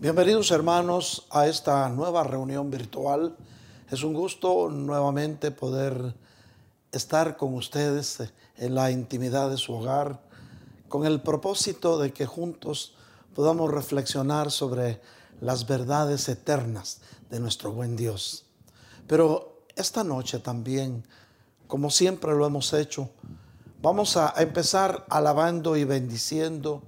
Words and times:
Bienvenidos 0.00 0.52
hermanos 0.52 1.26
a 1.28 1.48
esta 1.48 1.88
nueva 1.88 2.22
reunión 2.22 2.70
virtual. 2.70 3.36
Es 3.90 4.04
un 4.04 4.14
gusto 4.14 4.68
nuevamente 4.70 5.50
poder 5.50 6.14
estar 6.92 7.36
con 7.36 7.54
ustedes 7.54 8.22
en 8.58 8.76
la 8.76 8.92
intimidad 8.92 9.50
de 9.50 9.56
su 9.56 9.74
hogar 9.74 10.20
con 10.88 11.04
el 11.04 11.20
propósito 11.20 11.98
de 11.98 12.12
que 12.12 12.26
juntos 12.26 12.94
podamos 13.34 13.72
reflexionar 13.72 14.52
sobre 14.52 15.00
las 15.40 15.66
verdades 15.66 16.28
eternas 16.28 17.00
de 17.28 17.40
nuestro 17.40 17.72
buen 17.72 17.96
Dios. 17.96 18.44
Pero 19.08 19.64
esta 19.74 20.04
noche 20.04 20.38
también, 20.38 21.02
como 21.66 21.90
siempre 21.90 22.36
lo 22.36 22.46
hemos 22.46 22.72
hecho, 22.72 23.10
vamos 23.82 24.16
a 24.16 24.32
empezar 24.36 25.06
alabando 25.10 25.76
y 25.76 25.82
bendiciendo 25.82 26.84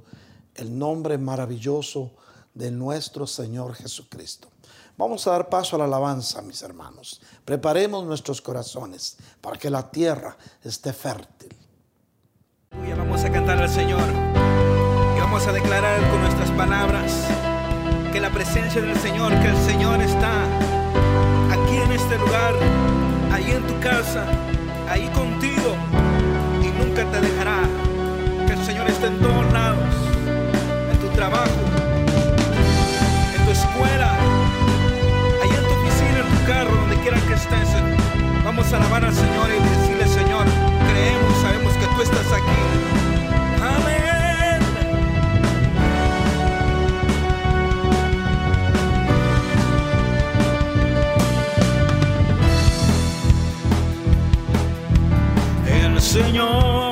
el 0.55 0.79
nombre 0.79 1.19
maravilloso 1.19 2.05
de 2.05 2.21
nuestro 2.55 3.27
Señor 3.27 3.75
Jesucristo. 3.75 4.49
Vamos 4.96 5.27
a 5.27 5.31
dar 5.31 5.49
paso 5.49 5.77
a 5.77 5.79
la 5.79 5.86
alabanza, 5.86 6.43
mis 6.43 6.63
hermanos. 6.63 7.21
Preparemos 7.45 8.04
nuestros 8.04 8.43
corazones 8.43 9.17
para 9.40 9.57
que 9.57 9.71
la 9.71 9.90
tierra 9.90 10.36
esté 10.63 10.93
fértil. 10.93 11.57
Vamos 12.96 13.25
a 13.25 13.32
cantar 13.32 13.59
al 13.59 13.68
Señor 13.68 14.09
y 15.17 15.21
vamos 15.21 15.46
a 15.46 15.53
declarar 15.53 16.00
con 16.11 16.21
nuestras 16.21 16.50
palabras 16.50 17.13
que 18.13 18.21
la 18.21 18.31
presencia 18.31 18.81
del 18.81 18.96
Señor, 18.98 19.32
que 19.40 19.48
el 19.48 19.57
Señor 19.57 20.01
está 20.01 20.45
aquí 21.51 21.76
en 21.76 21.93
este 21.93 22.18
lugar, 22.18 22.54
ahí 23.32 23.51
en 23.51 23.67
tu 23.67 23.81
casa, 23.81 24.26
ahí 24.89 25.09
contigo 25.09 25.75
y 26.62 26.68
nunca 26.79 27.11
te 27.11 27.21
dejará. 27.21 27.62
Que 28.46 28.53
el 28.53 28.64
Señor 28.64 28.89
esté 28.89 29.07
en 29.07 29.21
todos 29.21 29.53
lados, 29.53 29.95
en 30.93 30.98
tu 31.01 31.09
trabajo, 31.14 31.70
que 37.27 37.34
estés. 37.34 37.69
Vamos 38.44 38.72
a 38.72 38.77
alabar 38.77 39.05
al 39.05 39.14
Señor 39.14 39.50
y 39.50 39.58
decirle, 39.69 40.06
Señor, 40.06 40.47
creemos, 40.89 41.36
sabemos 41.42 41.72
que 41.75 41.86
tú 41.86 42.03
estás 42.03 42.27
aquí. 42.33 42.61
Amén. 43.62 44.61
El 55.66 56.00
Señor 56.00 56.90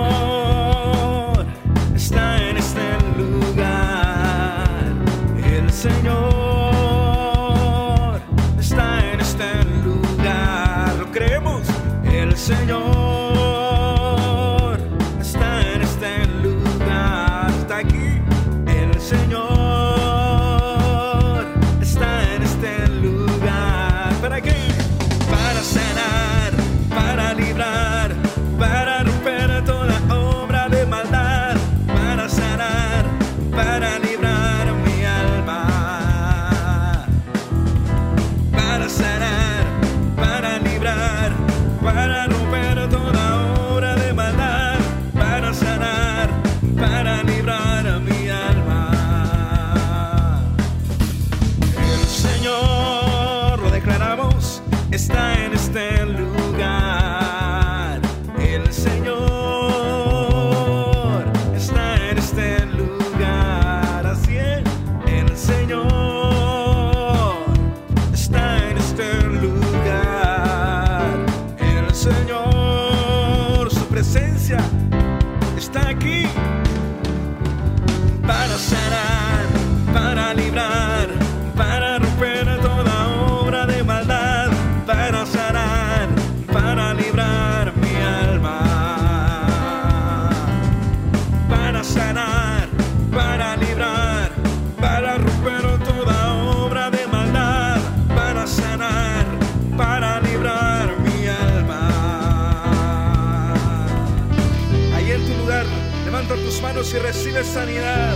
tus 106.89 106.95
manos 106.95 106.95
y 106.95 106.99
recibe 106.99 107.45
sanidad. 107.45 108.15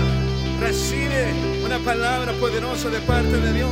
Recibe 0.61 1.33
una 1.65 1.79
palabra 1.79 2.33
poderosa 2.35 2.89
de 2.89 3.01
parte 3.01 3.37
de 3.37 3.53
Dios. 3.53 3.71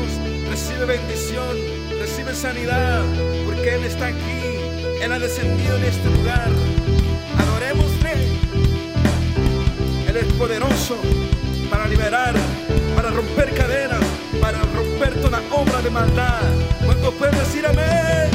Recibe 0.48 0.84
bendición, 0.86 1.56
recibe 1.98 2.34
sanidad, 2.34 3.02
porque 3.44 3.74
Él 3.74 3.84
está 3.84 4.08
aquí. 4.08 5.02
Él 5.02 5.12
ha 5.12 5.18
descendido 5.18 5.76
en 5.76 5.84
este 5.84 6.10
lugar. 6.10 6.48
Adorémosle. 7.38 8.12
Él 10.08 10.16
es 10.16 10.32
poderoso 10.34 10.96
para 11.70 11.86
liberar, 11.86 12.34
para 12.96 13.10
romper 13.10 13.54
cadenas, 13.54 14.04
para 14.40 14.58
romper 14.74 15.14
toda 15.20 15.40
obra 15.52 15.82
de 15.82 15.90
maldad. 15.90 16.42
¿Cuánto 16.84 17.12
puede 17.12 17.38
decir 17.38 17.64
amén? 17.66 18.30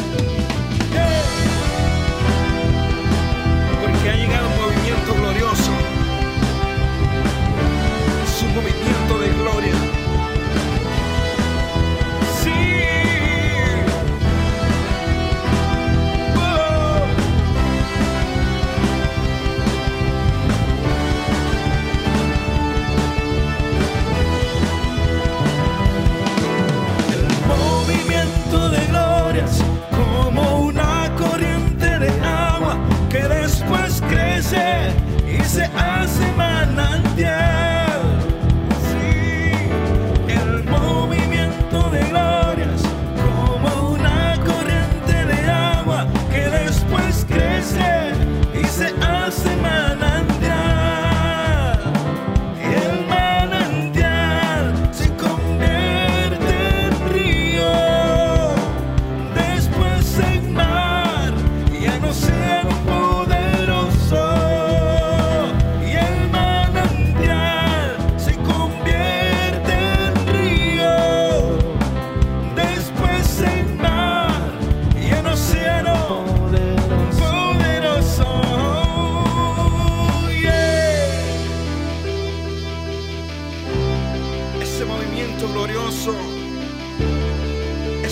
Porque 3.82 4.10
ha 4.10 4.16
llegado 4.16 4.55
Movimiento 8.56 9.20
de 9.20 9.34
gloria. 9.34 10.05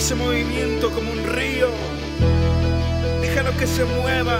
ese 0.04 0.16
movimiento 0.16 0.90
como 0.90 1.10
un 1.12 1.24
río. 1.24 1.68
Déjalo 3.22 3.56
que 3.56 3.66
se 3.66 3.86
mueva, 3.86 4.38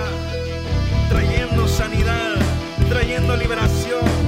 trayendo 1.09 1.67
sanidad, 1.67 2.35
trayendo 2.87 3.35
liberación. 3.35 4.24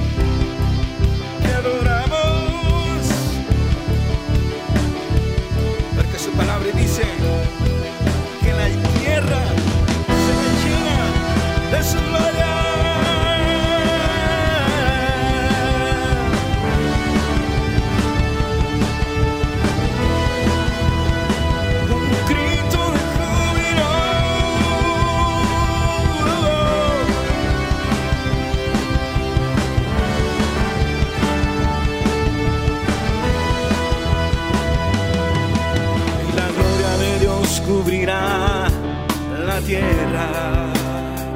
la 38.08 39.60
tierra, 39.66 40.72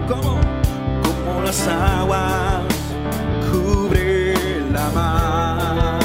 como, 0.08 0.40
como 1.02 1.42
las 1.42 1.69
aguas 1.69 2.62
cubre 3.50 4.34
la 4.72 4.90
mar. 4.90 6.00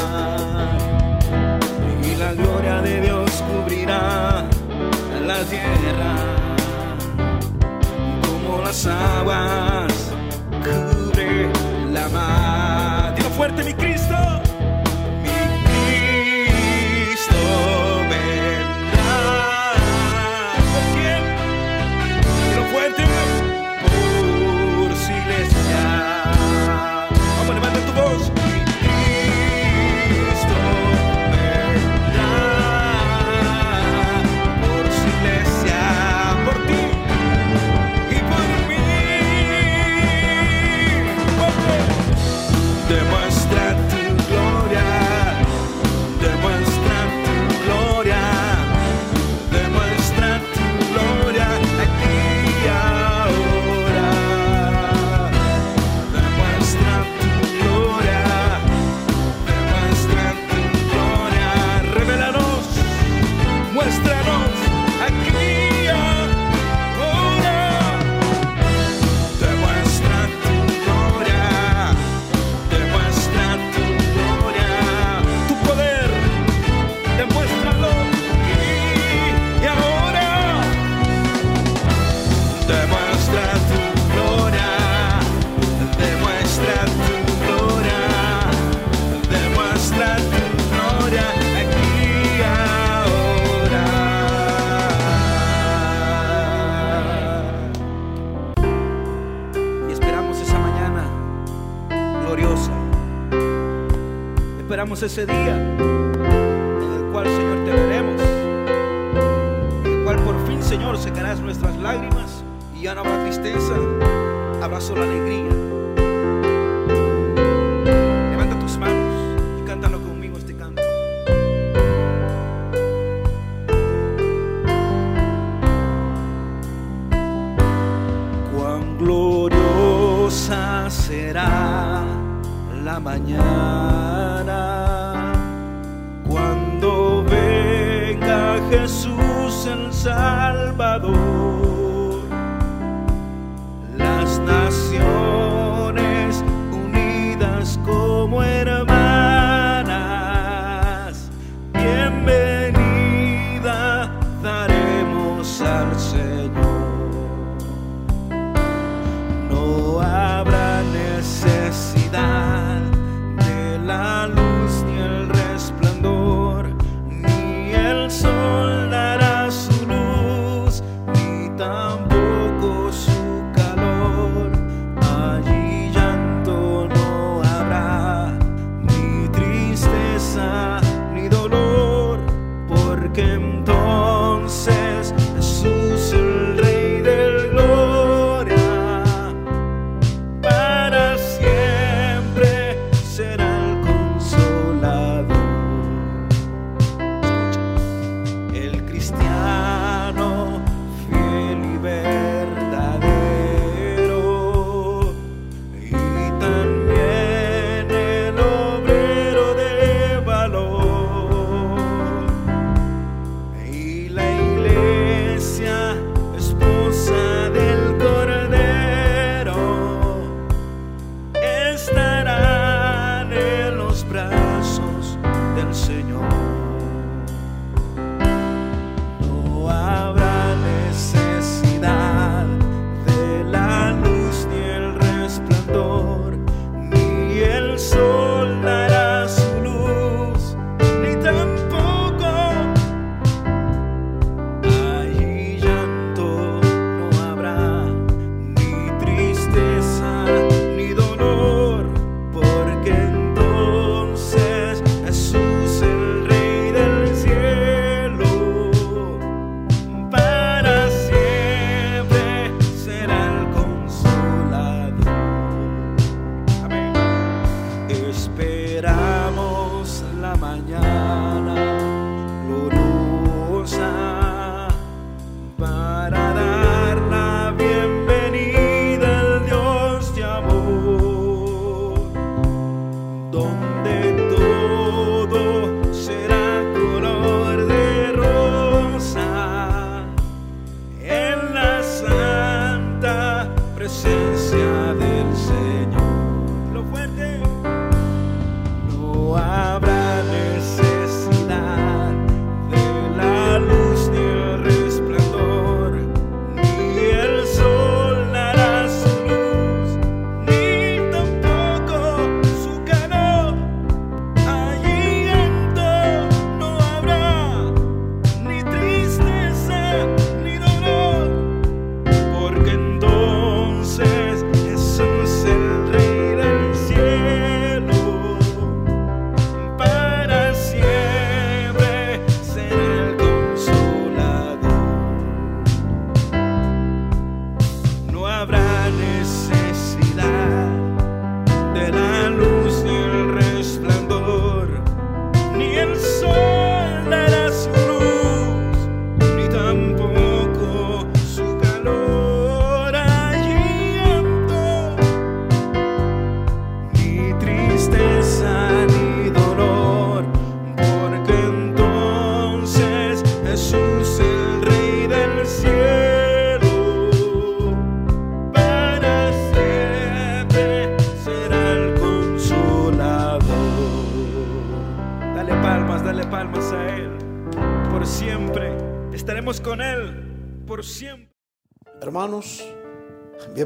Y 2.03 2.15
la 2.15 2.33
gloria 2.33 2.81
de 2.81 3.01
Dios 3.01 3.43
cubrirá 3.49 4.43
la 5.25 5.43
tierra, 5.45 6.15
como 8.25 8.61
las 8.61 8.85
aguas 8.85 9.93
cubre 10.63 11.49
la 11.93 12.09
mar. 12.09 12.66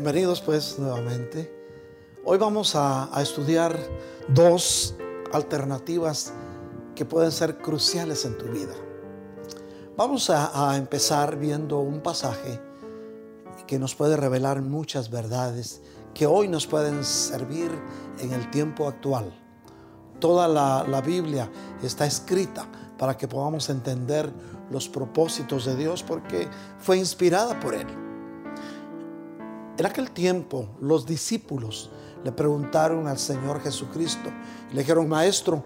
Bienvenidos 0.02 0.42
pues 0.42 0.80
nuevamente. 0.80 1.56
Hoy 2.26 2.40
vamos 2.40 2.76
a, 2.76 3.08
estudiar 3.22 3.78
dos 4.28 4.96
alternativas 5.32 6.34
que 6.96 7.06
pueden 7.06 7.32
ser 7.32 7.60
cruciales 7.60 8.26
en 8.26 8.36
tu 8.36 8.46
vida. 8.46 8.74
Vamos 9.96 10.32
a, 10.32 10.76
empezar 10.76 11.38
viendo 11.38 11.78
un 11.82 12.02
pasaje 12.02 12.60
que 13.68 13.78
nos 13.78 13.94
puede 13.94 14.18
revelar 14.18 14.64
muchas 14.64 15.12
verdades 15.12 15.84
que 16.16 16.26
hoy 16.26 16.48
nos 16.48 16.66
pueden 16.66 17.04
servir 17.04 17.70
en 18.18 18.34
el 18.34 18.50
tiempo 18.50 18.88
actual. 18.88 19.32
Toda 20.20 20.48
la, 20.48 21.02
Biblia 21.02 21.48
está 21.84 22.08
escrita 22.08 22.66
para 22.98 23.16
que 23.16 23.28
podamos 23.28 23.70
entender 23.70 24.34
los 24.72 24.90
propósitos 24.90 25.66
de 25.66 25.76
Dios 25.76 26.02
porque 26.02 26.48
fue 26.80 26.98
inspirada 26.98 27.60
por 27.60 27.76
Él. 27.76 28.01
En 29.82 29.88
aquel 29.88 30.12
tiempo 30.12 30.68
los 30.80 31.08
discípulos 31.08 31.90
le 32.24 32.32
preguntaron 32.32 33.08
al 33.08 33.18
Señor 33.18 33.62
Jesucristo, 33.62 34.30
le 34.72 34.82
dijeron, 34.82 35.10
Maestro, 35.10 35.64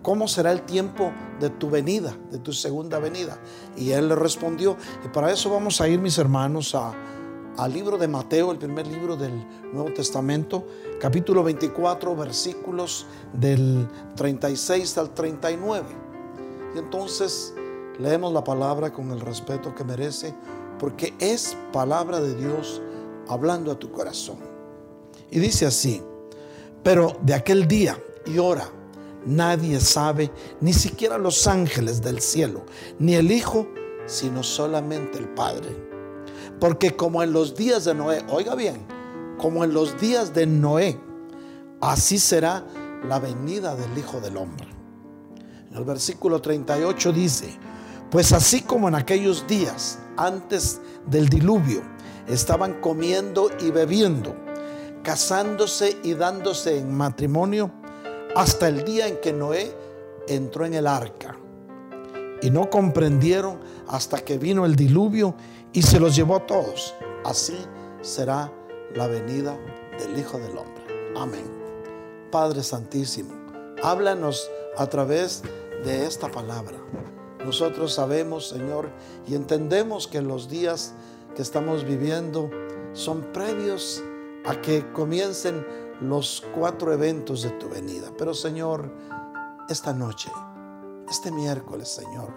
¿cómo 0.00 0.28
será 0.28 0.52
el 0.52 0.62
tiempo 0.62 1.10
de 1.40 1.50
tu 1.50 1.68
venida, 1.68 2.16
de 2.30 2.38
tu 2.38 2.52
segunda 2.52 3.00
venida? 3.00 3.36
Y 3.76 3.90
Él 3.90 4.08
le 4.10 4.14
respondió, 4.14 4.76
y 5.04 5.08
para 5.08 5.32
eso 5.32 5.50
vamos 5.50 5.80
a 5.80 5.88
ir, 5.88 5.98
mis 5.98 6.18
hermanos, 6.18 6.76
a, 6.76 6.94
al 7.58 7.72
libro 7.72 7.98
de 7.98 8.06
Mateo, 8.06 8.52
el 8.52 8.58
primer 8.58 8.86
libro 8.86 9.16
del 9.16 9.44
Nuevo 9.72 9.92
Testamento, 9.92 10.64
capítulo 11.00 11.42
24, 11.42 12.14
versículos 12.14 13.06
del 13.32 13.88
36 14.14 14.98
al 14.98 15.14
39. 15.14 15.84
Y 16.76 16.78
entonces 16.78 17.54
leemos 17.98 18.32
la 18.32 18.44
palabra 18.44 18.92
con 18.92 19.10
el 19.10 19.18
respeto 19.18 19.74
que 19.74 19.82
merece, 19.82 20.32
porque 20.78 21.12
es 21.18 21.56
palabra 21.72 22.20
de 22.20 22.36
Dios 22.36 22.80
hablando 23.32 23.72
a 23.72 23.78
tu 23.78 23.90
corazón. 23.90 24.38
Y 25.30 25.38
dice 25.38 25.66
así, 25.66 26.02
pero 26.82 27.16
de 27.22 27.34
aquel 27.34 27.66
día 27.66 27.98
y 28.26 28.38
hora 28.38 28.68
nadie 29.24 29.80
sabe, 29.80 30.30
ni 30.60 30.72
siquiera 30.72 31.18
los 31.18 31.46
ángeles 31.46 32.02
del 32.02 32.20
cielo, 32.20 32.64
ni 32.98 33.14
el 33.14 33.30
Hijo, 33.30 33.68
sino 34.06 34.42
solamente 34.42 35.18
el 35.18 35.28
Padre. 35.28 35.68
Porque 36.60 36.96
como 36.96 37.22
en 37.22 37.32
los 37.32 37.56
días 37.56 37.84
de 37.84 37.94
Noé, 37.94 38.24
oiga 38.30 38.54
bien, 38.54 38.86
como 39.38 39.64
en 39.64 39.72
los 39.72 40.00
días 40.00 40.34
de 40.34 40.46
Noé, 40.46 41.00
así 41.80 42.18
será 42.18 42.64
la 43.08 43.18
venida 43.18 43.74
del 43.74 43.96
Hijo 43.98 44.20
del 44.20 44.36
Hombre. 44.36 44.68
En 45.70 45.76
el 45.76 45.84
versículo 45.84 46.40
38 46.40 47.12
dice, 47.12 47.58
pues 48.10 48.32
así 48.32 48.60
como 48.60 48.88
en 48.88 48.94
aquellos 48.94 49.46
días 49.46 49.98
antes 50.16 50.80
del 51.06 51.28
diluvio, 51.28 51.82
estaban 52.28 52.80
comiendo 52.80 53.50
y 53.60 53.70
bebiendo, 53.70 54.34
casándose 55.02 55.96
y 56.02 56.14
dándose 56.14 56.78
en 56.78 56.94
matrimonio, 56.94 57.70
hasta 58.34 58.68
el 58.68 58.84
día 58.84 59.06
en 59.08 59.18
que 59.20 59.32
Noé 59.32 59.74
entró 60.28 60.64
en 60.64 60.74
el 60.74 60.86
arca. 60.86 61.36
Y 62.40 62.50
no 62.50 62.70
comprendieron 62.70 63.60
hasta 63.86 64.18
que 64.18 64.38
vino 64.38 64.64
el 64.66 64.74
diluvio 64.74 65.34
y 65.72 65.82
se 65.82 66.00
los 66.00 66.16
llevó 66.16 66.36
a 66.36 66.46
todos. 66.46 66.94
Así 67.24 67.56
será 68.00 68.52
la 68.94 69.06
venida 69.06 69.56
del 69.98 70.18
Hijo 70.18 70.38
del 70.38 70.56
Hombre. 70.56 70.82
Amén. 71.16 71.44
Padre 72.30 72.62
Santísimo, 72.62 73.32
háblanos 73.82 74.50
a 74.76 74.86
través 74.86 75.42
de 75.84 76.06
esta 76.06 76.30
palabra. 76.30 76.78
Nosotros 77.44 77.92
sabemos, 77.92 78.48
Señor, 78.48 78.88
y 79.26 79.34
entendemos 79.34 80.06
que 80.06 80.22
los 80.22 80.48
días 80.48 80.94
que 81.34 81.42
estamos 81.42 81.84
viviendo 81.84 82.50
son 82.92 83.22
previos 83.32 84.02
a 84.44 84.60
que 84.60 84.90
comiencen 84.92 85.66
los 86.00 86.42
cuatro 86.54 86.92
eventos 86.92 87.42
de 87.42 87.50
tu 87.50 87.68
venida. 87.68 88.10
Pero, 88.18 88.34
Señor, 88.34 88.90
esta 89.68 89.92
noche, 89.92 90.30
este 91.08 91.30
miércoles, 91.30 91.88
Señor, 91.88 92.32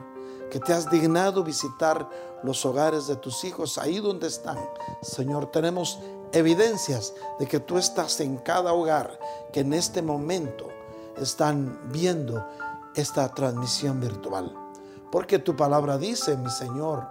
que 0.49 0.59
te 0.59 0.73
has 0.73 0.89
dignado 0.89 1.43
visitar 1.43 2.07
los 2.43 2.65
hogares 2.65 3.07
de 3.07 3.15
tus 3.15 3.43
hijos 3.43 3.77
ahí 3.77 3.99
donde 3.99 4.27
están. 4.27 4.57
Señor, 5.01 5.47
tenemos 5.51 5.99
evidencias 6.31 7.13
de 7.39 7.47
que 7.47 7.59
tú 7.59 7.77
estás 7.77 8.19
en 8.19 8.37
cada 8.37 8.73
hogar 8.73 9.19
que 9.51 9.61
en 9.61 9.73
este 9.73 10.01
momento 10.01 10.67
están 11.17 11.79
viendo 11.91 12.45
esta 12.95 13.33
transmisión 13.33 13.99
virtual. 13.99 14.53
Porque 15.11 15.39
tu 15.39 15.55
palabra 15.55 15.97
dice, 15.97 16.37
mi 16.37 16.49
Señor, 16.49 17.07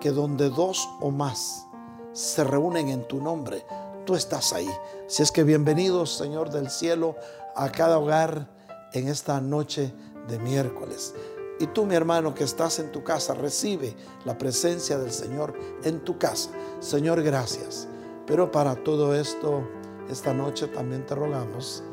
que 0.00 0.10
donde 0.10 0.48
dos 0.48 0.88
o 1.00 1.10
más 1.10 1.66
se 2.12 2.42
reúnen 2.42 2.88
en 2.88 3.06
tu 3.06 3.20
nombre, 3.20 3.64
tú 4.04 4.14
estás 4.14 4.52
ahí. 4.52 4.68
Si 5.06 5.22
es 5.22 5.30
que 5.30 5.44
bienvenidos, 5.44 6.16
Señor 6.16 6.50
del 6.50 6.70
cielo, 6.70 7.14
a 7.54 7.70
cada 7.70 7.98
hogar 7.98 8.48
en 8.92 9.08
esta 9.08 9.40
noche 9.40 9.92
de 10.26 10.38
miércoles. 10.38 11.14
Y 11.60 11.66
tú, 11.66 11.84
mi 11.84 11.94
hermano, 11.94 12.34
que 12.34 12.44
estás 12.44 12.78
en 12.78 12.90
tu 12.90 13.04
casa, 13.04 13.34
recibe 13.34 13.94
la 14.24 14.38
presencia 14.38 14.98
del 14.98 15.12
Señor 15.12 15.54
en 15.84 16.00
tu 16.00 16.18
casa. 16.18 16.50
Señor, 16.80 17.22
gracias. 17.22 17.86
Pero 18.26 18.50
para 18.50 18.76
todo 18.76 19.14
esto, 19.14 19.68
esta 20.08 20.32
noche 20.32 20.66
también 20.68 21.04
te 21.04 21.14
rogamos 21.14 21.84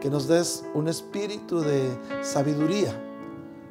que 0.00 0.08
nos 0.08 0.26
des 0.26 0.64
un 0.74 0.88
espíritu 0.88 1.60
de 1.60 1.96
sabiduría. 2.22 3.09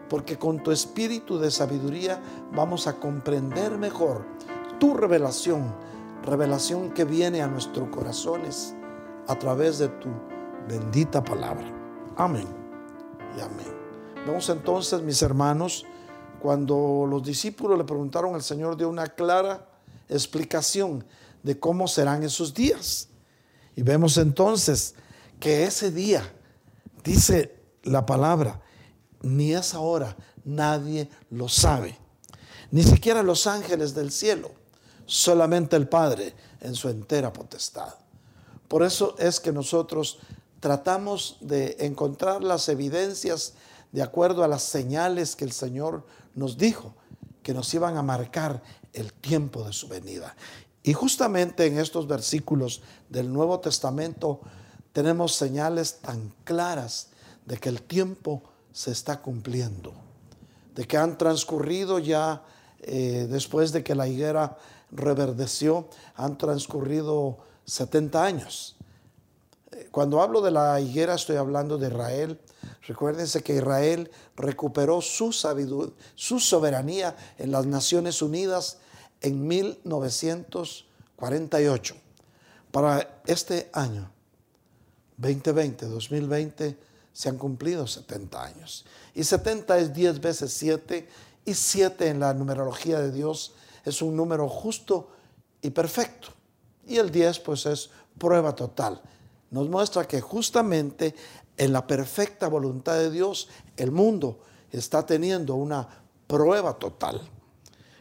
Porque 0.09 0.37
con 0.37 0.63
tu 0.63 0.71
espíritu 0.71 1.37
de 1.37 1.51
sabiduría 1.51 2.21
vamos 2.53 2.87
a 2.87 2.99
comprender 2.99 3.77
mejor 3.77 4.25
tu 4.79 4.93
revelación. 4.93 5.73
Revelación 6.23 6.91
que 6.91 7.05
viene 7.05 7.41
a 7.41 7.47
nuestros 7.47 7.89
corazones 7.89 8.75
a 9.27 9.35
través 9.37 9.79
de 9.79 9.87
tu 9.87 10.09
bendita 10.67 11.23
palabra. 11.23 11.71
Amén 12.17 12.47
y 13.37 13.41
amén. 13.41 13.79
Vemos 14.25 14.49
entonces, 14.49 15.01
mis 15.01 15.21
hermanos, 15.21 15.85
cuando 16.41 17.05
los 17.09 17.23
discípulos 17.23 17.77
le 17.77 17.83
preguntaron 17.83 18.35
al 18.35 18.43
Señor, 18.43 18.77
dio 18.77 18.89
una 18.89 19.07
clara 19.07 19.69
explicación 20.09 21.05
de 21.43 21.59
cómo 21.59 21.87
serán 21.87 22.23
esos 22.23 22.53
días. 22.53 23.09
Y 23.75 23.83
vemos 23.83 24.17
entonces 24.17 24.95
que 25.39 25.63
ese 25.63 25.91
día, 25.91 26.23
dice 27.03 27.55
la 27.83 28.05
palabra, 28.05 28.61
ni 29.21 29.53
esa 29.53 29.79
hora 29.79 30.15
nadie 30.45 31.09
lo 31.29 31.49
sabe, 31.49 31.97
ni 32.71 32.83
siquiera 32.83 33.23
los 33.23 33.47
ángeles 33.47 33.93
del 33.93 34.11
cielo, 34.11 34.51
solamente 35.05 35.75
el 35.75 35.87
Padre 35.87 36.33
en 36.61 36.75
su 36.75 36.89
entera 36.89 37.33
potestad. 37.33 37.93
Por 38.67 38.83
eso 38.83 39.15
es 39.17 39.39
que 39.39 39.51
nosotros 39.51 40.19
tratamos 40.59 41.37
de 41.41 41.77
encontrar 41.79 42.43
las 42.43 42.69
evidencias 42.69 43.53
de 43.91 44.03
acuerdo 44.03 44.43
a 44.43 44.47
las 44.47 44.63
señales 44.63 45.35
que 45.35 45.45
el 45.45 45.51
Señor 45.51 46.05
nos 46.35 46.57
dijo, 46.57 46.93
que 47.41 47.53
nos 47.53 47.73
iban 47.73 47.97
a 47.97 48.03
marcar 48.03 48.61
el 48.93 49.13
tiempo 49.13 49.63
de 49.63 49.73
su 49.73 49.87
venida. 49.87 50.35
Y 50.83 50.93
justamente 50.93 51.65
en 51.65 51.79
estos 51.79 52.07
versículos 52.07 52.81
del 53.09 53.31
Nuevo 53.31 53.59
Testamento 53.59 54.41
tenemos 54.93 55.35
señales 55.35 55.99
tan 56.01 56.33
claras 56.43 57.07
de 57.45 57.57
que 57.57 57.69
el 57.69 57.81
tiempo 57.81 58.43
se 58.71 58.91
está 58.91 59.21
cumpliendo, 59.21 59.93
de 60.75 60.85
que 60.85 60.97
han 60.97 61.17
transcurrido 61.17 61.99
ya, 61.99 62.43
eh, 62.81 63.27
después 63.29 63.71
de 63.71 63.83
que 63.83 63.95
la 63.95 64.07
higuera 64.07 64.57
reverdeció, 64.91 65.87
han 66.15 66.37
transcurrido 66.37 67.39
70 67.65 68.23
años. 68.23 68.75
Eh, 69.71 69.89
cuando 69.91 70.21
hablo 70.21 70.41
de 70.41 70.51
la 70.51 70.79
higuera 70.79 71.15
estoy 71.15 71.35
hablando 71.35 71.77
de 71.77 71.87
Israel, 71.87 72.39
Recuérdense 72.89 73.41
que 73.43 73.55
Israel 73.55 74.11
recuperó 74.35 74.99
su, 75.01 75.31
su 75.31 76.39
soberanía 76.39 77.15
en 77.37 77.51
las 77.51 77.67
Naciones 77.67 78.23
Unidas 78.23 78.79
en 79.21 79.47
1948. 79.47 81.95
Para 82.71 83.21
este 83.27 83.69
año, 83.73 84.09
2020, 85.17 85.85
2020, 85.85 86.77
se 87.19 87.27
han 87.27 87.37
cumplido 87.37 87.85
70 87.85 88.41
años. 88.41 88.85
Y 89.13 89.25
70 89.25 89.77
es 89.77 89.93
10 89.93 90.21
veces 90.21 90.53
7 90.53 91.05
y 91.43 91.53
7 91.53 92.07
en 92.07 92.21
la 92.21 92.33
numerología 92.33 93.01
de 93.01 93.11
Dios 93.11 93.55
es 93.83 94.01
un 94.01 94.15
número 94.15 94.47
justo 94.47 95.09
y 95.61 95.69
perfecto. 95.71 96.29
Y 96.87 96.95
el 96.95 97.11
10 97.11 97.39
pues 97.41 97.65
es 97.65 97.89
prueba 98.17 98.55
total. 98.55 99.01
Nos 99.51 99.67
muestra 99.67 100.07
que 100.07 100.21
justamente 100.21 101.13
en 101.57 101.73
la 101.73 101.85
perfecta 101.85 102.47
voluntad 102.47 102.95
de 102.95 103.11
Dios, 103.11 103.49
el 103.75 103.91
mundo 103.91 104.39
está 104.71 105.05
teniendo 105.05 105.55
una 105.55 105.89
prueba 106.25 106.79
total. 106.79 107.19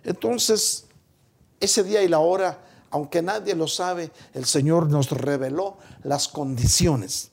Entonces, 0.05 0.87
ese 1.59 1.83
día 1.83 2.05
y 2.05 2.09
la 2.09 2.21
hora, 2.21 2.65
aunque 2.91 3.21
nadie 3.21 3.57
lo 3.57 3.67
sabe, 3.67 4.13
el 4.33 4.45
Señor 4.45 4.89
nos 4.89 5.11
reveló 5.11 5.77
las 6.05 6.29
condiciones. 6.29 7.33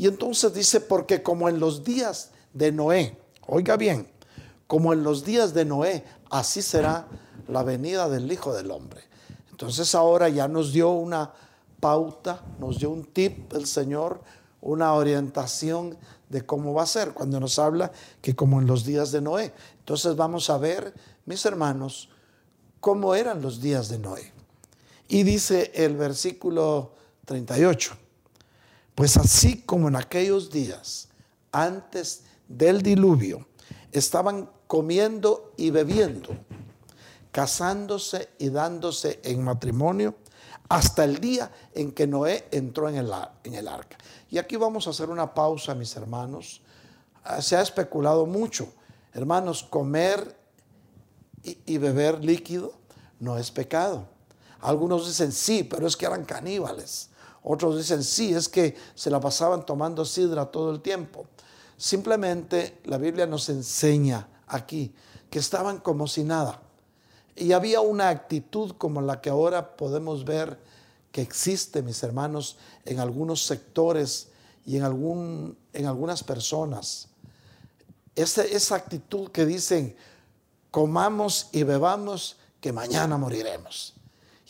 Y 0.00 0.06
entonces 0.06 0.54
dice, 0.54 0.80
porque 0.80 1.22
como 1.22 1.50
en 1.50 1.60
los 1.60 1.84
días 1.84 2.30
de 2.54 2.72
Noé. 2.72 3.18
Oiga 3.46 3.76
bien, 3.76 4.10
como 4.66 4.94
en 4.94 5.04
los 5.04 5.26
días 5.26 5.52
de 5.52 5.66
Noé, 5.66 6.04
así 6.30 6.62
será 6.62 7.06
la 7.48 7.62
venida 7.64 8.08
del 8.08 8.32
Hijo 8.32 8.54
del 8.54 8.70
Hombre. 8.70 9.02
Entonces 9.50 9.94
ahora 9.94 10.30
ya 10.30 10.48
nos 10.48 10.72
dio 10.72 10.88
una 10.88 11.34
pauta, 11.80 12.42
nos 12.58 12.78
dio 12.78 12.88
un 12.88 13.12
tip 13.12 13.52
el 13.52 13.66
Señor, 13.66 14.22
una 14.62 14.94
orientación 14.94 15.98
de 16.30 16.46
cómo 16.46 16.72
va 16.72 16.84
a 16.84 16.86
ser 16.86 17.12
cuando 17.12 17.38
nos 17.38 17.58
habla 17.58 17.92
que 18.22 18.34
como 18.34 18.58
en 18.58 18.66
los 18.66 18.86
días 18.86 19.12
de 19.12 19.20
Noé. 19.20 19.52
Entonces 19.80 20.16
vamos 20.16 20.48
a 20.48 20.56
ver, 20.56 20.94
mis 21.26 21.44
hermanos, 21.44 22.08
cómo 22.80 23.14
eran 23.14 23.42
los 23.42 23.60
días 23.60 23.90
de 23.90 23.98
Noé. 23.98 24.32
Y 25.08 25.24
dice 25.24 25.72
el 25.74 25.94
versículo 25.98 26.94
38, 27.26 27.99
pues 29.00 29.16
así 29.16 29.62
como 29.62 29.88
en 29.88 29.96
aquellos 29.96 30.50
días, 30.50 31.08
antes 31.52 32.24
del 32.46 32.82
diluvio, 32.82 33.46
estaban 33.92 34.50
comiendo 34.66 35.54
y 35.56 35.70
bebiendo, 35.70 36.36
casándose 37.32 38.28
y 38.38 38.50
dándose 38.50 39.18
en 39.24 39.42
matrimonio, 39.42 40.16
hasta 40.68 41.04
el 41.04 41.18
día 41.18 41.50
en 41.72 41.92
que 41.92 42.06
Noé 42.06 42.46
entró 42.50 42.90
en 42.90 42.96
el, 42.96 43.10
en 43.42 43.54
el 43.54 43.68
arca. 43.68 43.96
Y 44.28 44.36
aquí 44.36 44.56
vamos 44.56 44.86
a 44.86 44.90
hacer 44.90 45.08
una 45.08 45.32
pausa, 45.32 45.74
mis 45.74 45.96
hermanos. 45.96 46.60
Ah, 47.24 47.40
se 47.40 47.56
ha 47.56 47.62
especulado 47.62 48.26
mucho. 48.26 48.70
Hermanos, 49.14 49.62
comer 49.62 50.36
y, 51.42 51.78
beber 51.78 52.22
líquido 52.22 52.74
no 53.18 53.38
es 53.38 53.50
pecado. 53.50 54.04
Algunos 54.60 55.06
dicen 55.06 55.32
sí, 55.32 55.64
pero 55.64 55.86
es 55.86 55.96
que 55.96 56.04
eran 56.04 56.26
caníbales. 56.26 57.09
Otros 57.42 57.78
dicen 57.78 58.04
sí, 58.04 58.34
es 58.34 58.48
que 58.48 58.76
se 58.94 59.10
la 59.10 59.20
pasaban 59.20 59.64
tomando 59.64 60.04
sidra 60.04 60.46
todo 60.46 60.70
el 60.70 60.80
tiempo. 60.80 61.26
Simplemente 61.76 62.78
la 62.84 62.98
Biblia 62.98 63.26
nos 63.26 63.48
enseña 63.48 64.28
aquí 64.46 64.94
que 65.30 65.38
estaban 65.38 65.78
como 65.78 66.06
si 66.06 66.24
nada. 66.24 66.60
Y 67.36 67.52
había 67.52 67.80
una 67.80 68.10
actitud 68.10 68.72
como 68.76 69.00
la 69.00 69.20
que 69.20 69.30
ahora 69.30 69.76
podemos 69.76 70.24
ver 70.24 70.58
que 71.12 71.22
existe, 71.22 71.82
mis 71.82 72.02
hermanos, 72.02 72.58
en 72.84 73.00
algunos 73.00 73.44
sectores 73.46 74.28
y 74.66 74.76
en, 74.76 74.82
algún, 74.82 75.56
en 75.72 75.86
algunas 75.86 76.22
personas. 76.22 77.08
Esa, 78.14 78.44
esa 78.44 78.76
actitud 78.76 79.30
que 79.30 79.46
dicen, 79.46 79.96
comamos 80.70 81.48
y 81.52 81.62
bebamos, 81.62 82.36
que 82.60 82.72
mañana 82.72 83.16
moriremos. 83.16 83.94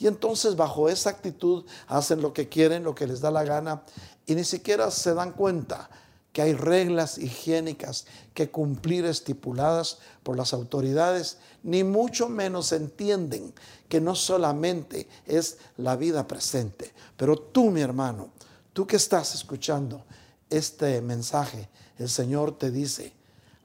Y 0.00 0.06
entonces 0.06 0.56
bajo 0.56 0.88
esa 0.88 1.10
actitud 1.10 1.64
hacen 1.86 2.22
lo 2.22 2.32
que 2.32 2.48
quieren, 2.48 2.82
lo 2.82 2.94
que 2.94 3.06
les 3.06 3.20
da 3.20 3.30
la 3.30 3.44
gana, 3.44 3.82
y 4.26 4.34
ni 4.34 4.44
siquiera 4.44 4.90
se 4.90 5.12
dan 5.12 5.32
cuenta 5.32 5.90
que 6.32 6.40
hay 6.40 6.54
reglas 6.54 7.18
higiénicas 7.18 8.06
que 8.32 8.50
cumplir 8.50 9.04
estipuladas 9.04 9.98
por 10.22 10.38
las 10.38 10.54
autoridades, 10.54 11.36
ni 11.62 11.84
mucho 11.84 12.30
menos 12.30 12.72
entienden 12.72 13.52
que 13.88 14.00
no 14.00 14.14
solamente 14.14 15.06
es 15.26 15.58
la 15.76 15.96
vida 15.96 16.26
presente, 16.26 16.94
pero 17.18 17.36
tú, 17.36 17.70
mi 17.70 17.82
hermano, 17.82 18.30
tú 18.72 18.86
que 18.86 18.96
estás 18.96 19.34
escuchando 19.34 20.04
este 20.48 21.02
mensaje, 21.02 21.68
el 21.98 22.08
Señor 22.08 22.56
te 22.56 22.70
dice, 22.70 23.12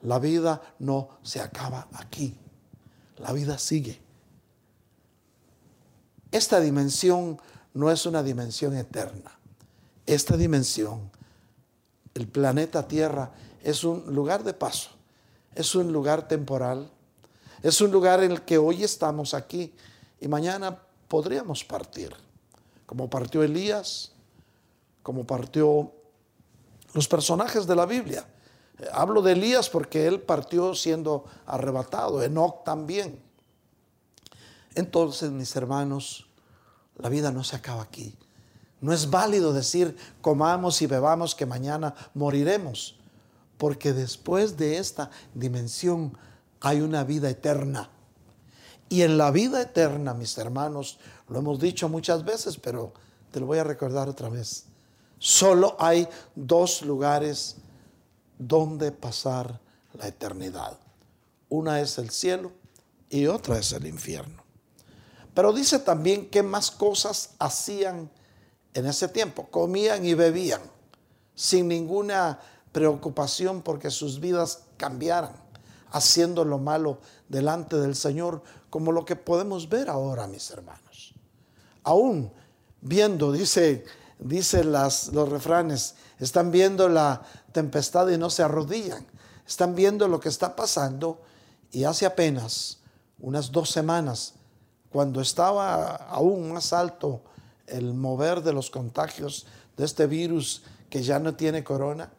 la 0.02 0.18
vida 0.18 0.60
no 0.80 1.08
se 1.22 1.40
acaba 1.40 1.88
aquí, 1.94 2.36
la 3.16 3.32
vida 3.32 3.56
sigue. 3.56 4.05
Esta 6.36 6.60
dimensión 6.60 7.40
no 7.72 7.90
es 7.90 8.04
una 8.04 8.22
dimensión 8.22 8.76
eterna, 8.76 9.38
esta 10.04 10.36
dimensión 10.36 11.10
el 12.12 12.28
planeta 12.28 12.86
Tierra 12.86 13.30
es 13.62 13.84
un 13.84 14.14
lugar 14.14 14.44
de 14.44 14.52
paso, 14.52 14.90
es 15.54 15.74
un 15.74 15.94
lugar 15.94 16.28
temporal, 16.28 16.90
es 17.62 17.80
un 17.80 17.90
lugar 17.90 18.22
en 18.22 18.32
el 18.32 18.42
que 18.42 18.58
hoy 18.58 18.84
estamos 18.84 19.32
aquí 19.32 19.72
y 20.20 20.28
mañana 20.28 20.78
podríamos 21.08 21.64
partir, 21.64 22.14
como 22.84 23.08
partió 23.08 23.42
Elías, 23.42 24.12
como 25.02 25.26
partió 25.26 25.90
los 26.92 27.08
personajes 27.08 27.66
de 27.66 27.76
la 27.76 27.86
Biblia. 27.86 28.26
Hablo 28.92 29.22
de 29.22 29.32
Elías 29.32 29.70
porque 29.70 30.06
él 30.06 30.20
partió 30.20 30.74
siendo 30.74 31.24
arrebatado, 31.46 32.22
Enoch 32.22 32.62
también. 32.62 33.24
Entonces, 34.74 35.30
mis 35.30 35.56
hermanos, 35.56 36.25
la 36.98 37.08
vida 37.08 37.30
no 37.30 37.44
se 37.44 37.56
acaba 37.56 37.82
aquí. 37.82 38.14
No 38.80 38.92
es 38.92 39.10
válido 39.10 39.52
decir 39.52 39.96
comamos 40.20 40.82
y 40.82 40.86
bebamos 40.86 41.34
que 41.34 41.46
mañana 41.46 41.94
moriremos, 42.14 42.96
porque 43.58 43.92
después 43.92 44.56
de 44.56 44.78
esta 44.78 45.10
dimensión 45.34 46.16
hay 46.60 46.80
una 46.80 47.04
vida 47.04 47.30
eterna. 47.30 47.90
Y 48.88 49.02
en 49.02 49.18
la 49.18 49.30
vida 49.30 49.62
eterna, 49.62 50.14
mis 50.14 50.36
hermanos, 50.38 50.98
lo 51.28 51.38
hemos 51.38 51.58
dicho 51.58 51.88
muchas 51.88 52.24
veces, 52.24 52.58
pero 52.58 52.92
te 53.32 53.40
lo 53.40 53.46
voy 53.46 53.58
a 53.58 53.64
recordar 53.64 54.08
otra 54.08 54.28
vez. 54.28 54.64
Solo 55.18 55.76
hay 55.78 56.06
dos 56.34 56.82
lugares 56.82 57.56
donde 58.38 58.92
pasar 58.92 59.60
la 59.94 60.06
eternidad. 60.08 60.78
Una 61.48 61.80
es 61.80 61.98
el 61.98 62.10
cielo 62.10 62.52
y 63.08 63.26
otra 63.26 63.58
es 63.58 63.72
el 63.72 63.86
infierno. 63.86 64.45
Pero 65.36 65.52
dice 65.52 65.78
también 65.80 66.30
que 66.30 66.42
más 66.42 66.70
cosas 66.70 67.34
hacían 67.38 68.10
en 68.72 68.86
ese 68.86 69.06
tiempo. 69.06 69.48
Comían 69.50 70.02
y 70.06 70.14
bebían 70.14 70.62
sin 71.34 71.68
ninguna 71.68 72.40
preocupación 72.72 73.60
porque 73.60 73.90
sus 73.90 74.18
vidas 74.18 74.62
cambiaran, 74.78 75.36
haciendo 75.90 76.42
lo 76.46 76.56
malo 76.56 77.00
delante 77.28 77.76
del 77.76 77.96
Señor, 77.96 78.42
como 78.70 78.92
lo 78.92 79.04
que 79.04 79.14
podemos 79.14 79.68
ver 79.68 79.90
ahora, 79.90 80.26
mis 80.26 80.50
hermanos. 80.50 81.14
Aún 81.82 82.32
viendo, 82.80 83.30
dice, 83.30 83.84
dice 84.18 84.64
los 84.64 85.28
refranes, 85.28 85.96
están 86.18 86.50
viendo 86.50 86.88
la 86.88 87.20
tempestad 87.52 88.08
y 88.08 88.16
no 88.16 88.30
se 88.30 88.42
arrodillan. 88.42 89.06
Están 89.46 89.74
viendo 89.74 90.08
lo 90.08 90.18
que 90.18 90.30
está 90.30 90.56
pasando 90.56 91.20
y 91.72 91.84
hace 91.84 92.06
apenas 92.06 92.78
unas 93.18 93.52
dos 93.52 93.68
semanas, 93.68 94.32
cuando 94.96 95.20
estaba 95.20 95.94
aún 96.08 96.52
más 96.52 96.72
alto 96.72 97.20
el 97.66 97.92
mover 97.92 98.42
de 98.42 98.54
los 98.54 98.70
contagios 98.70 99.44
de 99.76 99.84
este 99.84 100.06
virus 100.06 100.62
que 100.88 101.02
ya 101.02 101.18
no 101.18 101.34
tiene 101.34 101.62
corona. 101.62 102.10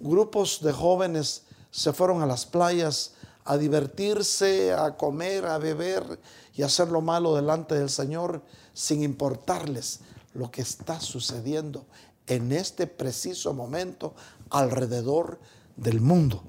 Grupos 0.00 0.60
de 0.60 0.72
jóvenes 0.72 1.44
se 1.70 1.92
fueron 1.92 2.20
a 2.20 2.26
las 2.26 2.46
playas 2.46 3.12
a 3.44 3.56
divertirse, 3.56 4.72
a 4.72 4.96
comer, 4.96 5.46
a 5.46 5.58
beber 5.58 6.18
y 6.52 6.62
a 6.62 6.66
hacer 6.66 6.88
lo 6.88 7.00
malo 7.00 7.36
delante 7.36 7.76
del 7.76 7.90
Señor 7.90 8.42
sin 8.74 9.04
importarles 9.04 10.00
lo 10.34 10.50
que 10.50 10.62
está 10.62 10.98
sucediendo 10.98 11.86
en 12.26 12.50
este 12.50 12.88
preciso 12.88 13.54
momento 13.54 14.16
alrededor 14.50 15.38
del 15.76 16.00
mundo. 16.00 16.42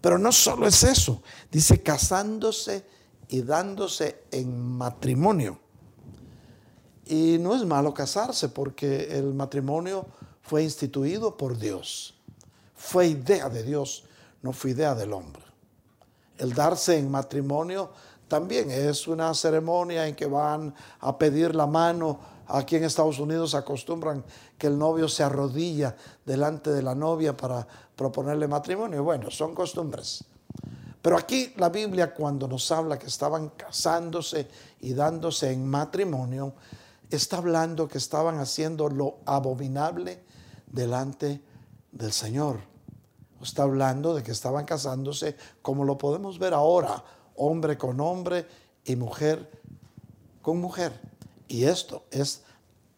Pero 0.00 0.18
no 0.18 0.32
solo 0.32 0.66
es 0.66 0.82
eso, 0.82 1.22
dice 1.52 1.84
casándose 1.84 2.90
y 3.32 3.40
dándose 3.40 4.24
en 4.30 4.76
matrimonio. 4.76 5.58
Y 7.06 7.38
no 7.40 7.54
es 7.54 7.64
malo 7.64 7.94
casarse 7.94 8.50
porque 8.50 9.16
el 9.16 9.32
matrimonio 9.32 10.04
fue 10.42 10.62
instituido 10.62 11.34
por 11.38 11.56
Dios. 11.56 12.14
Fue 12.76 13.06
idea 13.06 13.48
de 13.48 13.62
Dios, 13.62 14.04
no 14.42 14.52
fue 14.52 14.72
idea 14.72 14.94
del 14.94 15.14
hombre. 15.14 15.42
El 16.36 16.52
darse 16.52 16.98
en 16.98 17.10
matrimonio 17.10 17.88
también 18.28 18.70
es 18.70 19.08
una 19.08 19.32
ceremonia 19.32 20.06
en 20.06 20.14
que 20.14 20.26
van 20.26 20.74
a 21.00 21.16
pedir 21.16 21.54
la 21.54 21.66
mano. 21.66 22.20
Aquí 22.48 22.76
en 22.76 22.84
Estados 22.84 23.18
Unidos 23.18 23.54
acostumbran 23.54 24.22
que 24.58 24.66
el 24.66 24.78
novio 24.78 25.08
se 25.08 25.22
arrodilla 25.22 25.96
delante 26.26 26.68
de 26.68 26.82
la 26.82 26.94
novia 26.94 27.34
para 27.34 27.66
proponerle 27.96 28.46
matrimonio. 28.46 29.02
Bueno, 29.02 29.30
son 29.30 29.54
costumbres. 29.54 30.22
Pero 31.02 31.18
aquí 31.18 31.52
la 31.56 31.68
Biblia 31.68 32.14
cuando 32.14 32.46
nos 32.46 32.70
habla 32.70 32.98
que 32.98 33.08
estaban 33.08 33.50
casándose 33.50 34.48
y 34.80 34.94
dándose 34.94 35.50
en 35.50 35.66
matrimonio, 35.66 36.54
está 37.10 37.38
hablando 37.38 37.88
que 37.88 37.98
estaban 37.98 38.38
haciendo 38.38 38.88
lo 38.88 39.18
abominable 39.26 40.24
delante 40.66 41.42
del 41.90 42.12
Señor. 42.12 42.60
Está 43.42 43.64
hablando 43.64 44.14
de 44.14 44.22
que 44.22 44.30
estaban 44.30 44.64
casándose 44.64 45.36
como 45.60 45.84
lo 45.84 45.98
podemos 45.98 46.38
ver 46.38 46.54
ahora, 46.54 47.04
hombre 47.34 47.76
con 47.76 48.00
hombre 48.00 48.46
y 48.84 48.94
mujer 48.94 49.50
con 50.42 50.60
mujer. 50.60 51.00
Y 51.48 51.64
esto 51.64 52.04
es 52.10 52.42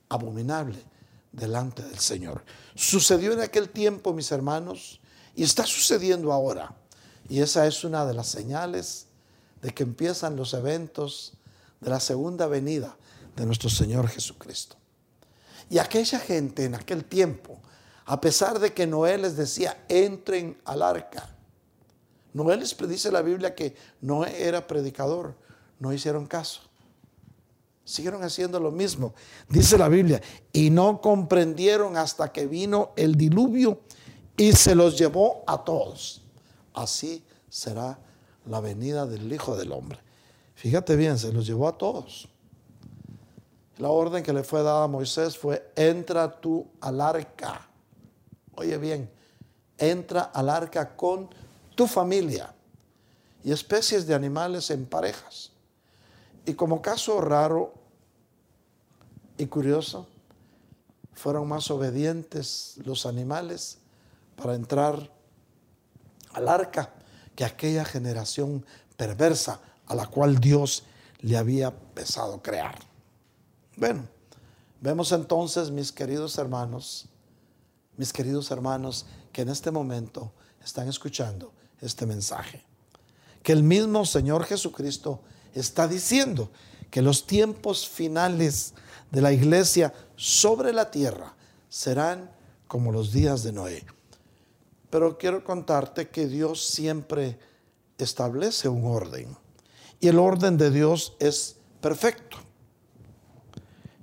abominable 0.09 0.83
delante 1.31 1.83
del 1.83 1.99
Señor. 1.99 2.45
Sucedió 2.75 3.33
en 3.33 3.41
aquel 3.41 3.69
tiempo, 3.69 4.13
mis 4.13 4.33
hermanos, 4.33 5.01
y 5.35 5.43
está 5.43 5.65
sucediendo 5.67 6.33
ahora. 6.33 6.75
Y 7.29 7.41
esa 7.41 7.67
es 7.67 7.85
una 7.85 8.05
de 8.07 8.15
las 8.15 8.29
señales 8.29 9.07
de 9.63 9.73
que 9.73 9.83
empiezan 9.83 10.37
los 10.37 10.55
eventos 10.55 11.33
de 11.81 11.91
la 11.91 12.01
segunda 12.01 12.47
venida 12.47 12.97
de 13.37 13.47
nuestro 13.47 13.71
Señor 13.71 14.09
Jesucristo. 14.09 14.77
Y 15.71 15.79
aquella 15.79 16.19
gente 16.19 16.65
en 16.65 16.75
aquel 16.75 17.05
tiempo 17.05 17.61
A 18.07 18.21
pesar 18.21 18.59
de 18.59 18.73
que 18.73 18.87
Noé 18.87 19.17
les 19.17 19.37
decía, 19.37 19.85
entren 19.89 20.59
al 20.65 20.83
arca. 20.83 21.31
Noé 22.35 22.57
les 22.57 22.77
dice 22.89 23.11
la 23.11 23.23
Biblia 23.23 23.55
que 23.55 23.75
Noé 24.03 24.47
era 24.47 24.67
predicador. 24.67 25.35
No 25.79 25.93
hicieron 25.93 26.27
caso. 26.27 26.61
Siguieron 27.85 28.23
haciendo 28.23 28.61
lo 28.61 28.71
mismo. 28.71 29.15
Dice 29.49 29.79
la 29.79 29.89
Biblia, 29.89 30.21
y 30.53 30.71
no 30.71 31.01
comprendieron 31.01 31.97
hasta 31.97 32.33
que 32.33 32.47
vino 32.47 32.93
el 32.97 33.15
diluvio 33.15 33.81
y 34.37 34.53
se 34.53 34.75
los 34.75 34.99
llevó 34.99 35.43
a 35.47 35.65
todos. 35.65 36.24
Así 36.75 37.25
será 37.49 37.99
la 38.47 38.61
venida 38.61 39.07
del 39.07 39.33
Hijo 39.33 39.57
del 39.57 39.73
Hombre. 39.73 39.99
Fíjate 40.55 40.97
bien, 40.97 41.19
se 41.19 41.33
los 41.33 41.47
llevó 41.47 41.69
a 41.69 41.79
todos. 41.79 42.29
La 43.79 43.89
orden 43.89 44.23
que 44.23 44.33
le 44.33 44.45
fue 44.45 44.63
dada 44.63 44.85
a 44.85 44.89
Moisés 44.89 45.37
fue, 45.37 45.73
entra 45.75 46.41
tú 46.41 46.67
al 46.81 47.01
arca. 47.01 47.69
Oye 48.57 48.79
bien, 48.79 49.11
entra 49.79 50.23
al 50.23 50.49
arca 50.49 50.97
con 50.97 51.29
tu 51.75 51.87
familia 51.87 52.55
y 53.43 53.51
especies 53.51 54.07
de 54.07 54.15
animales 54.15 54.71
en 54.71 54.87
parejas. 54.87 55.51
Y 56.47 56.55
como 56.55 56.81
caso 56.83 57.21
raro 57.21 57.75
y 59.39 59.47
curioso, 59.47 60.07
fueron 61.13 61.49
más 61.49 61.71
obedientes 61.71 62.77
los 62.85 63.07
animales 63.07 63.79
para 64.37 64.55
entrar 64.55 65.11
al 66.35 66.49
arca 66.49 66.93
que 67.35 67.45
aquella 67.45 67.85
generación 67.85 68.65
perversa 68.97 69.61
a 69.87 69.95
la 69.95 70.07
cual 70.07 70.39
Dios 70.39 70.85
le 71.21 71.37
había 71.37 71.71
pesado 71.71 72.43
crear. 72.43 72.79
Bueno, 73.77 74.07
vemos 74.81 75.11
entonces, 75.13 75.71
mis 75.71 75.91
queridos 75.91 76.39
hermanos, 76.39 77.07
mis 77.97 78.13
queridos 78.13 78.51
hermanos, 78.51 79.07
que 79.33 79.43
en 79.43 79.49
este 79.49 79.71
momento 79.71 80.33
están 80.63 80.89
escuchando 80.89 81.53
este 81.81 82.07
mensaje. 82.07 82.63
Que 83.43 83.53
el 83.53 83.63
mismo 83.63 84.07
Señor 84.07 84.45
Jesucristo 84.45 85.21
está 85.55 85.89
diciendo 85.89 86.51
que 86.91 87.03
los 87.03 87.27
tiempos 87.27 87.89
finales 87.89 88.75
de 89.11 89.21
la 89.21 89.33
iglesia 89.33 89.93
sobre 90.17 90.73
la 90.73 90.91
tierra 90.91 91.35
serán 91.69 92.31
como 92.69 92.93
los 92.93 93.13
días 93.13 93.43
de 93.43 93.53
Noé. 93.53 93.85
Pero 94.95 95.19
quiero 95.19 95.43
contarte 95.43 96.09
que 96.09 96.29
Dios 96.29 96.65
siempre 96.65 97.37
establece 97.99 98.69
un 98.69 98.85
orden. 98.85 99.37
Y 99.99 100.07
el 100.07 100.21
orden 100.21 100.57
de 100.57 100.71
Dios 100.71 101.17
es 101.19 101.57
perfecto. 101.81 102.37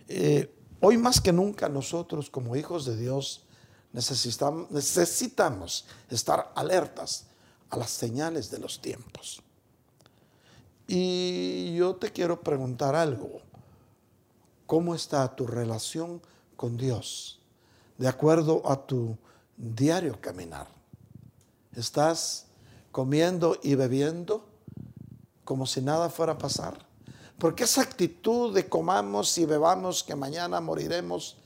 Eh, 0.09 0.53
hoy 0.81 0.97
más 0.97 1.21
que 1.21 1.31
nunca 1.31 1.69
nosotros 1.69 2.29
como 2.29 2.57
hijos 2.57 2.83
de 2.83 2.97
Dios 2.97 3.45
necesitamos, 3.93 4.69
necesitamos 4.69 5.85
estar 6.09 6.51
alertas 6.55 7.27
a 7.69 7.77
las 7.77 7.91
señales 7.91 8.51
de 8.51 8.59
los 8.59 8.81
tiempos. 8.81 9.41
Y 10.87 11.73
yo 11.73 11.95
te 11.95 12.11
quiero 12.11 12.41
preguntar 12.41 12.95
algo. 12.95 13.39
¿Cómo 14.67 14.93
está 14.93 15.33
tu 15.37 15.47
relación 15.47 16.21
con 16.57 16.75
Dios 16.75 17.39
de 17.97 18.09
acuerdo 18.09 18.69
a 18.69 18.85
tu 18.85 19.17
diario 19.55 20.19
caminar? 20.19 20.80
¿Estás 21.75 22.45
comiendo 22.91 23.57
y 23.63 23.75
bebiendo 23.75 24.45
como 25.43 25.65
si 25.65 25.81
nada 25.81 26.09
fuera 26.09 26.33
a 26.33 26.37
pasar? 26.37 26.85
Porque 27.37 27.63
esa 27.63 27.81
actitud 27.81 28.53
de 28.53 28.69
comamos 28.69 29.37
y 29.37 29.45
bebamos 29.45 30.03
que 30.03 30.15
mañana 30.15 30.61
moriremos 30.61 31.37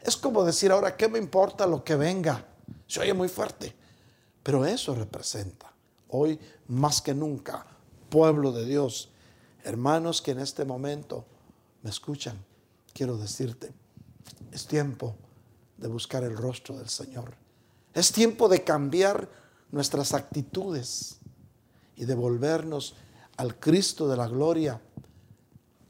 es 0.00 0.16
como 0.16 0.44
decir 0.44 0.70
ahora, 0.70 0.96
¿qué 0.96 1.08
me 1.08 1.18
importa 1.18 1.66
lo 1.66 1.82
que 1.82 1.96
venga? 1.96 2.44
Se 2.86 3.00
oye 3.00 3.12
muy 3.12 3.28
fuerte, 3.28 3.74
pero 4.42 4.64
eso 4.64 4.94
representa 4.94 5.72
hoy 6.08 6.38
más 6.68 7.02
que 7.02 7.14
nunca, 7.14 7.66
pueblo 8.08 8.52
de 8.52 8.64
Dios, 8.64 9.10
hermanos 9.64 10.22
que 10.22 10.30
en 10.30 10.38
este 10.38 10.64
momento 10.64 11.24
me 11.82 11.90
escuchan, 11.90 12.42
quiero 12.94 13.16
decirte, 13.16 13.72
es 14.52 14.66
tiempo 14.66 15.14
de 15.76 15.88
buscar 15.88 16.24
el 16.24 16.36
rostro 16.36 16.76
del 16.76 16.88
Señor. 16.88 17.34
Es 17.92 18.12
tiempo 18.12 18.48
de 18.48 18.64
cambiar 18.64 19.28
nuestras 19.70 20.14
actitudes 20.14 21.18
y 21.96 22.04
devolvernos 22.04 22.94
al 23.36 23.58
Cristo 23.58 24.08
de 24.08 24.16
la 24.16 24.28
gloria 24.28 24.80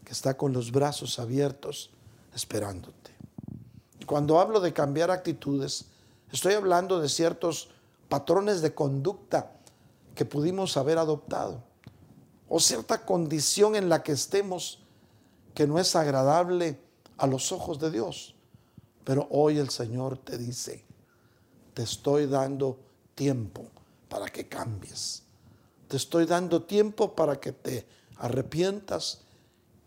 que 0.04 0.12
está 0.12 0.36
con 0.36 0.52
los 0.52 0.72
brazos 0.72 1.18
abiertos 1.18 1.90
esperándote. 2.34 3.10
Cuando 4.06 4.40
hablo 4.40 4.60
de 4.60 4.72
cambiar 4.72 5.10
actitudes, 5.10 5.86
estoy 6.32 6.54
hablando 6.54 7.00
de 7.00 7.08
ciertos 7.08 7.68
patrones 8.08 8.62
de 8.62 8.74
conducta 8.74 9.52
que 10.14 10.24
pudimos 10.24 10.76
haber 10.76 10.98
adoptado 10.98 11.62
o 12.48 12.58
cierta 12.58 13.04
condición 13.04 13.76
en 13.76 13.88
la 13.88 14.02
que 14.02 14.12
estemos 14.12 14.82
que 15.54 15.66
no 15.66 15.78
es 15.78 15.94
agradable 15.94 16.80
a 17.18 17.26
los 17.26 17.52
ojos 17.52 17.78
de 17.78 17.90
Dios. 17.90 18.34
Pero 19.04 19.26
hoy 19.30 19.58
el 19.58 19.70
Señor 19.70 20.18
te 20.18 20.38
dice, 20.38 20.84
te 21.74 21.82
estoy 21.82 22.26
dando 22.26 22.78
tiempo 23.18 23.64
para 24.08 24.28
que 24.28 24.46
cambies. 24.46 25.24
Te 25.88 25.96
estoy 25.96 26.24
dando 26.24 26.62
tiempo 26.62 27.16
para 27.16 27.40
que 27.40 27.50
te 27.50 27.84
arrepientas 28.16 29.22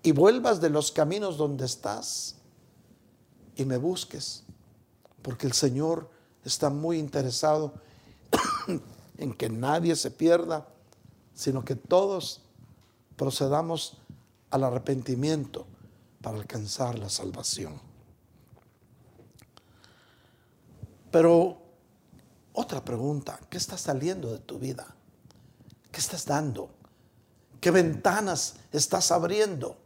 y 0.03 0.11
vuelvas 0.11 0.59
de 0.59 0.69
los 0.69 0.91
caminos 0.91 1.37
donde 1.37 1.65
estás 1.65 2.35
y 3.55 3.63
me 3.63 3.77
busques. 3.77 4.43
Porque 5.21 5.47
el 5.47 5.53
Señor 5.53 6.09
está 6.43 6.69
muy 6.69 6.99
interesado 6.99 7.73
en 9.17 9.33
que 9.33 9.49
nadie 9.49 9.95
se 9.95 10.11
pierda, 10.11 10.67
sino 11.33 11.63
que 11.63 11.75
todos 11.75 12.41
procedamos 13.15 13.97
al 14.49 14.65
arrepentimiento 14.65 15.65
para 16.21 16.35
alcanzar 16.35 16.99
la 16.99 17.07
salvación. 17.07 17.79
Pero 21.11 21.60
otra 22.53 22.83
pregunta, 22.83 23.39
¿qué 23.49 23.57
está 23.57 23.77
saliendo 23.77 24.31
de 24.31 24.39
tu 24.39 24.59
vida? 24.59 24.95
¿Qué 25.91 25.99
estás 25.99 26.25
dando? 26.25 26.69
¿Qué 27.59 27.71
ventanas 27.71 28.55
estás 28.71 29.11
abriendo? 29.11 29.77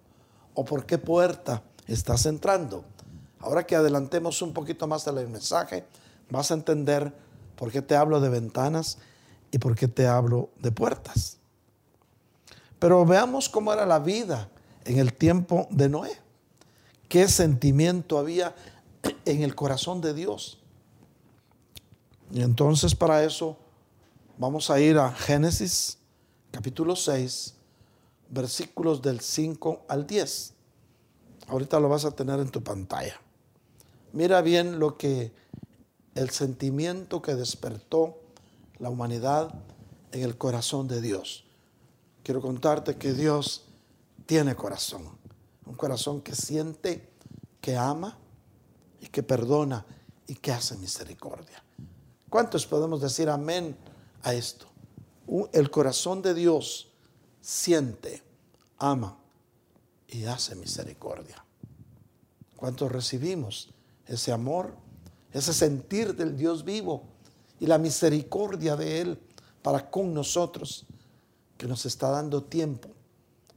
¿O 0.54 0.66
por 0.66 0.86
qué 0.86 0.98
puerta 0.98 1.64
estás 1.88 2.26
entrando? 2.26 2.86
Ahora 3.40 3.66
que 3.66 3.76
adelantemos 3.76 4.42
un 4.42 4.54
poquito 4.54 4.88
más 4.88 5.06
del 5.06 5.28
mensaje, 5.28 5.86
vas 6.30 6.52
a 6.52 6.56
entender 6.56 7.14
por 7.56 7.72
qué 7.72 7.82
te 7.82 7.96
hablo 7.96 8.20
de 8.20 8.30
ventanas 8.30 8.98
y 9.52 9.60
por 9.60 9.76
qué 9.76 9.88
te 9.88 10.08
hablo 10.08 10.50
de 10.60 10.72
puertas. 10.72 11.38
Pero 12.80 13.06
veamos 13.06 13.50
cómo 13.50 13.74
era 13.74 13.86
la 13.86 14.00
vida 14.00 14.50
en 14.86 14.98
el 14.98 15.14
tiempo 15.14 15.68
de 15.70 15.90
Noé. 15.90 16.18
¿Qué 17.08 17.28
sentimiento 17.28 18.18
había 18.18 18.56
en 19.26 19.44
el 19.44 19.56
corazón 19.56 20.02
de 20.02 20.14
Dios? 20.14 20.60
Y 22.32 22.42
entonces 22.42 22.96
para 22.96 23.24
eso 23.24 23.58
vamos 24.38 24.70
a 24.70 24.80
ir 24.80 24.98
a 24.98 25.12
Génesis 25.12 25.98
capítulo 26.52 26.96
6, 26.96 27.54
versículos 28.30 29.02
del 29.02 29.20
5 29.20 29.86
al 29.88 30.08
10. 30.08 30.54
Ahorita 31.48 31.80
lo 31.80 31.90
vas 31.90 32.06
a 32.06 32.12
tener 32.12 32.40
en 32.40 32.50
tu 32.50 32.64
pantalla. 32.64 33.20
Mira 34.14 34.42
bien 34.42 34.80
lo 34.80 34.98
que 34.98 35.34
el 36.16 36.30
sentimiento 36.30 37.22
que 37.22 37.36
despertó 37.36 38.18
la 38.80 38.90
humanidad 38.90 39.54
en 40.14 40.24
el 40.24 40.38
corazón 40.38 40.88
de 40.88 41.02
Dios. 41.02 41.44
Quiero 42.24 42.42
contarte 42.42 42.96
que 42.96 43.14
Dios 43.14 43.66
tiene 44.26 44.56
corazón, 44.56 45.04
un 45.66 45.76
corazón 45.76 46.22
que 46.22 46.34
siente, 46.34 47.10
que 47.60 47.76
ama 47.76 48.18
y 49.02 49.08
que 49.08 49.24
perdona 49.24 49.86
y 50.26 50.36
que 50.36 50.54
hace 50.54 50.78
misericordia. 50.78 51.65
¿Cuántos 52.36 52.66
podemos 52.66 53.00
decir 53.00 53.30
amén 53.30 53.78
a 54.22 54.34
esto? 54.34 54.66
El 55.54 55.72
corazón 55.72 56.22
de 56.22 56.34
Dios 56.34 56.90
siente, 57.40 58.22
ama 58.78 59.18
y 60.10 60.26
hace 60.26 60.54
misericordia. 60.56 61.46
¿Cuántos 62.58 62.92
recibimos 62.92 63.70
ese 64.06 64.34
amor, 64.34 64.76
ese 65.32 65.54
sentir 65.54 66.14
del 66.14 66.36
Dios 66.36 66.66
vivo 66.66 67.04
y 67.58 67.68
la 67.68 67.78
misericordia 67.78 68.76
de 68.76 69.00
Él 69.00 69.20
para 69.62 69.90
con 69.90 70.14
nosotros, 70.14 70.86
que 71.58 71.68
nos 71.68 71.86
está 71.86 72.10
dando 72.10 72.44
tiempo 72.44 72.90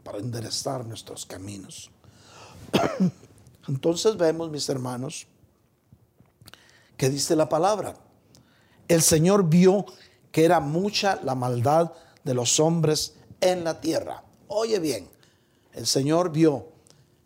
para 0.05 0.19
enderezar 0.19 0.87
nuestros 0.87 1.27
caminos? 1.27 1.91
Entonces 3.67 4.17
vemos, 4.17 4.53
mis 4.53 4.69
hermanos, 4.69 5.27
que 6.97 7.11
dice 7.11 7.35
la 7.35 7.49
palabra 7.49 7.97
el 8.89 9.03
Señor 9.03 9.49
vio 9.49 9.87
que 10.33 10.45
era 10.45 10.61
mucha 10.61 11.21
la 11.23 11.35
maldad 11.35 11.93
de 12.25 12.35
los 12.35 12.59
hombres 12.59 13.15
en 13.41 13.65
la 13.65 13.81
tierra. 13.81 14.25
Oye 14.49 14.79
bien, 14.79 15.09
el 15.73 15.87
Señor 15.87 16.33
vio 16.33 16.69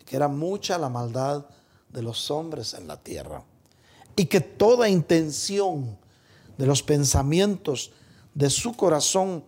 que 0.04 0.16
era 0.16 0.28
mucha 0.28 0.76
la 0.76 0.88
maldad 0.88 1.46
de 1.88 2.02
los 2.02 2.30
hombres 2.30 2.74
en 2.74 2.86
la 2.86 2.96
tierra. 3.02 3.44
y 4.14 4.26
que 4.26 4.42
toda 4.42 4.90
intención 4.90 5.96
de 6.58 6.66
los 6.66 6.82
pensamientos 6.82 7.92
de 8.34 8.50
su 8.50 8.76
corazón 8.76 9.42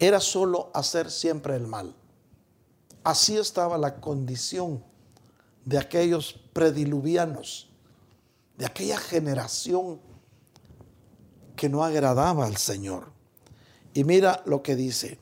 era 0.00 0.18
solo 0.18 0.70
hacer 0.74 1.12
siempre 1.12 1.54
el 1.54 1.68
mal. 1.68 1.94
Así 3.04 3.36
estaba 3.36 3.78
la 3.78 4.00
condición 4.00 4.82
de 5.64 5.78
aquellos 5.78 6.40
prediluvianos, 6.52 7.68
de 8.56 8.66
aquella 8.66 8.98
generación 8.98 10.00
que 11.58 11.68
no 11.68 11.84
agradaba 11.84 12.46
al 12.46 12.56
Señor. 12.56 13.08
Y 13.92 14.04
mira 14.04 14.42
lo 14.46 14.62
que 14.62 14.76
dice, 14.76 15.18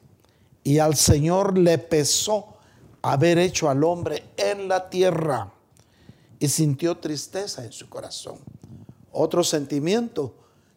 y 0.62 0.79
al 0.79 0.94
Señor 0.94 1.57
le 1.57 1.79
pesó 1.79 2.59
haber 3.03 3.38
hecho 3.38 3.70
al 3.70 3.83
hombre 3.83 4.22
en 4.37 4.68
la 4.68 4.90
tierra 4.90 5.53
y 6.38 6.49
sintió 6.49 6.99
tristeza 6.99 7.64
en 7.64 7.72
su 7.72 7.88
corazón. 7.88 8.38
Otro 9.12 9.42
sentimiento 9.42 10.35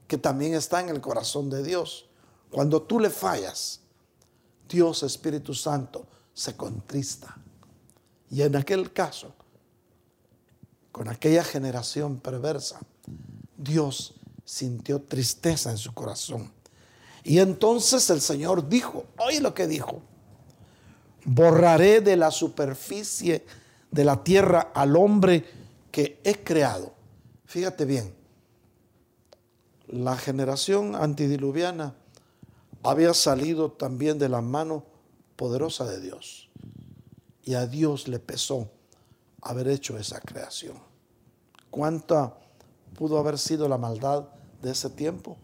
que 0.07 0.17
también 0.17 0.53
está 0.53 0.79
en 0.79 0.89
el 0.89 1.01
corazón 1.01 1.49
de 1.49 1.61
Dios. 1.61 2.07
Cuando 2.49 2.81
tú 2.81 2.99
le 2.99 3.09
fallas, 3.09 3.81
Dios 4.67 5.03
Espíritu 5.03 5.53
Santo 5.53 6.05
se 6.33 6.55
contrista. 6.55 7.35
Y 8.31 8.43
en 8.43 8.55
aquel 8.55 8.93
caso, 8.93 9.33
con 10.91 11.09
aquella 11.09 11.43
generación 11.43 12.19
perversa, 12.19 12.79
Dios 13.57 14.18
sintió 14.49 14.99
tristeza 14.99 15.69
en 15.69 15.77
su 15.77 15.93
corazón. 15.93 16.51
Y 17.23 17.37
entonces 17.37 18.09
el 18.09 18.19
Señor 18.19 18.67
dijo, 18.67 19.05
oye 19.19 19.41
lo 19.41 19.53
que 19.53 19.67
dijo, 19.67 20.01
borraré 21.23 22.01
de 22.01 22.17
la 22.17 22.31
superficie 22.31 23.45
de 23.91 24.03
la 24.03 24.23
tierra 24.23 24.71
al 24.73 24.95
hombre 24.95 25.45
que 25.91 26.19
he 26.23 26.43
creado. 26.43 26.93
Fíjate 27.45 27.85
bien, 27.85 28.11
la 29.87 30.17
generación 30.17 30.95
antidiluviana 30.95 31.93
había 32.81 33.13
salido 33.13 33.71
también 33.71 34.17
de 34.17 34.29
la 34.29 34.41
mano 34.41 34.83
poderosa 35.35 35.85
de 35.85 36.01
Dios. 36.01 36.49
Y 37.43 37.53
a 37.53 37.67
Dios 37.67 38.07
le 38.07 38.17
pesó 38.17 38.67
haber 39.43 39.67
hecho 39.67 39.95
esa 39.99 40.19
creación. 40.19 40.79
¿Cuánta 41.69 42.33
pudo 42.95 43.19
haber 43.19 43.37
sido 43.37 43.69
la 43.69 43.77
maldad 43.77 44.38
de 44.61 44.71
ese 44.71 44.89
tiempo? 44.89 45.37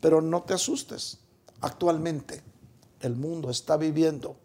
Pero 0.00 0.20
no 0.20 0.42
te 0.42 0.54
asustes. 0.54 1.18
Actualmente 1.60 2.42
el 3.00 3.16
mundo 3.16 3.50
está 3.50 3.76
viviendo 3.76 4.36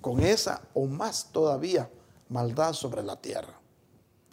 con 0.00 0.20
esa 0.20 0.62
o 0.74 0.86
más 0.86 1.30
todavía 1.32 1.90
maldad 2.28 2.72
sobre 2.72 3.02
la 3.02 3.16
tierra. 3.16 3.58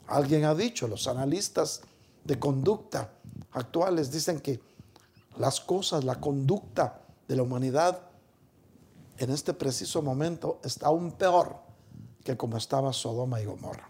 Alguien 0.07 0.45
ha 0.45 0.55
dicho, 0.55 0.87
los 0.87 1.07
analistas 1.07 1.81
de 2.23 2.39
conducta 2.39 3.11
actuales 3.51 4.11
dicen 4.11 4.39
que 4.39 4.61
las 5.37 5.59
cosas, 5.59 6.03
la 6.03 6.19
conducta 6.19 7.01
de 7.27 7.35
la 7.35 7.43
humanidad 7.43 8.01
en 9.17 9.31
este 9.31 9.53
preciso 9.53 10.01
momento 10.01 10.59
está 10.63 10.87
aún 10.87 11.11
peor 11.11 11.57
que 12.23 12.37
como 12.37 12.57
estaba 12.57 12.93
Sodoma 12.93 13.41
y 13.41 13.45
Gomorra. 13.45 13.89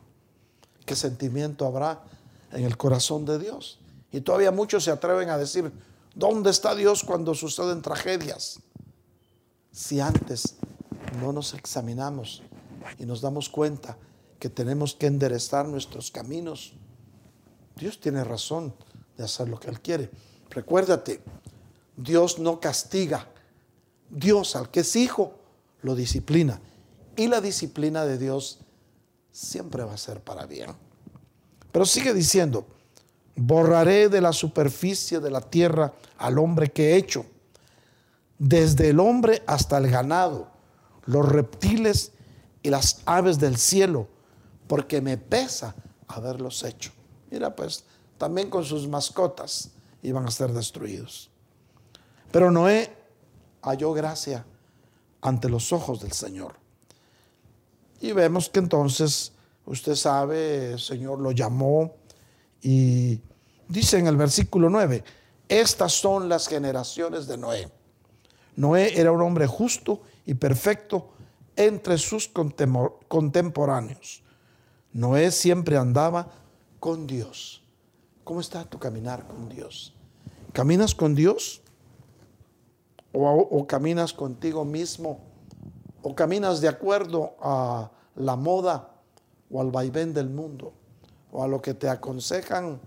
¿Qué 0.85 0.95
sentimiento 0.95 1.65
habrá 1.65 2.03
en 2.51 2.63
el 2.63 2.77
corazón 2.77 3.25
de 3.25 3.39
Dios? 3.39 3.79
Y 4.11 4.21
todavía 4.21 4.51
muchos 4.51 4.83
se 4.83 4.91
atreven 4.91 5.29
a 5.29 5.37
decir, 5.37 5.71
¿dónde 6.15 6.49
está 6.49 6.75
Dios 6.75 7.03
cuando 7.03 7.33
suceden 7.33 7.81
tragedias? 7.81 8.59
Si 9.71 9.99
antes 9.99 10.55
no 11.21 11.33
nos 11.33 11.53
examinamos 11.53 12.41
y 12.97 13.05
nos 13.05 13.21
damos 13.21 13.49
cuenta 13.49 13.97
que 14.39 14.49
tenemos 14.49 14.95
que 14.95 15.07
enderezar 15.07 15.67
nuestros 15.67 16.11
caminos, 16.11 16.73
Dios 17.75 17.99
tiene 17.99 18.23
razón 18.23 18.73
de 19.17 19.23
hacer 19.23 19.49
lo 19.49 19.59
que 19.59 19.69
Él 19.69 19.81
quiere. 19.81 20.09
Recuérdate, 20.49 21.21
Dios 21.95 22.39
no 22.39 22.59
castiga. 22.59 23.27
Dios 24.09 24.55
al 24.55 24.71
que 24.71 24.81
es 24.81 24.95
hijo 24.95 25.33
lo 25.81 25.95
disciplina. 25.95 26.61
Y 27.15 27.27
la 27.27 27.41
disciplina 27.41 28.05
de 28.05 28.17
Dios 28.17 28.59
siempre 29.31 29.83
va 29.83 29.93
a 29.93 29.97
ser 29.97 30.21
para 30.21 30.45
bien. 30.45 30.71
Pero 31.71 31.85
sigue 31.85 32.13
diciendo, 32.13 32.65
borraré 33.37 34.09
de 34.09 34.19
la 34.19 34.33
superficie 34.33 35.19
de 35.19 35.31
la 35.31 35.41
tierra 35.41 35.93
al 36.17 36.39
hombre 36.39 36.71
que 36.71 36.91
he 36.91 36.97
hecho, 36.97 37.25
desde 38.39 38.89
el 38.89 38.99
hombre 38.99 39.43
hasta 39.47 39.77
el 39.77 39.89
ganado, 39.89 40.49
los 41.05 41.27
reptiles 41.27 42.11
y 42.63 42.69
las 42.69 43.01
aves 43.05 43.39
del 43.39 43.57
cielo, 43.57 44.07
porque 44.67 45.01
me 45.01 45.17
pesa 45.17 45.75
haberlos 46.07 46.63
hecho. 46.63 46.91
Mira, 47.31 47.55
pues 47.55 47.85
también 48.17 48.49
con 48.49 48.65
sus 48.65 48.87
mascotas 48.87 49.71
iban 50.01 50.25
a 50.25 50.31
ser 50.31 50.51
destruidos. 50.51 51.29
Pero 52.31 52.51
Noé 52.51 52.95
halló 53.61 53.93
gracia 53.93 54.45
ante 55.21 55.49
los 55.49 55.71
ojos 55.71 56.01
del 56.01 56.11
Señor. 56.11 56.55
Y 58.01 58.11
vemos 58.11 58.49
que 58.49 58.59
entonces, 58.59 59.31
usted 59.65 59.95
sabe, 59.95 60.73
el 60.73 60.79
Señor 60.79 61.19
lo 61.19 61.31
llamó 61.31 61.95
y 62.69 63.21
dice 63.69 63.97
en 63.97 64.07
el 64.07 64.17
versículo 64.17 64.69
9, 64.69 65.01
estas 65.47 65.93
son 65.93 66.27
las 66.27 66.49
generaciones 66.49 67.25
de 67.25 67.37
Noé. 67.37 67.71
Noé 68.57 68.99
era 68.99 69.13
un 69.13 69.21
hombre 69.21 69.47
justo 69.47 70.01
y 70.25 70.33
perfecto 70.33 71.11
entre 71.55 71.97
sus 71.97 72.29
contemporáneos. 73.07 74.21
Noé 74.91 75.31
siempre 75.31 75.77
andaba 75.77 76.27
con 76.81 77.07
Dios. 77.07 77.63
¿Cómo 78.25 78.41
está 78.41 78.65
tu 78.65 78.77
caminar 78.77 79.25
con 79.27 79.47
Dios? 79.47 79.93
¿Caminas 80.51 80.93
con 80.93 81.15
Dios? 81.15 81.61
¿O, 83.13 83.65
caminas 83.65 84.11
contigo 84.11 84.65
mismo? 84.65 85.21
¿O 86.01 86.13
caminas 86.13 86.59
de 86.59 86.67
acuerdo 86.67 87.37
a 87.39 87.91
la 88.17 88.35
moda 88.35 88.91
o 89.49 89.61
al 89.61 89.71
vaivén 89.71 90.13
del 90.13 90.29
mundo? 90.29 90.73
¿O 91.37 91.43
a 91.43 91.47
lo 91.47 91.61
que 91.61 91.75
te 91.75 91.87
aconsejan 91.87 92.81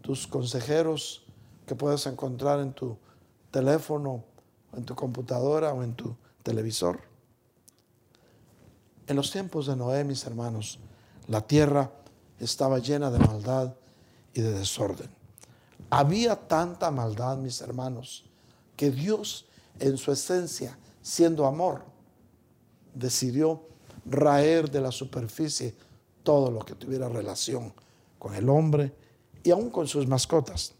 tus 0.00 0.28
consejeros 0.28 1.24
que 1.66 1.74
puedes 1.74 2.06
encontrar 2.06 2.60
en 2.60 2.72
tu 2.72 2.96
teléfono, 3.50 4.22
en 4.76 4.84
tu 4.84 4.94
computadora 4.94 5.72
o 5.72 5.82
en 5.82 5.92
tu 5.94 6.14
televisor? 6.44 7.00
En 9.08 9.16
los 9.16 9.32
tiempos 9.32 9.66
de 9.66 9.74
Noé, 9.74 10.04
mis 10.04 10.24
hermanos, 10.26 10.78
la 11.26 11.40
tierra 11.40 11.90
estaba 12.38 12.78
llena 12.78 13.10
de 13.10 13.18
maldad 13.18 13.74
y 14.32 14.42
de 14.42 14.52
desorden. 14.52 15.10
Había 15.90 16.36
tanta 16.36 16.92
maldad, 16.92 17.36
mis 17.36 17.60
hermanos, 17.62 18.30
que 18.76 18.92
Dios 18.92 19.46
en 19.80 19.98
su 19.98 20.12
esencia, 20.12 20.78
siendo 21.02 21.46
amor, 21.46 21.82
decidió 22.94 23.66
raer 24.04 24.70
de 24.70 24.80
la 24.80 24.92
superficie 24.92 25.74
todo 26.26 26.50
lo 26.50 26.58
que 26.58 26.74
tuviera 26.74 27.08
relación 27.08 27.72
con 28.18 28.34
el 28.34 28.48
hombre 28.48 28.92
y 29.44 29.52
aún 29.52 29.70
con 29.70 29.86
sus 29.86 30.08
mascotas. 30.08 30.74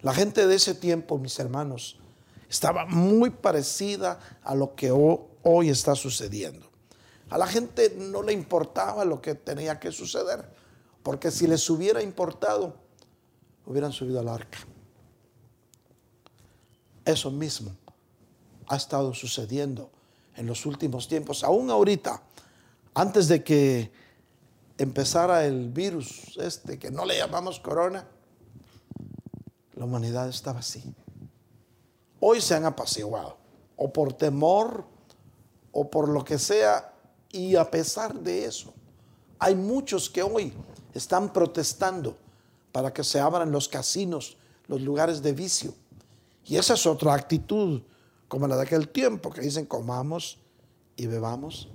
La 0.00 0.14
gente 0.14 0.46
de 0.46 0.54
ese 0.54 0.74
tiempo, 0.74 1.18
mis 1.18 1.38
hermanos, 1.38 2.00
estaba 2.48 2.86
muy 2.86 3.28
parecida 3.28 4.18
a 4.42 4.54
lo 4.54 4.74
que 4.74 4.90
hoy 4.90 5.68
está 5.68 5.94
sucediendo. 5.94 6.66
A 7.28 7.36
la 7.36 7.46
gente 7.46 7.94
no 7.98 8.22
le 8.22 8.32
importaba 8.32 9.04
lo 9.04 9.20
que 9.20 9.34
tenía 9.34 9.78
que 9.78 9.92
suceder, 9.92 10.48
porque 11.02 11.30
si 11.30 11.46
les 11.46 11.68
hubiera 11.68 12.02
importado, 12.02 12.74
hubieran 13.66 13.92
subido 13.92 14.18
al 14.20 14.28
arca. 14.28 14.60
Eso 17.04 17.30
mismo 17.30 17.76
ha 18.66 18.76
estado 18.76 19.12
sucediendo 19.12 19.90
en 20.36 20.46
los 20.46 20.64
últimos 20.64 21.06
tiempos, 21.06 21.44
aún 21.44 21.70
ahorita, 21.70 22.22
antes 22.94 23.28
de 23.28 23.42
que 23.42 23.92
empezara 24.78 25.44
el 25.44 25.70
virus 25.70 26.36
este 26.38 26.78
que 26.78 26.90
no 26.90 27.04
le 27.04 27.16
llamamos 27.16 27.60
corona, 27.60 28.06
la 29.74 29.84
humanidad 29.84 30.28
estaba 30.28 30.60
así. 30.60 30.94
Hoy 32.20 32.40
se 32.40 32.54
han 32.54 32.64
apaciguado, 32.64 33.36
o 33.76 33.92
por 33.92 34.12
temor, 34.12 34.84
o 35.72 35.90
por 35.90 36.08
lo 36.08 36.24
que 36.24 36.38
sea, 36.38 36.92
y 37.30 37.56
a 37.56 37.70
pesar 37.70 38.14
de 38.14 38.44
eso, 38.44 38.72
hay 39.38 39.54
muchos 39.54 40.08
que 40.08 40.22
hoy 40.22 40.52
están 40.94 41.32
protestando 41.32 42.16
para 42.70 42.92
que 42.92 43.02
se 43.02 43.18
abran 43.18 43.50
los 43.50 43.68
casinos, 43.68 44.36
los 44.66 44.80
lugares 44.80 45.22
de 45.22 45.32
vicio. 45.32 45.74
Y 46.44 46.56
esa 46.56 46.74
es 46.74 46.86
otra 46.86 47.14
actitud, 47.14 47.82
como 48.28 48.46
la 48.46 48.56
de 48.56 48.62
aquel 48.62 48.88
tiempo, 48.88 49.30
que 49.30 49.40
dicen 49.40 49.66
comamos 49.66 50.38
y 50.96 51.06
bebamos, 51.06 51.68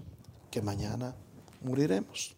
mañana 0.61 1.15
moriremos. 1.61 2.35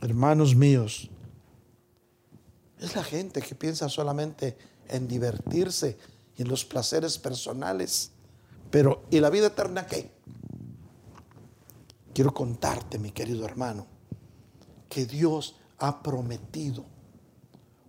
Hermanos 0.00 0.54
míos, 0.54 1.10
es 2.78 2.96
la 2.96 3.04
gente 3.04 3.40
que 3.40 3.54
piensa 3.54 3.88
solamente 3.88 4.56
en 4.88 5.06
divertirse 5.06 5.96
y 6.36 6.42
en 6.42 6.48
los 6.48 6.64
placeres 6.64 7.18
personales. 7.18 8.10
Pero, 8.70 9.04
¿y 9.10 9.20
la 9.20 9.30
vida 9.30 9.46
eterna 9.48 9.86
qué? 9.86 10.10
Quiero 12.12 12.34
contarte, 12.34 12.98
mi 12.98 13.12
querido 13.12 13.44
hermano, 13.44 13.86
que 14.88 15.06
Dios 15.06 15.56
ha 15.78 16.02
prometido. 16.02 16.84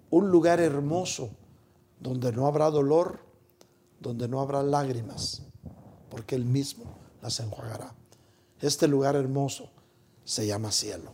Un 0.09 0.29
lugar 0.29 0.59
hermoso 0.59 1.31
donde 1.99 2.31
no 2.31 2.45
habrá 2.45 2.69
dolor, 2.69 3.19
donde 3.99 4.27
no 4.27 4.41
habrá 4.41 4.61
lágrimas, 4.61 5.41
porque 6.09 6.35
Él 6.35 6.45
mismo 6.45 6.85
las 7.21 7.39
enjuagará. 7.39 7.95
Este 8.63 8.87
lugar 8.87 9.17
hermoso 9.17 9.69
se 10.23 10.47
llama 10.47 10.71
cielo. 10.71 11.13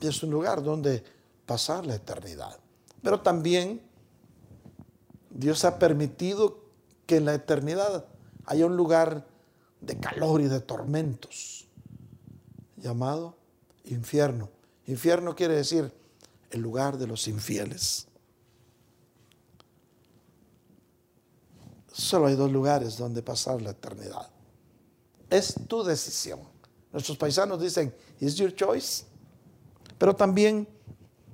Y 0.00 0.06
es 0.06 0.22
un 0.22 0.30
lugar 0.30 0.62
donde 0.62 1.04
pasar 1.44 1.84
la 1.84 1.94
eternidad. 1.94 2.58
Pero 3.02 3.20
también 3.20 3.82
Dios 5.28 5.62
ha 5.66 5.78
permitido 5.78 6.64
que 7.04 7.18
en 7.18 7.26
la 7.26 7.34
eternidad 7.34 8.06
haya 8.46 8.64
un 8.64 8.78
lugar 8.78 9.26
de 9.82 10.00
calor 10.00 10.40
y 10.40 10.48
de 10.48 10.60
tormentos 10.60 11.68
llamado 12.78 13.36
infierno. 13.84 14.48
Infierno 14.86 15.36
quiere 15.36 15.54
decir 15.54 15.92
el 16.50 16.62
lugar 16.62 16.96
de 16.96 17.08
los 17.08 17.28
infieles. 17.28 18.06
Solo 21.92 22.28
hay 22.28 22.36
dos 22.36 22.50
lugares 22.50 22.96
donde 22.96 23.20
pasar 23.20 23.60
la 23.60 23.72
eternidad. 23.72 24.39
Es 25.30 25.54
tu 25.68 25.84
decisión. 25.84 26.40
Nuestros 26.92 27.16
paisanos 27.16 27.60
dicen, 27.60 27.94
is 28.18 28.34
your 28.34 28.54
choice. 28.54 29.04
Pero 29.96 30.14
también, 30.14 30.68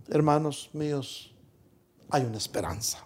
hermanos 0.08 0.70
míos, 0.72 1.34
hay 2.10 2.24
una 2.24 2.36
esperanza. 2.36 2.98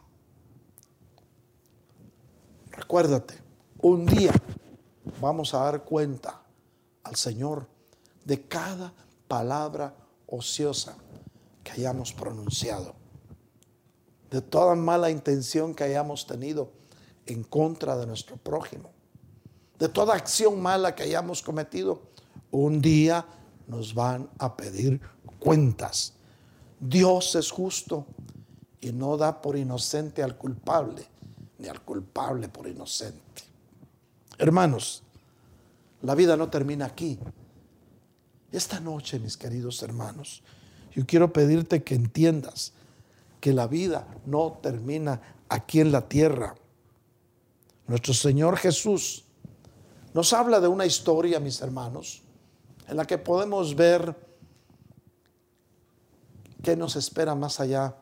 Recuérdate, 2.73 3.35
un 3.83 4.07
día 4.07 4.33
vamos 5.21 5.55
a 5.55 5.59
dar 5.59 5.85
cuenta 5.85 6.43
al 7.05 7.17
Señor 7.17 7.69
de 8.25 8.47
cada 8.47 8.93
palabra 9.29 9.95
ociosa 10.27 10.97
que 11.63 11.73
hayamos 11.73 12.13
pronunciado, 12.13 12.95
de 14.31 14.41
toda 14.41 14.75
mala 14.75 15.11
intención 15.11 15.75
que 15.75 15.85
hayamos 15.85 16.27
tenido 16.27 16.73
en 17.27 17.45
contra 17.45 17.97
de 17.97 18.07
nuestro 18.07 18.37
prójimo, 18.37 18.91
de 19.81 19.89
toda 19.89 20.15
acción 20.15 20.61
mala 20.61 20.95
que 20.95 21.05
hayamos 21.05 21.43
cometido, 21.43 22.03
un 22.51 22.83
día 22.83 23.25
nos 23.67 23.95
van 23.95 24.29
a 24.39 24.55
pedir 24.55 25.01
cuentas. 25.39 26.13
Dios 26.79 27.35
es 27.35 27.51
justo 27.51 28.05
y 28.83 28.93
no 28.93 29.17
da 29.17 29.41
por 29.41 29.57
inocente 29.57 30.23
al 30.23 30.37
culpable, 30.37 31.07
ni 31.59 31.69
al 31.69 31.81
culpable 31.81 32.51
por 32.51 32.69
inocente. 32.69 33.43
Hermanos, 34.37 35.03
la 36.03 36.15
vida 36.15 36.37
no 36.37 36.51
termina 36.51 36.85
aquí. 36.85 37.19
Esta 38.53 38.81
noche, 38.81 39.19
mis 39.19 39.39
queridos 39.39 39.83
hermanos, 39.83 40.43
yo 40.95 41.07
quiero 41.07 41.33
pedirte 41.33 41.83
que 41.83 41.95
entiendas 41.95 42.75
que 43.41 43.55
la 43.55 43.67
vida 43.67 44.07
no 44.27 44.59
termina 44.63 45.23
aquí 45.49 45.81
en 45.81 45.91
la 45.91 46.07
tierra. 46.07 46.55
Nuestro 47.87 48.13
Señor 48.13 48.59
Jesús 48.59 49.25
nos 50.13 50.33
habla 50.33 50.61
de 50.61 50.69
una 50.69 50.87
historia, 50.87 51.41
mis 51.41 51.61
hermanos, 51.61 52.23
en 52.89 52.97
la 52.97 53.07
que 53.07 53.19
podemos 53.19 53.75
ver 53.77 54.17
qué 56.63 56.77
nos 56.77 56.97
espera 56.97 57.35
más 57.35 57.61
allá 57.61 57.97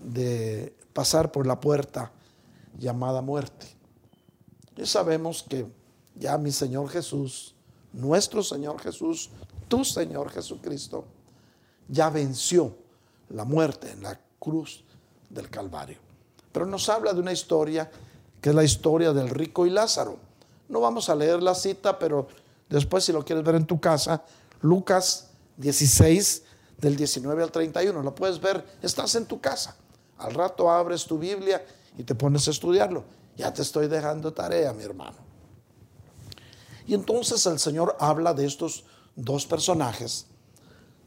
de 0.00 0.76
pasar 0.92 1.32
por 1.32 1.46
la 1.46 1.60
puerta 1.60 2.12
llamada 2.78 3.20
muerte. 3.20 3.66
Y 4.76 4.86
sabemos 4.86 5.42
que 5.42 5.66
ya 6.14 6.36
mi 6.38 6.50
Señor 6.50 6.88
Jesús, 6.88 7.54
nuestro 7.92 8.42
Señor 8.42 8.80
Jesús, 8.80 9.30
tu 9.68 9.84
Señor 9.84 10.30
Jesucristo, 10.30 11.04
ya 11.88 12.10
venció 12.10 12.76
la 13.30 13.44
muerte 13.44 13.90
en 13.90 14.02
la 14.02 14.18
cruz 14.38 14.84
del 15.30 15.48
Calvario. 15.48 15.98
Pero 16.52 16.66
nos 16.66 16.88
habla 16.88 17.12
de 17.12 17.20
una 17.20 17.32
historia 17.32 17.90
que 18.40 18.50
es 18.50 18.54
la 18.54 18.64
historia 18.64 19.12
del 19.12 19.30
rico 19.30 19.66
y 19.66 19.70
Lázaro. 19.70 20.18
No 20.68 20.80
vamos 20.80 21.08
a 21.08 21.14
leer 21.14 21.42
la 21.42 21.54
cita, 21.54 21.98
pero 21.98 22.28
después 22.68 23.04
si 23.04 23.12
lo 23.12 23.24
quieres 23.24 23.44
ver 23.44 23.56
en 23.56 23.66
tu 23.66 23.80
casa, 23.80 24.24
Lucas 24.60 25.30
16 25.56 26.42
del 26.78 26.96
19 26.96 27.42
al 27.42 27.52
31, 27.52 28.02
lo 28.02 28.14
puedes 28.14 28.40
ver, 28.40 28.64
estás 28.82 29.14
en 29.14 29.26
tu 29.26 29.40
casa. 29.40 29.76
Al 30.18 30.34
rato 30.34 30.70
abres 30.70 31.04
tu 31.04 31.18
Biblia 31.18 31.64
y 31.98 32.02
te 32.04 32.14
pones 32.14 32.48
a 32.48 32.50
estudiarlo. 32.50 33.04
Ya 33.36 33.52
te 33.52 33.62
estoy 33.62 33.88
dejando 33.88 34.32
tarea, 34.32 34.72
mi 34.72 34.84
hermano. 34.84 35.16
Y 36.86 36.94
entonces 36.94 37.44
el 37.46 37.58
Señor 37.58 37.96
habla 37.98 38.34
de 38.34 38.46
estos 38.46 38.84
dos 39.16 39.46
personajes. 39.46 40.26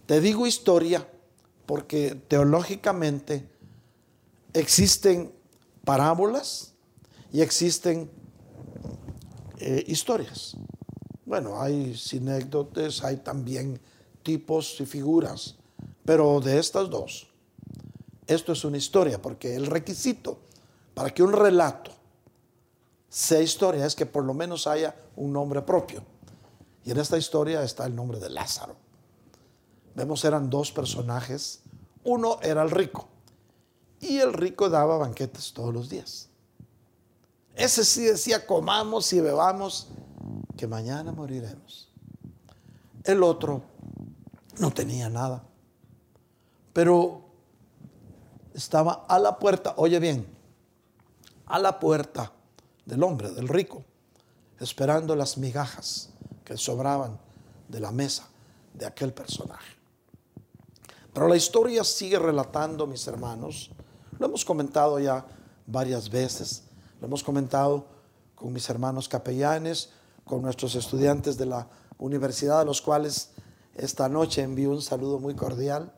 Te 0.05 0.19
digo 0.21 0.47
historia 0.47 1.07
porque 1.65 2.15
teológicamente 2.27 3.49
existen 4.53 5.33
parábolas 5.83 6.73
y 7.31 7.41
existen 7.41 8.09
eh, 9.59 9.83
historias. 9.87 10.55
Bueno, 11.25 11.61
hay 11.61 11.95
sinécdotes, 11.95 13.03
hay 13.03 13.17
también 13.17 13.79
tipos 14.23 14.79
y 14.79 14.85
figuras, 14.85 15.55
pero 16.05 16.39
de 16.39 16.57
estas 16.59 16.89
dos, 16.89 17.27
esto 18.27 18.53
es 18.53 18.63
una 18.65 18.77
historia, 18.77 19.21
porque 19.21 19.55
el 19.55 19.65
requisito 19.65 20.39
para 20.93 21.11
que 21.11 21.23
un 21.23 21.33
relato 21.33 21.91
sea 23.09 23.41
historia 23.41 23.85
es 23.85 23.95
que 23.95 24.05
por 24.05 24.23
lo 24.23 24.33
menos 24.33 24.67
haya 24.67 24.95
un 25.15 25.31
nombre 25.33 25.61
propio. 25.61 26.03
Y 26.83 26.91
en 26.91 26.99
esta 26.99 27.17
historia 27.17 27.63
está 27.63 27.85
el 27.85 27.95
nombre 27.95 28.19
de 28.19 28.29
Lázaro. 28.29 28.75
Vemos 29.95 30.23
eran 30.25 30.49
dos 30.49 30.71
personajes. 30.71 31.61
Uno 32.03 32.39
era 32.41 32.63
el 32.63 32.71
rico. 32.71 33.07
Y 33.99 34.17
el 34.17 34.33
rico 34.33 34.69
daba 34.69 34.97
banquetes 34.97 35.53
todos 35.53 35.73
los 35.73 35.89
días. 35.89 36.26
Ese 37.57 37.83
sí 37.83 38.05
decía, 38.05 38.45
comamos 38.45 39.11
y 39.13 39.19
bebamos, 39.19 39.87
que 40.55 40.67
mañana 40.67 41.11
moriremos. 41.11 41.89
El 43.03 43.23
otro 43.23 43.63
no 44.59 44.71
tenía 44.71 45.09
nada. 45.09 45.43
Pero 46.71 47.23
estaba 48.53 49.05
a 49.09 49.17
la 49.17 49.39
puerta, 49.39 49.73
oye 49.77 49.99
bien, 49.99 50.27
a 51.47 51.57
la 51.57 51.79
puerta 51.79 52.31
del 52.85 53.01
hombre, 53.01 53.31
del 53.31 53.47
rico, 53.47 53.83
esperando 54.59 55.15
las 55.15 55.39
migajas 55.39 56.11
que 56.45 56.57
sobraban 56.57 57.19
de 57.67 57.79
la 57.79 57.91
mesa 57.91 58.27
de 58.75 58.85
aquel 58.85 59.13
personaje. 59.13 59.73
Pero 61.11 61.27
la 61.27 61.35
historia 61.35 61.83
sigue 61.83 62.19
relatando, 62.19 62.85
mis 62.85 63.07
hermanos, 63.07 63.71
lo 64.19 64.27
hemos 64.27 64.45
comentado 64.45 64.99
ya 64.99 65.25
varias 65.65 66.07
veces, 66.07 66.66
lo 66.99 67.07
hemos 67.07 67.23
comentado 67.23 67.85
con 68.35 68.53
mis 68.53 68.69
hermanos 68.69 69.07
capellanes, 69.07 69.89
con 70.23 70.41
nuestros 70.41 70.75
estudiantes 70.75 71.37
de 71.37 71.45
la 71.45 71.67
universidad, 71.97 72.61
a 72.61 72.65
los 72.65 72.81
cuales 72.81 73.31
esta 73.75 74.09
noche 74.09 74.41
envío 74.41 74.71
un 74.71 74.81
saludo 74.81 75.19
muy 75.19 75.35
cordial, 75.35 75.93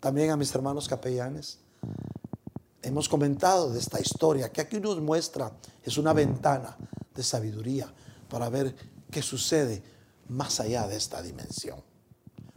también 0.00 0.30
a 0.30 0.36
mis 0.36 0.54
hermanos 0.54 0.88
capellanes 0.88 1.58
hemos 2.86 3.08
comentado 3.08 3.72
de 3.72 3.80
esta 3.80 4.00
historia, 4.00 4.52
que 4.52 4.60
aquí 4.60 4.78
nos 4.78 5.00
muestra, 5.00 5.50
es 5.82 5.98
una 5.98 6.12
ventana 6.12 6.76
de 7.14 7.22
sabiduría 7.22 7.92
para 8.28 8.48
ver 8.48 8.76
qué 9.10 9.22
sucede 9.22 9.82
más 10.28 10.60
allá 10.60 10.86
de 10.86 10.96
esta 10.96 11.20
dimensión. 11.20 11.82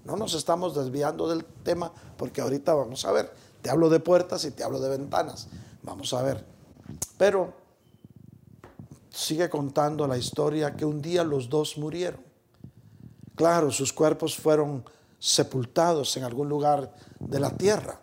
No 0.04 0.16
nos 0.18 0.36
estamos 0.36 0.76
desviando 0.76 1.28
del 1.28 1.46
tema 1.46 1.92
porque 2.16 2.42
ahorita 2.42 2.74
vamos 2.76 3.06
a 3.06 3.12
ver, 3.12 3.34
te 3.64 3.72
hablo 3.72 3.90
de 3.90 4.00
puertas 4.00 4.46
y 4.46 4.52
te 4.52 4.64
hablo 4.64 4.80
de 4.80 4.90
ventanas, 4.90 5.48
vamos 5.82 6.14
a 6.14 6.22
ver. 6.22 6.46
Pero 7.18 7.54
sigue 9.20 9.50
contando 9.50 10.08
la 10.08 10.18
historia 10.18 10.76
que 10.76 10.86
un 10.86 11.02
día 11.02 11.24
los 11.24 11.50
dos 11.50 11.78
murieron. 11.78 12.22
Claro, 13.36 13.70
sus 13.72 13.92
cuerpos 13.92 14.36
fueron 14.36 14.84
sepultados 15.20 16.16
en 16.16 16.24
algún 16.24 16.48
lugar 16.48 16.94
de 17.20 17.40
la 17.40 17.52
tierra 17.58 18.00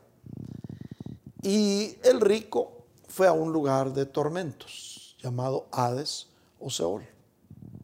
y 1.42 1.96
el 2.02 2.20
rico 2.20 2.84
fue 3.08 3.26
a 3.26 3.32
un 3.32 3.52
lugar 3.52 3.94
de 3.94 4.04
tormentos 4.04 5.16
llamado 5.18 5.66
Hades 5.72 6.26
o 6.60 6.68
Seol, 6.68 7.06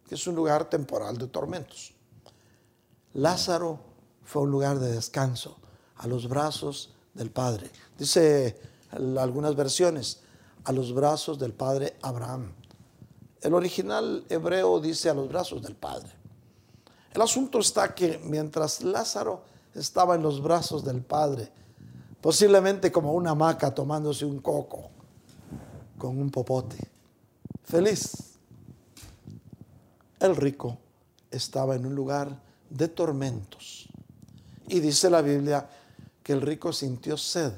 que 0.06 0.14
es 0.14 0.26
un 0.26 0.34
lugar 0.34 0.68
temporal 0.68 1.16
de 1.16 1.26
tormentos. 1.26 1.94
Lázaro 3.14 3.80
fue 4.24 4.42
a 4.42 4.44
un 4.44 4.50
lugar 4.50 4.78
de 4.78 4.92
descanso, 4.92 5.56
a 5.96 6.06
los 6.06 6.28
brazos 6.28 6.92
del 7.14 7.30
Padre. 7.30 7.70
Dice 7.96 8.60
algunas 8.90 9.56
versiones, 9.56 10.20
a 10.64 10.72
los 10.72 10.92
brazos 10.92 11.38
del 11.38 11.52
Padre 11.52 11.96
Abraham. 12.02 12.52
El 13.42 13.54
original 13.54 14.24
hebreo 14.28 14.80
dice 14.80 15.10
a 15.10 15.14
los 15.14 15.28
brazos 15.28 15.62
del 15.62 15.74
Padre. 15.74 16.10
El 17.12 17.20
asunto 17.20 17.58
está 17.58 17.92
que 17.92 18.20
mientras 18.24 18.82
Lázaro 18.82 19.42
estaba 19.74 20.14
en 20.14 20.22
los 20.22 20.40
brazos 20.40 20.84
del 20.84 21.02
Padre, 21.02 21.50
posiblemente 22.20 22.92
como 22.92 23.12
una 23.12 23.32
hamaca 23.32 23.74
tomándose 23.74 24.24
un 24.24 24.38
coco 24.38 24.90
con 25.98 26.18
un 26.18 26.30
popote. 26.30 26.76
Feliz. 27.64 28.38
El 30.20 30.36
rico 30.36 30.78
estaba 31.28 31.74
en 31.74 31.84
un 31.84 31.96
lugar 31.96 32.40
de 32.70 32.86
tormentos. 32.86 33.88
Y 34.68 34.78
dice 34.78 35.10
la 35.10 35.20
Biblia 35.20 35.68
que 36.22 36.32
el 36.32 36.40
rico 36.40 36.72
sintió 36.72 37.16
sed. 37.16 37.52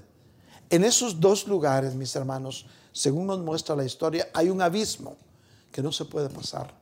En 0.70 0.82
esos 0.82 1.20
dos 1.20 1.46
lugares, 1.46 1.94
mis 1.94 2.16
hermanos, 2.16 2.64
según 2.90 3.26
nos 3.26 3.40
muestra 3.40 3.76
la 3.76 3.84
historia, 3.84 4.28
hay 4.32 4.48
un 4.48 4.62
abismo 4.62 5.18
que 5.74 5.82
no 5.82 5.90
se 5.90 6.04
puede 6.04 6.28
pasar, 6.28 6.72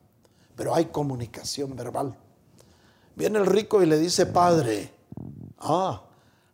pero 0.55 0.75
hay 0.75 0.85
comunicación 0.85 1.75
verbal. 1.75 2.15
Viene 3.17 3.39
el 3.39 3.47
rico 3.47 3.83
y 3.83 3.87
le 3.87 3.99
dice, 3.99 4.27
padre, 4.27 4.93
ah, 5.61 6.03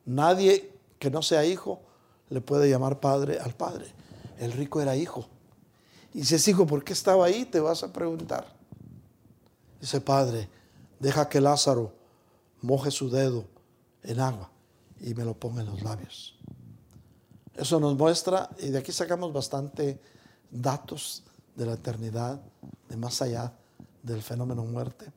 nadie 0.05 0.73
que 1.01 1.11
no 1.11 1.21
sea 1.21 1.45
hijo 1.45 1.81
le 2.31 2.41
puede 2.41 2.71
llamar 2.71 3.01
padre 3.01 3.41
al 3.41 3.55
padre. 3.55 3.93
El 4.39 4.53
rico 4.53 4.81
era 4.81 4.95
hijo. 4.95 5.27
Y 6.15 6.21
dices, 6.21 6.47
hijo, 6.47 6.65
¿por 6.65 6.85
qué 6.85 6.93
estaba 6.93 7.27
ahí? 7.27 7.45
Te 7.45 7.59
vas 7.59 7.83
a 7.83 7.93
preguntar. 7.93 8.47
Dice, 9.81 10.01
padre, 10.01 10.49
deja 11.01 11.29
que 11.29 11.41
Lázaro 11.41 11.93
moje 12.63 12.93
su 12.93 13.11
dedo 13.11 13.47
en 14.05 14.21
agua 14.21 14.49
y 15.01 15.13
me 15.13 15.25
lo 15.25 15.35
ponga 15.35 15.63
en 15.63 15.67
los 15.67 15.83
labios. 15.83 16.39
Eso 17.57 17.81
nos 17.81 17.99
muestra, 17.99 18.49
y 18.61 18.69
de 18.69 18.79
aquí 18.79 18.93
sacamos 18.93 19.33
bastante 19.33 20.01
datos 20.53 21.25
de 21.59 21.67
la 21.67 21.73
eternidad, 21.73 22.41
de 22.89 22.97
más 22.97 23.21
allá 23.21 23.53
del 24.05 24.23
fenómeno 24.23 24.65
muerte, 24.65 25.13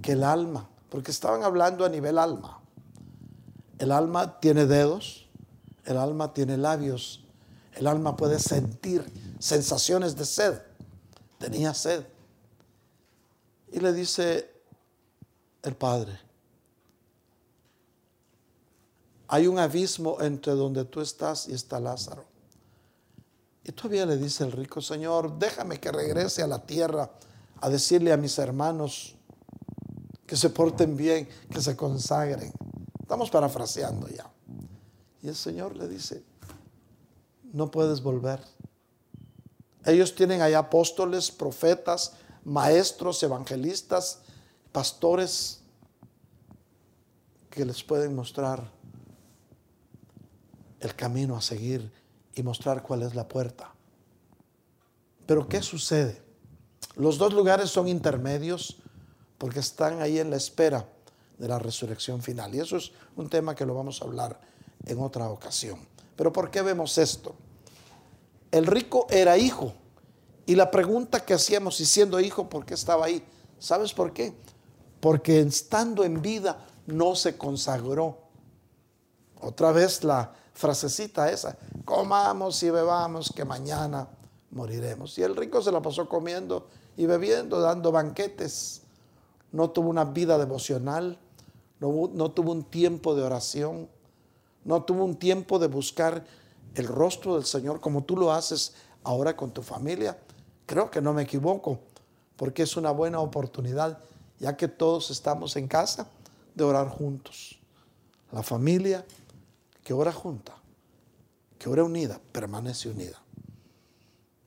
que 0.00 0.12
el 0.12 0.22
alma, 0.22 0.68
porque 0.88 1.10
estaban 1.10 1.42
hablando 1.42 1.84
a 1.84 1.88
nivel 1.88 2.18
alma, 2.18 2.60
el 3.80 3.90
alma 3.90 4.38
tiene 4.38 4.64
dedos, 4.66 5.26
el 5.84 5.96
alma 5.96 6.32
tiene 6.32 6.56
labios, 6.56 7.24
el 7.74 7.88
alma 7.88 8.16
puede 8.16 8.38
sentir 8.38 9.04
sensaciones 9.40 10.14
de 10.14 10.24
sed, 10.24 10.62
tenía 11.38 11.74
sed. 11.74 12.06
Y 13.72 13.80
le 13.80 13.92
dice 13.92 14.48
el 15.62 15.74
Padre, 15.74 16.16
hay 19.26 19.48
un 19.48 19.58
abismo 19.58 20.18
entre 20.20 20.52
donde 20.52 20.84
tú 20.84 21.00
estás 21.00 21.48
y 21.48 21.54
está 21.54 21.80
Lázaro. 21.80 22.24
Y 23.66 23.72
todavía 23.72 24.06
le 24.06 24.16
dice 24.16 24.44
el 24.44 24.52
rico, 24.52 24.80
Señor, 24.80 25.40
déjame 25.40 25.80
que 25.80 25.90
regrese 25.90 26.40
a 26.40 26.46
la 26.46 26.64
tierra 26.64 27.10
a 27.60 27.68
decirle 27.68 28.12
a 28.12 28.16
mis 28.16 28.38
hermanos 28.38 29.16
que 30.24 30.36
se 30.36 30.50
porten 30.50 30.96
bien, 30.96 31.28
que 31.50 31.60
se 31.60 31.74
consagren. 31.74 32.52
Estamos 33.00 33.28
parafraseando 33.28 34.06
ya. 34.06 34.30
Y 35.20 35.26
el 35.26 35.34
Señor 35.34 35.76
le 35.76 35.88
dice, 35.88 36.22
no 37.42 37.68
puedes 37.68 38.02
volver. 38.02 38.38
Ellos 39.84 40.14
tienen 40.14 40.42
allá 40.42 40.60
apóstoles, 40.60 41.32
profetas, 41.32 42.12
maestros, 42.44 43.20
evangelistas, 43.24 44.20
pastores 44.70 45.62
que 47.50 47.64
les 47.64 47.82
pueden 47.82 48.14
mostrar 48.14 48.70
el 50.78 50.94
camino 50.94 51.36
a 51.36 51.42
seguir 51.42 52.05
y 52.36 52.42
mostrar 52.42 52.82
cuál 52.82 53.02
es 53.02 53.14
la 53.14 53.26
puerta. 53.26 53.72
Pero 55.26 55.48
¿qué 55.48 55.62
sucede? 55.62 56.22
Los 56.94 57.18
dos 57.18 57.32
lugares 57.32 57.70
son 57.70 57.88
intermedios 57.88 58.76
porque 59.38 59.58
están 59.58 60.00
ahí 60.00 60.18
en 60.18 60.30
la 60.30 60.36
espera 60.36 60.86
de 61.38 61.48
la 61.48 61.58
resurrección 61.58 62.22
final. 62.22 62.54
Y 62.54 62.60
eso 62.60 62.76
es 62.76 62.92
un 63.16 63.28
tema 63.28 63.54
que 63.54 63.66
lo 63.66 63.74
vamos 63.74 64.00
a 64.00 64.04
hablar 64.04 64.38
en 64.84 65.00
otra 65.00 65.28
ocasión. 65.30 65.80
Pero 66.14 66.32
¿por 66.32 66.50
qué 66.50 66.62
vemos 66.62 66.96
esto? 66.98 67.34
El 68.52 68.66
rico 68.66 69.06
era 69.10 69.36
hijo. 69.36 69.74
Y 70.44 70.54
la 70.54 70.70
pregunta 70.70 71.24
que 71.24 71.34
hacíamos, 71.34 71.80
y 71.80 71.86
siendo 71.86 72.20
hijo, 72.20 72.48
¿por 72.48 72.64
qué 72.64 72.74
estaba 72.74 73.06
ahí? 73.06 73.24
¿Sabes 73.58 73.92
por 73.92 74.12
qué? 74.12 74.32
Porque 75.00 75.40
estando 75.40 76.04
en 76.04 76.22
vida 76.22 76.66
no 76.86 77.16
se 77.16 77.36
consagró. 77.36 78.18
Otra 79.40 79.72
vez 79.72 80.04
la 80.04 80.32
frasecita 80.56 81.30
esa, 81.30 81.56
comamos 81.84 82.62
y 82.62 82.70
bebamos 82.70 83.30
que 83.30 83.44
mañana 83.44 84.08
moriremos. 84.50 85.16
Y 85.18 85.22
el 85.22 85.36
rico 85.36 85.60
se 85.60 85.70
la 85.70 85.82
pasó 85.82 86.08
comiendo 86.08 86.66
y 86.96 87.04
bebiendo, 87.04 87.60
dando 87.60 87.92
banquetes. 87.92 88.80
No 89.52 89.70
tuvo 89.70 89.90
una 89.90 90.04
vida 90.04 90.38
devocional, 90.38 91.18
no, 91.78 92.10
no 92.12 92.30
tuvo 92.30 92.52
un 92.52 92.64
tiempo 92.64 93.14
de 93.14 93.22
oración, 93.22 93.88
no 94.64 94.82
tuvo 94.82 95.04
un 95.04 95.16
tiempo 95.16 95.58
de 95.58 95.66
buscar 95.66 96.24
el 96.74 96.86
rostro 96.86 97.34
del 97.34 97.44
Señor 97.44 97.80
como 97.80 98.04
tú 98.04 98.16
lo 98.16 98.32
haces 98.32 98.72
ahora 99.04 99.36
con 99.36 99.52
tu 99.52 99.60
familia. 99.60 100.18
Creo 100.64 100.90
que 100.90 101.02
no 101.02 101.12
me 101.12 101.22
equivoco, 101.22 101.80
porque 102.36 102.62
es 102.62 102.78
una 102.78 102.92
buena 102.92 103.20
oportunidad, 103.20 103.98
ya 104.38 104.56
que 104.56 104.68
todos 104.68 105.10
estamos 105.10 105.54
en 105.56 105.68
casa, 105.68 106.08
de 106.54 106.64
orar 106.64 106.88
juntos. 106.88 107.58
La 108.32 108.42
familia 108.42 109.04
que 109.86 109.94
ora 109.94 110.12
junta, 110.12 110.52
que 111.60 111.68
ora 111.68 111.84
unida, 111.84 112.20
permanece 112.32 112.88
unida. 112.88 113.22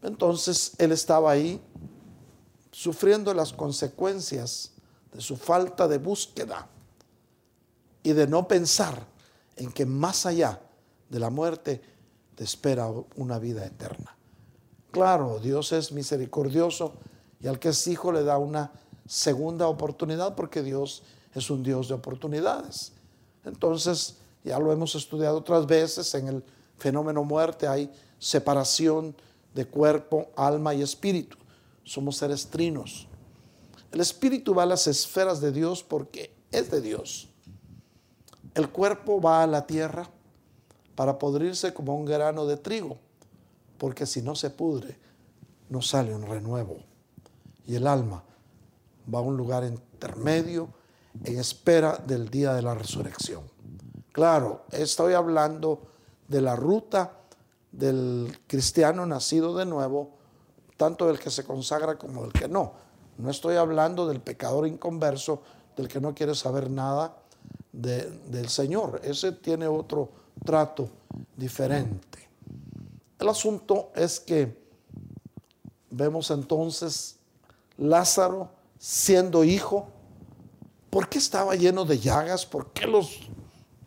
Entonces 0.01 0.73
él 0.77 0.91
estaba 0.91 1.31
ahí 1.31 1.61
sufriendo 2.71 3.33
las 3.33 3.53
consecuencias 3.53 4.73
de 5.13 5.21
su 5.21 5.37
falta 5.37 5.87
de 5.87 5.97
búsqueda 5.97 6.67
y 8.03 8.11
de 8.11 8.27
no 8.27 8.49
pensar 8.49 9.07
en 9.55 9.71
que 9.71 9.85
más 9.85 10.25
allá 10.25 10.59
de 11.09 11.19
la 11.19 11.29
muerte 11.29 11.81
te 12.35 12.43
espera 12.43 12.91
una 13.15 13.39
vida 13.39 13.65
eterna. 13.65 14.17
Claro, 14.91 15.39
Dios 15.39 15.71
es 15.71 15.93
misericordioso 15.93 16.95
y 17.39 17.47
al 17.47 17.59
que 17.59 17.69
es 17.69 17.87
hijo 17.87 18.11
le 18.11 18.25
da 18.25 18.37
una 18.37 18.73
segunda 19.07 19.69
oportunidad 19.69 20.35
porque 20.35 20.63
Dios 20.63 21.03
es 21.33 21.49
un 21.49 21.63
Dios 21.63 21.87
de 21.87 21.93
oportunidades. 21.93 22.91
Entonces, 23.45 24.18
ya 24.43 24.59
lo 24.59 24.71
hemos 24.71 24.95
estudiado 24.95 25.37
otras 25.37 25.65
veces, 25.65 26.13
en 26.15 26.27
el 26.27 26.43
fenómeno 26.77 27.23
muerte 27.23 27.67
hay 27.67 27.91
separación 28.17 29.15
de 29.53 29.65
cuerpo, 29.65 30.27
alma 30.35 30.73
y 30.73 30.81
espíritu. 30.81 31.37
Somos 31.83 32.17
seres 32.17 32.47
trinos. 32.47 33.07
El 33.91 34.01
espíritu 34.01 34.53
va 34.53 34.63
a 34.63 34.67
las 34.67 34.87
esferas 34.87 35.41
de 35.41 35.51
Dios 35.51 35.83
porque 35.83 36.33
es 36.51 36.69
de 36.69 36.81
Dios. 36.81 37.29
El 38.53 38.69
cuerpo 38.69 39.21
va 39.21 39.43
a 39.43 39.47
la 39.47 39.65
tierra 39.65 40.09
para 40.95 41.17
podrirse 41.17 41.73
como 41.73 41.95
un 41.95 42.05
grano 42.05 42.45
de 42.45 42.57
trigo, 42.57 42.97
porque 43.77 44.05
si 44.05 44.21
no 44.21 44.35
se 44.35 44.49
pudre, 44.49 44.97
no 45.69 45.81
sale 45.81 46.13
un 46.13 46.25
renuevo. 46.25 46.77
Y 47.65 47.75
el 47.75 47.87
alma 47.87 48.23
va 49.13 49.19
a 49.19 49.21
un 49.21 49.37
lugar 49.37 49.63
intermedio 49.63 50.69
en 51.23 51.39
espera 51.39 51.97
del 51.97 52.29
día 52.29 52.53
de 52.53 52.61
la 52.61 52.73
resurrección. 52.73 53.43
Claro, 54.19 54.65
estoy 54.73 55.13
hablando 55.13 55.79
de 56.27 56.41
la 56.41 56.53
ruta 56.53 57.13
del 57.71 58.37
cristiano 58.47 59.05
nacido 59.05 59.55
de 59.55 59.65
nuevo, 59.65 60.09
tanto 60.75 61.07
del 61.07 61.17
que 61.17 61.29
se 61.29 61.45
consagra 61.45 61.97
como 61.97 62.23
del 62.23 62.33
que 62.33 62.49
no. 62.49 62.73
No 63.17 63.29
estoy 63.29 63.55
hablando 63.55 64.05
del 64.05 64.19
pecador 64.19 64.67
inconverso, 64.67 65.41
del 65.77 65.87
que 65.87 66.01
no 66.01 66.13
quiere 66.13 66.35
saber 66.35 66.69
nada 66.69 67.15
del 67.71 68.49
Señor. 68.49 68.99
Ese 69.05 69.31
tiene 69.31 69.69
otro 69.69 70.09
trato 70.43 70.89
diferente. 71.37 72.27
El 73.19 73.29
asunto 73.29 73.89
es 73.95 74.19
que 74.19 74.53
vemos 75.91 76.29
entonces 76.29 77.15
Lázaro 77.77 78.49
siendo 78.77 79.45
hijo. 79.45 79.87
¿Por 80.89 81.07
qué 81.07 81.19
estaba 81.19 81.55
lleno 81.55 81.85
de 81.85 81.99
llagas? 81.99 82.45
¿Por 82.45 82.73
qué 82.73 82.85
los 82.85 83.29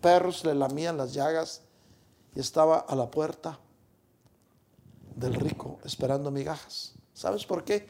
perros 0.02 0.44
le 0.44 0.54
lamían 0.54 0.98
las 0.98 1.14
llagas 1.14 1.62
y 2.34 2.40
estaba 2.40 2.80
a 2.80 2.94
la 2.94 3.10
puerta 3.10 3.58
del 5.16 5.34
rico 5.34 5.78
esperando 5.84 6.30
migajas. 6.30 6.92
¿Sabes 7.14 7.46
por 7.46 7.64
qué? 7.64 7.88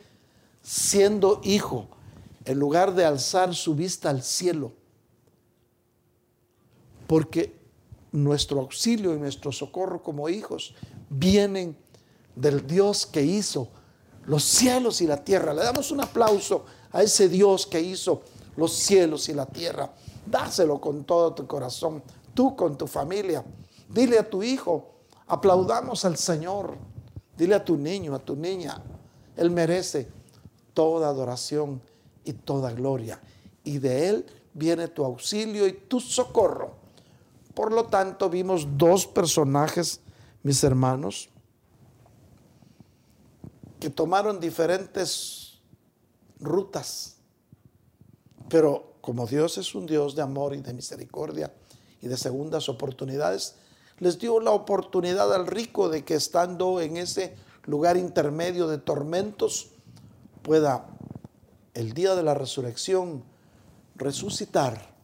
Siendo 0.63 1.41
hijo, 1.43 1.89
en 2.45 2.59
lugar 2.59 2.95
de 2.95 3.05
alzar 3.05 3.55
su 3.55 3.75
vista 3.75 4.11
al 4.11 4.23
cielo, 4.23 4.73
porque 7.09 7.61
nuestro 8.13 8.61
auxilio 8.61 9.15
y 9.15 9.19
nuestro 9.19 9.51
socorro 9.51 10.03
como 10.03 10.29
hijos 10.29 10.75
vienen 11.09 11.77
del 12.37 12.67
Dios 12.67 13.07
que 13.07 13.23
hizo 13.23 13.69
los 14.27 14.45
cielos 14.45 15.01
y 15.01 15.07
la 15.07 15.23
tierra. 15.23 15.55
Le 15.55 15.63
damos 15.63 15.91
un 15.91 16.01
aplauso 16.01 16.65
a 16.93 17.03
ese 17.03 17.29
Dios 17.29 17.67
que 17.67 17.81
hizo 17.81 18.23
los 18.57 18.73
cielos 18.73 19.29
y 19.29 19.35
la 19.35 19.47
tierra. 19.47 19.93
Dáselo 20.27 20.81
con 20.81 21.05
todo 21.05 21.35
tu 21.35 21.47
corazón, 21.47 22.03
tú 22.35 22.55
con 22.57 22.77
tu 22.77 22.87
familia. 22.87 23.45
Dile 23.89 24.19
a 24.19 24.29
tu 24.29 24.43
hijo, 24.43 24.91
aplaudamos 25.27 26.05
al 26.05 26.17
Señor. 26.17 26.77
Dile 27.37 27.55
a 27.55 27.65
tu 27.65 27.77
niño, 27.77 28.15
a 28.15 28.19
tu 28.19 28.37
niña, 28.37 28.83
Él 29.37 29.51
merece 29.51 30.09
toda 30.75 31.09
adoración 31.09 31.81
y 32.25 32.35
toda 32.35 32.73
gloria. 32.73 33.21
Y 33.65 33.79
de 33.79 34.09
Él 34.09 34.27
viene 34.55 34.89
tu 34.89 35.05
auxilio 35.05 35.67
y 35.67 35.73
tu 35.73 35.99
socorro. 35.99 36.75
Por 37.55 37.73
lo 37.73 37.85
tanto, 37.85 38.31
vimos 38.31 38.67
dos 38.77 39.07
personajes, 39.07 40.01
mis 40.43 40.63
hermanos, 40.65 41.29
que 43.79 43.91
tomaron 43.91 44.39
diferentes 44.41 45.61
rutas, 46.39 47.17
pero 48.49 48.92
como 49.03 49.27
Dios 49.27 49.59
es 49.59 49.75
un 49.75 49.85
Dios 49.85 50.15
de 50.15 50.23
amor 50.23 50.55
y 50.55 50.61
de 50.61 50.73
misericordia 50.73 51.53
y 52.01 52.07
de 52.07 52.17
segundas 52.17 52.69
oportunidades, 52.69 53.57
les 53.99 54.19
dio 54.19 54.41
la 54.41 54.53
oportunidad 54.53 55.35
al 55.35 55.49
rico 55.49 55.89
de 55.89 56.05
que 56.05 56.15
estando 56.15 56.81
en 56.81 56.97
ese 56.97 57.35
lugar 57.65 57.97
intermedio 57.97 58.69
de 58.69 58.79
tormentos, 58.79 59.71
pueda 60.43 60.87
el 61.75 61.93
día 61.95 62.15
de 62.15 62.23
la 62.23 62.35
resurrección 62.35 63.25
resucitar 63.97 64.95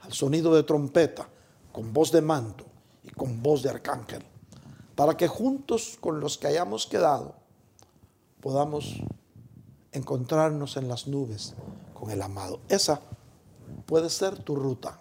al 0.00 0.12
sonido 0.12 0.54
de 0.54 0.62
trompeta, 0.62 1.28
con 1.72 1.92
voz 1.92 2.10
de 2.12 2.22
mando 2.22 2.64
y 3.02 3.10
con 3.10 3.42
voz 3.42 3.62
de 3.62 3.68
arcángel, 3.68 4.24
para 4.94 5.14
que 5.14 5.28
juntos 5.28 5.98
con 6.00 6.20
los 6.20 6.38
que 6.38 6.46
hayamos 6.46 6.86
quedado 6.86 7.34
podamos 8.40 8.94
encontrarnos 9.92 10.78
en 10.78 10.88
las 10.88 11.06
nubes 11.06 11.54
con 11.92 12.10
el 12.10 12.22
amado. 12.22 12.60
Esa 12.68 13.00
puede 13.86 14.10
ser 14.10 14.38
tu 14.38 14.56
ruta. 14.56 14.98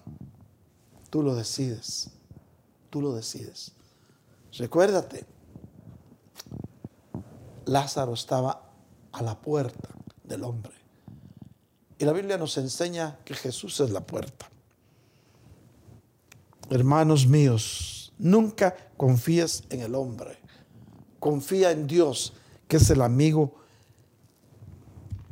Tú 1.09 1.23
lo 1.23 1.35
decides. 1.35 2.09
Tú 2.89 3.01
lo 3.01 3.13
decides. 3.13 3.71
Recuérdate, 4.57 5.25
Lázaro 7.65 8.13
estaba 8.13 8.69
a 9.11 9.21
la 9.21 9.39
puerta 9.39 9.89
del 10.23 10.43
hombre. 10.43 10.73
Y 11.97 12.05
la 12.05 12.13
Biblia 12.13 12.37
nos 12.37 12.57
enseña 12.57 13.19
que 13.23 13.33
Jesús 13.33 13.79
es 13.79 13.89
la 13.89 14.01
puerta. 14.01 14.49
Hermanos 16.69 17.27
míos, 17.27 18.13
nunca 18.17 18.75
confíes 18.97 19.63
en 19.69 19.81
el 19.81 19.95
hombre. 19.95 20.37
Confía 21.19 21.71
en 21.71 21.87
Dios, 21.87 22.33
que 22.67 22.77
es 22.77 22.89
el 22.89 23.01
amigo 23.01 23.55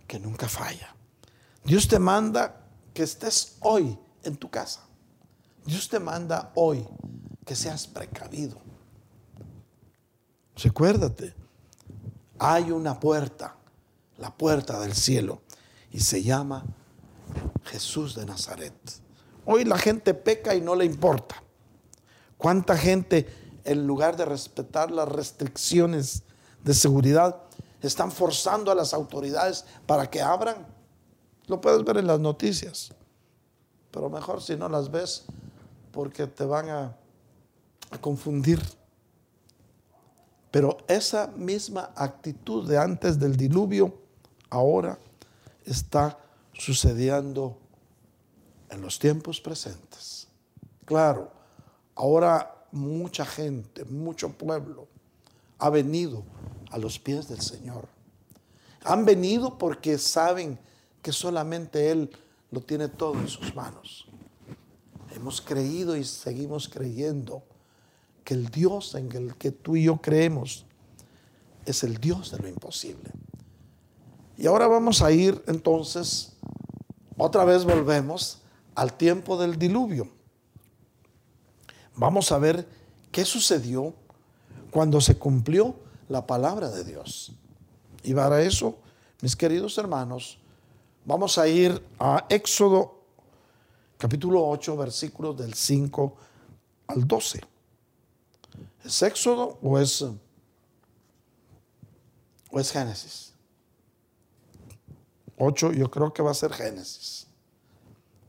que 0.08 0.20
nunca 0.20 0.48
falla. 0.48 0.96
Dios 1.66 1.88
te 1.88 2.00
manda 2.00 2.63
que 2.94 3.04
estés 3.04 3.58
hoy 3.62 3.98
en 4.24 4.36
tu 4.36 4.50
casa. 4.50 4.82
Dios 5.66 5.90
te 5.90 6.00
manda 6.00 6.52
hoy 6.56 6.88
que 7.46 7.56
seas 7.56 7.88
precavido. 7.88 8.62
Recuérdate, 10.56 11.34
hay 12.38 12.72
una 12.72 13.00
puerta, 13.00 13.56
la 14.18 14.36
puerta 14.36 14.80
del 14.80 14.94
cielo, 14.94 15.42
y 15.92 16.00
se 16.00 16.24
llama 16.24 16.66
Jesús 17.66 18.16
de 18.16 18.26
Nazaret. 18.26 18.74
Hoy 19.46 19.66
la 19.66 19.78
gente 19.78 20.14
peca 20.14 20.56
y 20.56 20.62
no 20.62 20.76
le 20.76 20.86
importa. 20.86 21.42
¿Cuánta 22.38 22.78
gente, 22.78 23.28
en 23.64 23.88
lugar 23.88 24.16
de 24.18 24.26
respetar 24.26 24.92
las 24.92 25.08
restricciones 25.08 26.24
de 26.64 26.74
seguridad, 26.74 27.44
están 27.82 28.12
forzando 28.12 28.72
a 28.72 28.76
las 28.76 28.94
autoridades 28.94 29.66
para 29.86 30.10
que 30.10 30.22
abran? 30.22 30.68
Lo 31.48 31.60
puedes 31.62 31.84
ver 31.84 31.98
en 31.98 32.08
las 32.08 32.20
noticias, 32.20 32.92
pero 33.92 34.10
mejor 34.10 34.42
si 34.42 34.56
no 34.56 34.70
las 34.70 34.90
ves 34.90 35.26
porque 35.92 36.28
te 36.28 36.46
van 36.46 36.70
a, 36.70 36.96
a 37.92 37.98
confundir. 38.00 38.62
Pero 40.52 40.78
esa 40.88 41.28
misma 41.28 41.92
actitud 41.96 42.68
de 42.68 42.78
antes 42.78 43.20
del 43.20 43.36
diluvio 43.36 43.94
ahora 44.50 44.98
está 45.66 46.18
sucediendo 46.54 47.58
en 48.70 48.82
los 48.82 49.00
tiempos 49.00 49.42
presentes. 49.42 50.28
Claro, 50.86 51.32
ahora 51.96 52.66
mucha 52.72 53.26
gente, 53.26 53.86
mucho 53.86 54.30
pueblo 54.30 54.88
ha 55.60 55.70
venido 55.70 56.24
a 56.72 56.78
los 56.78 57.00
pies 57.00 57.28
del 57.30 57.42
Señor. 57.42 57.88
Han 58.84 59.06
venido 59.06 59.58
porque 59.58 59.98
saben 59.98 60.60
que 61.04 61.12
solamente 61.12 61.92
Él 61.92 62.10
lo 62.50 62.62
tiene 62.62 62.88
todo 62.88 63.14
en 63.20 63.28
sus 63.28 63.54
manos. 63.54 64.08
Hemos 65.16 65.42
creído 65.42 65.96
y 65.96 66.04
seguimos 66.04 66.68
creyendo 66.68 67.44
que 68.24 68.34
el 68.34 68.48
Dios 68.48 68.96
en 68.96 69.12
el 69.12 69.36
que 69.36 69.52
tú 69.52 69.76
y 69.76 69.84
yo 69.84 69.98
creemos 69.98 70.66
es 71.66 71.84
el 71.84 71.98
Dios 71.98 72.32
de 72.32 72.40
lo 72.40 72.48
imposible. 72.48 73.12
Y 74.38 74.48
ahora 74.48 74.68
vamos 74.68 75.02
a 75.02 75.12
ir 75.12 75.44
entonces, 75.46 76.34
otra 77.18 77.44
vez 77.44 77.66
volvemos 77.66 78.40
al 78.74 78.94
tiempo 78.94 79.38
del 79.38 79.60
diluvio. 79.60 80.10
Vamos 81.96 82.32
a 82.32 82.40
ver 82.40 82.68
qué 83.12 83.26
sucedió 83.26 83.94
cuando 84.72 85.02
se 85.02 85.18
cumplió 85.18 85.76
la 86.08 86.26
palabra 86.26 86.70
de 86.70 86.84
Dios. 86.84 87.34
Y 88.04 88.14
para 88.14 88.42
eso, 88.42 88.78
mis 89.22 89.36
queridos 89.36 89.78
hermanos, 89.78 90.40
vamos 91.06 91.38
a 91.38 91.48
ir 91.48 91.82
a 92.00 92.26
Éxodo 92.30 93.04
capítulo 93.98 94.46
8, 94.48 94.78
versículos 94.78 95.38
del 95.38 95.54
5 95.54 96.16
al 96.88 97.08
12. 97.08 97.42
¿Es 98.84 99.02
Éxodo 99.02 99.58
o 99.62 99.80
es, 99.80 100.02
o 102.52 102.60
es 102.60 102.72
Génesis? 102.72 103.34
8 105.38 105.72
yo 105.74 105.90
creo 105.90 106.14
que 106.14 106.22
va 106.22 106.32
a 106.32 106.36
ser 106.36 106.52
Génesis. 106.54 107.28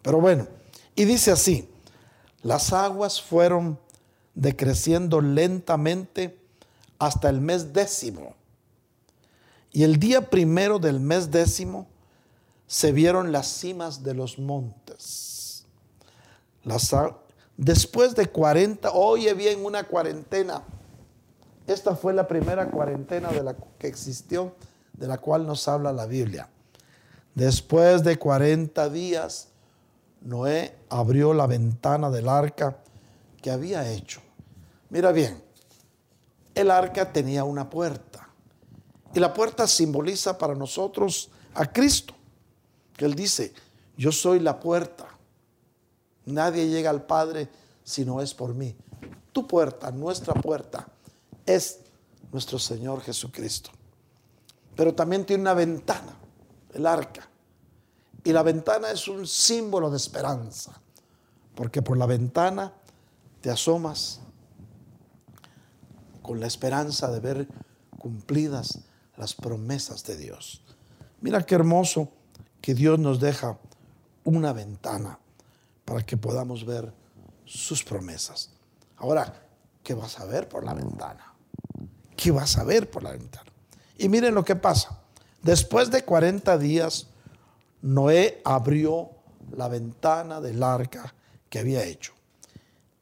Pero 0.03 0.20
bueno, 0.20 0.47
y 0.95 1.05
dice 1.05 1.33
así, 1.33 1.68
las 2.43 2.72
aguas 2.72 3.20
fueron 3.20 3.79
decreciendo 4.35 5.20
lentamente 5.20 6.39
hasta 6.99 7.31
el 7.31 7.41
mes 7.41 7.72
décimo. 7.72 8.35
Y 9.72 9.83
el 9.83 9.99
día 9.99 10.31
primero 10.31 10.79
del 10.79 11.01
mes 11.01 11.31
décimo 11.31 11.89
se 12.67 12.93
vieron 12.93 13.33
las 13.33 13.47
cimas 13.47 14.03
de 14.03 14.15
los 14.15 14.39
montes. 14.39 15.67
Después 17.57 18.15
de 18.15 18.27
40, 18.27 18.91
oye 18.93 19.33
bien, 19.35 19.65
una 19.65 19.85
cuarentena. 19.85 20.62
Esta 21.67 21.95
fue 21.95 22.12
la 22.12 22.27
primera 22.27 22.71
cuarentena 22.71 23.31
de 23.31 23.43
la 23.43 23.57
que 23.79 23.87
existió, 23.87 24.55
de 24.93 25.07
la 25.07 25.19
cual 25.19 25.47
nos 25.47 25.69
habla 25.69 25.93
la 25.93 26.07
Biblia. 26.07 26.49
Después 27.35 28.03
de 28.03 28.19
40 28.19 28.89
días, 28.91 29.49
Noé 30.21 30.75
abrió 30.89 31.35
la 31.35 31.47
ventana 31.47 32.11
del 32.11 32.29
arca 32.29 32.79
que 33.41 33.51
había 33.51 33.91
hecho. 33.93 34.21
Mira 34.91 35.12
bien, 35.12 35.43
el 36.55 36.71
arca 36.71 37.12
tenía 37.12 37.45
una 37.45 37.69
puerta. 37.69 38.29
Y 39.15 39.21
la 39.21 39.33
puerta 39.33 39.67
simboliza 39.67 40.39
para 40.39 40.55
nosotros 40.55 41.31
a 41.55 41.67
Cristo. 41.71 42.15
Que 42.97 43.05
Él 43.05 43.14
dice, 43.14 43.53
yo 43.97 44.12
soy 44.12 44.40
la 44.40 44.61
puerta. 44.61 45.07
Nadie 46.26 46.68
llega 46.68 46.90
al 46.90 47.05
Padre 47.05 47.49
si 47.82 48.05
no 48.05 48.20
es 48.20 48.34
por 48.34 48.55
mí. 48.55 48.74
Tu 49.32 49.47
puerta, 49.47 49.90
nuestra 49.90 50.34
puerta, 50.34 50.86
es 51.45 51.80
nuestro 52.32 52.59
Señor 52.59 53.01
Jesucristo. 53.03 53.70
Pero 54.74 54.95
también 54.95 55.24
tiene 55.24 55.42
una 55.42 55.55
ventana, 55.55 56.16
el 56.72 56.86
arca. 56.86 57.28
Y 58.24 58.32
la 58.32 58.42
ventana 58.42 58.90
es 58.90 59.07
un 59.07 59.26
símbolo 59.26 59.90
de 59.90 59.97
esperanza. 59.97 60.80
Porque 61.55 61.82
por 61.82 61.97
la 61.97 62.07
ventana 62.07 62.72
te 63.40 63.51
asomas 63.51 64.20
con 66.22 66.40
la 66.40 66.47
esperanza 66.47 67.11
de 67.12 67.20
ver 67.20 67.49
cumplidas 67.99 68.80
las 69.16 69.34
promesas 69.34 70.05
de 70.05 70.16
Dios. 70.16 70.62
Mira 71.20 71.45
qué 71.45 71.55
hermoso 71.55 72.11
que 72.65 72.73
Dios 72.73 72.99
nos 72.99 73.21
deja 73.21 73.59
una 74.25 74.55
ventana 74.55 75.19
para 75.85 76.01
que 76.01 76.17
podamos 76.17 76.65
ver 76.65 76.95
sus 77.45 77.85
promesas. 77.85 78.53
Ahora, 78.97 79.43
¿qué 79.83 79.93
vas 79.93 80.19
a 80.19 80.25
ver 80.25 80.49
por 80.49 80.65
la 80.65 80.73
ventana? 80.73 81.31
¿Qué 82.17 82.31
vas 82.31 82.57
a 82.57 82.65
ver 82.65 82.91
por 82.91 83.03
la 83.03 83.11
ventana? 83.12 83.53
Y 83.99 84.09
miren 84.09 84.35
lo 84.35 84.47
que 84.47 84.57
pasa. 84.57 84.99
Después 85.43 85.91
de 85.91 86.07
40 86.07 86.57
días, 86.57 87.09
Noé 87.83 88.41
abrió 88.47 89.11
la 89.55 89.69
ventana 89.69 90.41
del 90.41 90.62
arca 90.62 91.15
que 91.51 91.59
había 91.59 91.85
hecho. 91.85 92.15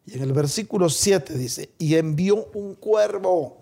Y 0.06 0.14
en 0.14 0.24
el 0.24 0.32
versículo 0.32 0.88
7 0.88 1.34
dice, 1.34 1.70
y 1.78 1.94
envió 1.94 2.46
un 2.54 2.74
cuervo 2.74 3.58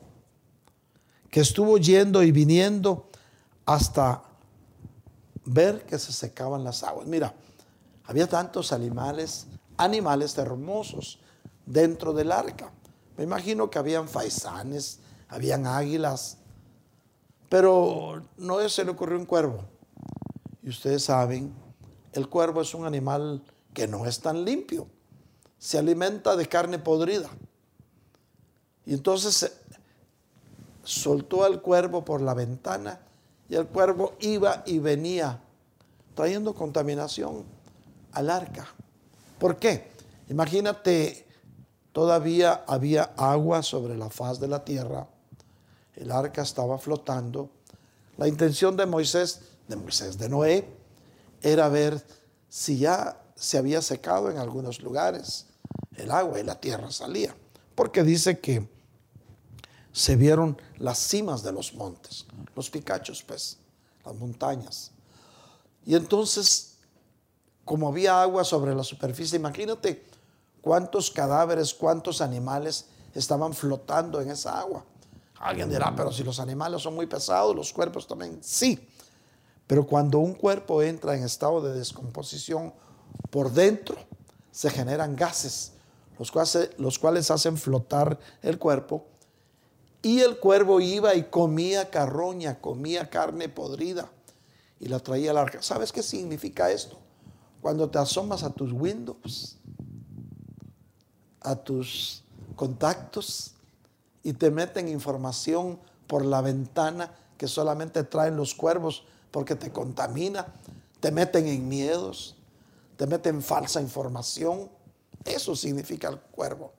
que 1.28 1.40
estuvo 1.40 1.76
yendo 1.76 2.22
y 2.22 2.32
viniendo 2.32 3.10
hasta 3.66 4.29
ver 5.44 5.84
que 5.86 5.98
se 5.98 6.12
secaban 6.12 6.64
las 6.64 6.82
aguas. 6.82 7.06
Mira, 7.06 7.34
había 8.04 8.28
tantos 8.28 8.72
animales, 8.72 9.46
animales 9.76 10.36
hermosos 10.38 11.20
dentro 11.66 12.12
del 12.12 12.32
arca. 12.32 12.72
Me 13.16 13.24
imagino 13.24 13.70
que 13.70 13.78
habían 13.78 14.08
faisanes, 14.08 15.00
habían 15.28 15.66
águilas, 15.66 16.38
pero 17.48 18.22
no 18.36 18.68
se 18.68 18.84
le 18.84 18.90
ocurrió 18.90 19.18
un 19.18 19.26
cuervo. 19.26 19.64
Y 20.62 20.68
ustedes 20.68 21.04
saben, 21.04 21.54
el 22.12 22.28
cuervo 22.28 22.60
es 22.62 22.74
un 22.74 22.86
animal 22.86 23.42
que 23.72 23.86
no 23.86 24.06
es 24.06 24.20
tan 24.20 24.44
limpio 24.44 24.86
se 25.60 25.78
alimenta 25.78 26.34
de 26.36 26.48
carne 26.48 26.78
podrida. 26.78 27.28
Y 28.86 28.94
entonces 28.94 29.52
soltó 30.82 31.44
al 31.44 31.60
cuervo 31.60 32.02
por 32.02 32.22
la 32.22 32.32
ventana 32.32 32.98
y 33.50 33.56
el 33.56 33.66
cuervo 33.66 34.14
iba 34.20 34.62
y 34.64 34.78
venía 34.78 35.40
trayendo 36.14 36.54
contaminación 36.54 37.44
al 38.12 38.30
arca. 38.30 38.68
¿Por 39.40 39.56
qué? 39.56 39.90
Imagínate, 40.28 41.26
todavía 41.92 42.62
había 42.68 43.12
agua 43.16 43.64
sobre 43.64 43.96
la 43.96 44.08
faz 44.08 44.38
de 44.38 44.46
la 44.46 44.64
tierra, 44.64 45.08
el 45.96 46.12
arca 46.12 46.42
estaba 46.42 46.78
flotando. 46.78 47.50
La 48.16 48.28
intención 48.28 48.76
de 48.76 48.86
Moisés, 48.86 49.40
de 49.66 49.74
Moisés, 49.74 50.16
de 50.16 50.28
Noé, 50.28 50.68
era 51.42 51.68
ver 51.68 52.04
si 52.48 52.78
ya 52.78 53.20
se 53.34 53.58
había 53.58 53.82
secado 53.82 54.30
en 54.30 54.38
algunos 54.38 54.80
lugares 54.80 55.46
el 55.96 56.12
agua 56.12 56.38
y 56.38 56.44
la 56.44 56.60
tierra 56.60 56.90
salía. 56.92 57.34
Porque 57.74 58.04
dice 58.04 58.38
que 58.38 58.68
se 59.92 60.14
vieron 60.14 60.56
las 60.78 60.98
cimas 60.98 61.42
de 61.42 61.52
los 61.52 61.74
montes, 61.74 62.26
los 62.60 62.68
picachos, 62.68 63.22
pues, 63.22 63.56
las 64.04 64.14
montañas. 64.14 64.92
Y 65.86 65.94
entonces, 65.94 66.76
como 67.64 67.88
había 67.88 68.20
agua 68.20 68.44
sobre 68.44 68.74
la 68.74 68.84
superficie, 68.84 69.38
imagínate 69.38 70.04
cuántos 70.60 71.10
cadáveres, 71.10 71.72
cuántos 71.72 72.20
animales 72.20 72.84
estaban 73.14 73.54
flotando 73.54 74.20
en 74.20 74.30
esa 74.30 74.60
agua. 74.60 74.84
Alguien 75.38 75.70
dirá, 75.70 75.94
pero 75.96 76.12
si 76.12 76.22
los 76.22 76.38
animales 76.38 76.82
son 76.82 76.94
muy 76.94 77.06
pesados, 77.06 77.56
los 77.56 77.72
cuerpos 77.72 78.06
también. 78.06 78.38
Sí, 78.42 78.86
pero 79.66 79.86
cuando 79.86 80.18
un 80.18 80.34
cuerpo 80.34 80.82
entra 80.82 81.16
en 81.16 81.24
estado 81.24 81.62
de 81.62 81.72
descomposición, 81.72 82.74
por 83.30 83.50
dentro 83.50 83.96
se 84.50 84.68
generan 84.68 85.16
gases, 85.16 85.72
los 86.18 86.30
cuales, 86.30 86.70
los 86.76 86.98
cuales 86.98 87.30
hacen 87.30 87.56
flotar 87.56 88.18
el 88.42 88.58
cuerpo. 88.58 89.06
Y 90.02 90.20
el 90.20 90.38
cuervo 90.38 90.80
iba 90.80 91.14
y 91.14 91.24
comía 91.24 91.90
carroña, 91.90 92.60
comía 92.60 93.10
carne 93.10 93.48
podrida 93.48 94.10
y 94.78 94.88
la 94.88 94.98
traía 94.98 95.30
al 95.30 95.38
arca. 95.38 95.62
¿Sabes 95.62 95.92
qué 95.92 96.02
significa 96.02 96.70
esto? 96.70 96.98
Cuando 97.60 97.90
te 97.90 97.98
asomas 97.98 98.42
a 98.42 98.50
tus 98.50 98.72
windows, 98.72 99.58
a 101.40 101.54
tus 101.54 102.24
contactos 102.56 103.52
y 104.22 104.32
te 104.32 104.50
meten 104.50 104.88
información 104.88 105.78
por 106.06 106.24
la 106.24 106.40
ventana 106.40 107.14
que 107.36 107.46
solamente 107.46 108.02
traen 108.04 108.36
los 108.36 108.54
cuervos 108.54 109.04
porque 109.30 109.54
te 109.54 109.70
contamina, 109.70 110.46
te 111.00 111.10
meten 111.10 111.46
en 111.46 111.68
miedos, 111.68 112.36
te 112.96 113.06
meten 113.06 113.42
falsa 113.42 113.80
información. 113.80 114.70
Eso 115.24 115.54
significa 115.54 116.08
el 116.08 116.18
cuervo. 116.18 116.72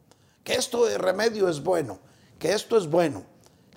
Que 0.44 0.56
esto 0.56 0.86
de 0.86 0.98
remedio 0.98 1.48
es 1.48 1.64
bueno, 1.64 2.00
que 2.42 2.54
esto 2.54 2.76
es 2.76 2.90
bueno, 2.90 3.24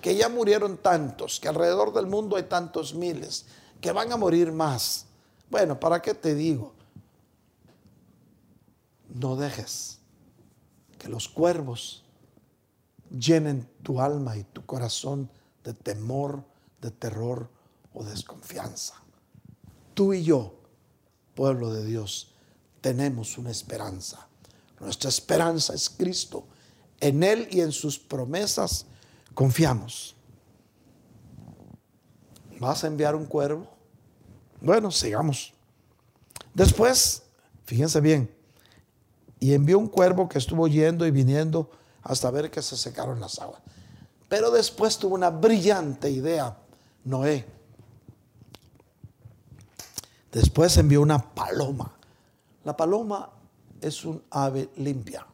que 0.00 0.16
ya 0.16 0.30
murieron 0.30 0.78
tantos, 0.78 1.38
que 1.38 1.48
alrededor 1.48 1.92
del 1.92 2.06
mundo 2.06 2.36
hay 2.36 2.44
tantos 2.44 2.94
miles, 2.94 3.44
que 3.78 3.92
van 3.92 4.10
a 4.10 4.16
morir 4.16 4.52
más. 4.52 5.04
Bueno, 5.50 5.78
¿para 5.78 6.00
qué 6.00 6.14
te 6.14 6.34
digo? 6.34 6.72
No 9.10 9.36
dejes 9.36 9.98
que 10.98 11.08
los 11.08 11.28
cuervos 11.28 12.04
llenen 13.10 13.68
tu 13.82 14.00
alma 14.00 14.34
y 14.38 14.44
tu 14.44 14.64
corazón 14.64 15.28
de 15.62 15.74
temor, 15.74 16.42
de 16.80 16.90
terror 16.90 17.50
o 17.92 18.02
desconfianza. 18.02 18.94
Tú 19.92 20.14
y 20.14 20.24
yo, 20.24 20.54
pueblo 21.34 21.70
de 21.70 21.84
Dios, 21.84 22.32
tenemos 22.80 23.36
una 23.36 23.50
esperanza. 23.50 24.26
Nuestra 24.80 25.10
esperanza 25.10 25.74
es 25.74 25.90
Cristo. 25.90 26.46
En 27.04 27.22
Él 27.22 27.48
y 27.50 27.60
en 27.60 27.70
sus 27.70 27.98
promesas 27.98 28.86
confiamos. 29.34 30.16
¿Vas 32.58 32.82
a 32.82 32.86
enviar 32.86 33.14
un 33.14 33.26
cuervo? 33.26 33.68
Bueno, 34.62 34.90
sigamos. 34.90 35.52
Después, 36.54 37.24
fíjense 37.66 38.00
bien, 38.00 38.34
y 39.38 39.52
envió 39.52 39.78
un 39.78 39.88
cuervo 39.88 40.30
que 40.30 40.38
estuvo 40.38 40.66
yendo 40.66 41.06
y 41.06 41.10
viniendo 41.10 41.70
hasta 42.02 42.30
ver 42.30 42.50
que 42.50 42.62
se 42.62 42.74
secaron 42.74 43.20
las 43.20 43.38
aguas. 43.38 43.60
Pero 44.30 44.50
después 44.50 44.96
tuvo 44.96 45.14
una 45.14 45.28
brillante 45.28 46.10
idea, 46.10 46.56
Noé. 47.04 47.44
Después 50.32 50.74
envió 50.78 51.02
una 51.02 51.34
paloma. 51.34 51.92
La 52.64 52.74
paloma 52.74 53.28
es 53.82 54.06
un 54.06 54.24
ave 54.30 54.70
limpia, 54.76 55.26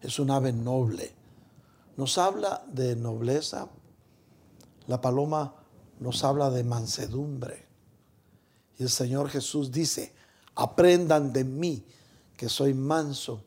es 0.00 0.18
un 0.18 0.30
ave 0.30 0.52
noble. 0.52 1.12
Nos 1.96 2.18
habla 2.18 2.64
de 2.68 2.96
nobleza. 2.96 3.68
La 4.86 5.00
paloma 5.00 5.54
nos 6.00 6.24
habla 6.24 6.50
de 6.50 6.64
mansedumbre. 6.64 7.66
Y 8.78 8.84
el 8.84 8.90
Señor 8.90 9.28
Jesús 9.28 9.72
dice, 9.72 10.14
aprendan 10.54 11.32
de 11.32 11.44
mí 11.44 11.84
que 12.36 12.48
soy 12.48 12.74
manso 12.74 13.42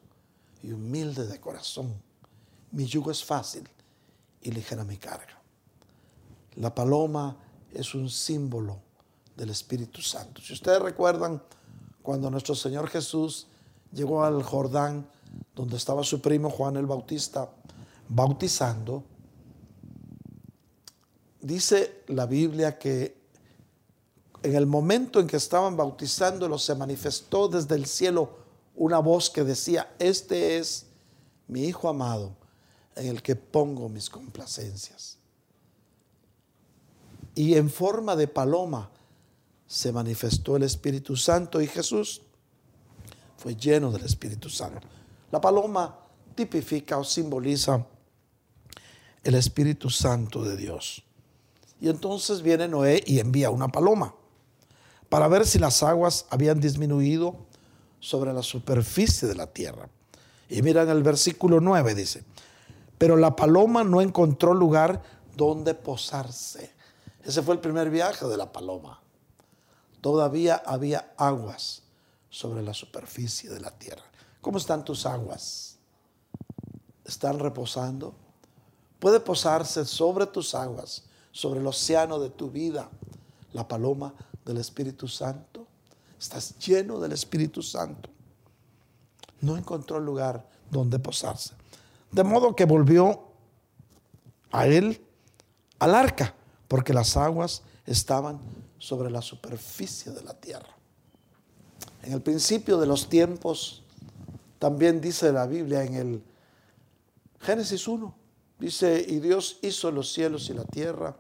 y 0.61 0.71
humilde 0.71 1.25
de 1.25 1.39
corazón. 1.39 1.93
Mi 2.71 2.85
yugo 2.85 3.11
es 3.11 3.23
fácil 3.23 3.67
y 4.41 4.51
ligera 4.51 4.83
mi 4.83 4.97
carga. 4.97 5.41
La 6.55 6.75
paloma 6.75 7.37
es 7.73 7.95
un 7.95 8.09
símbolo 8.09 8.79
del 9.35 9.49
Espíritu 9.49 10.01
Santo. 10.01 10.41
Si 10.41 10.53
ustedes 10.53 10.81
recuerdan, 10.81 11.41
cuando 12.01 12.29
nuestro 12.29 12.55
Señor 12.55 12.89
Jesús 12.89 13.47
llegó 13.91 14.23
al 14.23 14.43
Jordán, 14.43 15.07
donde 15.55 15.77
estaba 15.77 16.03
su 16.03 16.21
primo 16.21 16.49
Juan 16.49 16.77
el 16.77 16.85
Bautista, 16.85 17.49
bautizando, 18.07 19.03
dice 21.41 22.03
la 22.07 22.25
Biblia 22.25 22.77
que 22.77 23.19
en 24.43 24.55
el 24.55 24.65
momento 24.65 25.19
en 25.19 25.27
que 25.27 25.37
estaban 25.37 25.77
bautizándolo 25.77 26.57
se 26.57 26.75
manifestó 26.75 27.47
desde 27.47 27.75
el 27.75 27.85
cielo 27.85 28.39
una 28.75 28.99
voz 28.99 29.29
que 29.29 29.43
decía, 29.43 29.93
este 29.99 30.57
es 30.57 30.87
mi 31.47 31.65
Hijo 31.65 31.89
amado 31.89 32.35
en 32.95 33.07
el 33.07 33.21
que 33.21 33.35
pongo 33.35 33.89
mis 33.89 34.09
complacencias. 34.09 35.17
Y 37.35 37.55
en 37.55 37.69
forma 37.69 38.15
de 38.15 38.27
paloma 38.27 38.89
se 39.67 39.91
manifestó 39.91 40.57
el 40.57 40.63
Espíritu 40.63 41.15
Santo 41.15 41.61
y 41.61 41.67
Jesús 41.67 42.21
fue 43.37 43.55
lleno 43.55 43.91
del 43.91 44.03
Espíritu 44.03 44.49
Santo. 44.49 44.87
La 45.31 45.39
paloma 45.39 45.97
tipifica 46.35 46.97
o 46.97 47.03
simboliza 47.03 47.85
el 49.23 49.35
Espíritu 49.35 49.89
Santo 49.89 50.43
de 50.43 50.57
Dios. 50.57 51.03
Y 51.79 51.89
entonces 51.89 52.41
viene 52.41 52.67
Noé 52.67 53.03
y 53.05 53.19
envía 53.19 53.49
una 53.49 53.69
paloma 53.69 54.13
para 55.09 55.27
ver 55.27 55.45
si 55.45 55.59
las 55.59 55.83
aguas 55.83 56.25
habían 56.29 56.59
disminuido 56.59 57.35
sobre 57.99 58.33
la 58.33 58.43
superficie 58.43 59.27
de 59.27 59.35
la 59.35 59.47
tierra. 59.47 59.89
Y 60.49 60.61
miran 60.61 60.89
el 60.89 61.03
versículo 61.03 61.59
9, 61.59 61.95
dice, 61.95 62.23
pero 62.97 63.15
la 63.15 63.35
paloma 63.35 63.83
no 63.83 64.01
encontró 64.01 64.53
lugar 64.53 65.01
donde 65.35 65.73
posarse. 65.73 66.71
Ese 67.23 67.41
fue 67.41 67.55
el 67.55 67.61
primer 67.61 67.89
viaje 67.89 68.25
de 68.27 68.37
la 68.37 68.51
paloma. 68.51 69.01
Todavía 70.01 70.61
había 70.65 71.13
aguas 71.17 71.83
sobre 72.29 72.63
la 72.63 72.73
superficie 72.73 73.49
de 73.49 73.59
la 73.59 73.71
tierra. 73.71 74.03
¿Cómo 74.41 74.57
están 74.57 74.83
tus 74.83 75.05
aguas? 75.05 75.77
¿Están 77.05 77.39
reposando? 77.39 78.15
Puede 78.99 79.19
posarse 79.19 79.85
sobre 79.85 80.25
tus 80.25 80.55
aguas, 80.55 81.03
sobre 81.31 81.59
el 81.59 81.67
océano 81.67 82.19
de 82.19 82.29
tu 82.29 82.49
vida, 82.49 82.89
la 83.53 83.67
paloma 83.67 84.13
del 84.45 84.57
Espíritu 84.57 85.07
Santo. 85.07 85.67
Estás 86.19 86.57
lleno 86.59 86.99
del 86.99 87.11
Espíritu 87.11 87.61
Santo. 87.61 88.09
No 89.41 89.57
encontró 89.57 89.99
lugar 89.99 90.47
donde 90.69 90.99
posarse. 90.99 91.53
De 92.11 92.23
modo 92.23 92.55
que 92.55 92.65
volvió 92.65 93.23
a 94.51 94.67
él 94.67 95.03
al 95.79 95.95
arca, 95.95 96.35
porque 96.67 96.93
las 96.93 97.17
aguas 97.17 97.63
estaban 97.85 98.39
sobre 98.77 99.09
la 99.09 99.21
superficie 99.21 100.11
de 100.11 100.23
la 100.23 100.33
tierra. 100.33 100.75
En 102.03 102.13
el 102.13 102.21
principio 102.21 102.77
de 102.77 102.87
los 102.87 103.09
tiempos, 103.09 103.83
también 104.61 105.01
dice 105.01 105.31
la 105.31 105.47
Biblia 105.47 105.83
en 105.83 105.95
el 105.95 106.23
Génesis 107.39 107.87
1, 107.87 108.13
dice, 108.59 109.03
y 109.07 109.17
Dios 109.17 109.57
hizo 109.63 109.89
los 109.89 110.13
cielos 110.13 110.51
y 110.51 110.53
la 110.53 110.65
tierra, 110.65 111.17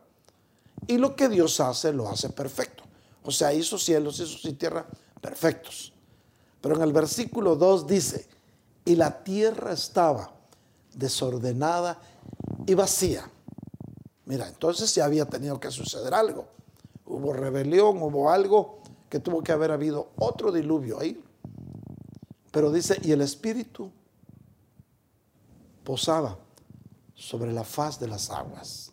y 0.85 0.99
lo 0.99 1.15
que 1.15 1.27
Dios 1.27 1.59
hace, 1.59 1.91
lo 1.91 2.07
hace 2.07 2.29
perfecto. 2.29 2.83
O 3.23 3.31
sea, 3.31 3.51
hizo 3.51 3.79
cielos, 3.79 4.19
hizo 4.19 4.55
tierra 4.55 4.85
perfectos. 5.19 5.91
Pero 6.61 6.75
en 6.75 6.83
el 6.83 6.93
versículo 6.93 7.55
2 7.55 7.87
dice, 7.87 8.27
y 8.85 8.95
la 8.95 9.23
tierra 9.23 9.73
estaba 9.73 10.31
desordenada 10.93 11.99
y 12.67 12.75
vacía. 12.75 13.27
Mira, 14.25 14.47
entonces 14.49 14.93
ya 14.93 15.05
había 15.05 15.25
tenido 15.25 15.59
que 15.59 15.71
suceder 15.71 16.13
algo. 16.13 16.45
Hubo 17.07 17.33
rebelión, 17.33 18.03
hubo 18.03 18.29
algo 18.29 18.83
que 19.09 19.19
tuvo 19.19 19.41
que 19.41 19.51
haber 19.51 19.71
habido 19.71 20.11
otro 20.17 20.51
diluvio 20.51 20.99
ahí. 20.99 21.19
Pero 22.51 22.71
dice, 22.71 22.99
y 23.01 23.11
el 23.11 23.21
Espíritu 23.21 23.91
posaba 25.83 26.37
sobre 27.15 27.53
la 27.53 27.63
faz 27.63 27.99
de 27.99 28.07
las 28.07 28.29
aguas, 28.29 28.91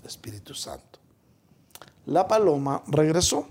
el 0.00 0.06
Espíritu 0.06 0.54
Santo. 0.54 0.98
La 2.06 2.26
paloma 2.26 2.82
regresó 2.86 3.46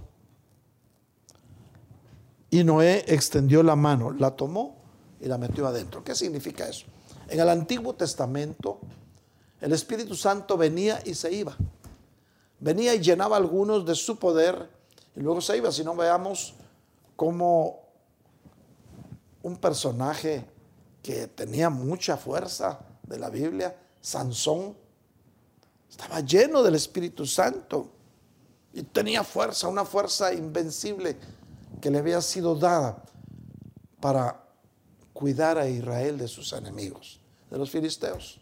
Y 2.49 2.63
Noé 2.63 3.05
extendió 3.07 3.61
la 3.61 3.75
mano, 3.75 4.11
la 4.11 4.35
tomó 4.35 4.77
y 5.19 5.27
la 5.27 5.37
metió 5.37 5.67
adentro. 5.67 6.03
¿Qué 6.03 6.15
significa 6.15 6.67
eso? 6.67 6.85
En 7.27 7.39
el 7.39 7.49
Antiguo 7.49 7.93
Testamento, 7.93 8.79
el 9.59 9.73
Espíritu 9.73 10.15
Santo 10.15 10.57
venía 10.57 11.01
y 11.05 11.13
se 11.13 11.31
iba. 11.33 11.55
Venía 12.59 12.95
y 12.95 12.99
llenaba 12.99 13.37
algunos 13.37 13.85
de 13.85 13.95
su 13.95 14.17
poder 14.17 14.69
y 15.15 15.19
luego 15.19 15.41
se 15.41 15.57
iba. 15.57 15.71
Si 15.71 15.83
no 15.83 15.95
veamos 15.95 16.55
como 17.15 17.86
un 19.47 19.55
personaje 19.55 20.45
que 21.01 21.27
tenía 21.27 21.69
mucha 21.69 22.17
fuerza 22.17 22.79
de 23.03 23.17
la 23.17 23.29
Biblia, 23.29 23.75
Sansón, 24.01 24.75
estaba 25.89 26.19
lleno 26.19 26.61
del 26.61 26.75
Espíritu 26.75 27.25
Santo 27.25 27.89
y 28.73 28.83
tenía 28.83 29.23
fuerza, 29.23 29.69
una 29.69 29.85
fuerza 29.85 30.33
invencible 30.33 31.17
que 31.79 31.89
le 31.89 31.99
había 31.99 32.21
sido 32.21 32.55
dada 32.55 33.01
para 34.01 34.43
cuidar 35.13 35.57
a 35.57 35.67
Israel 35.67 36.17
de 36.17 36.27
sus 36.27 36.51
enemigos, 36.51 37.21
de 37.49 37.57
los 37.57 37.71
filisteos. 37.71 38.41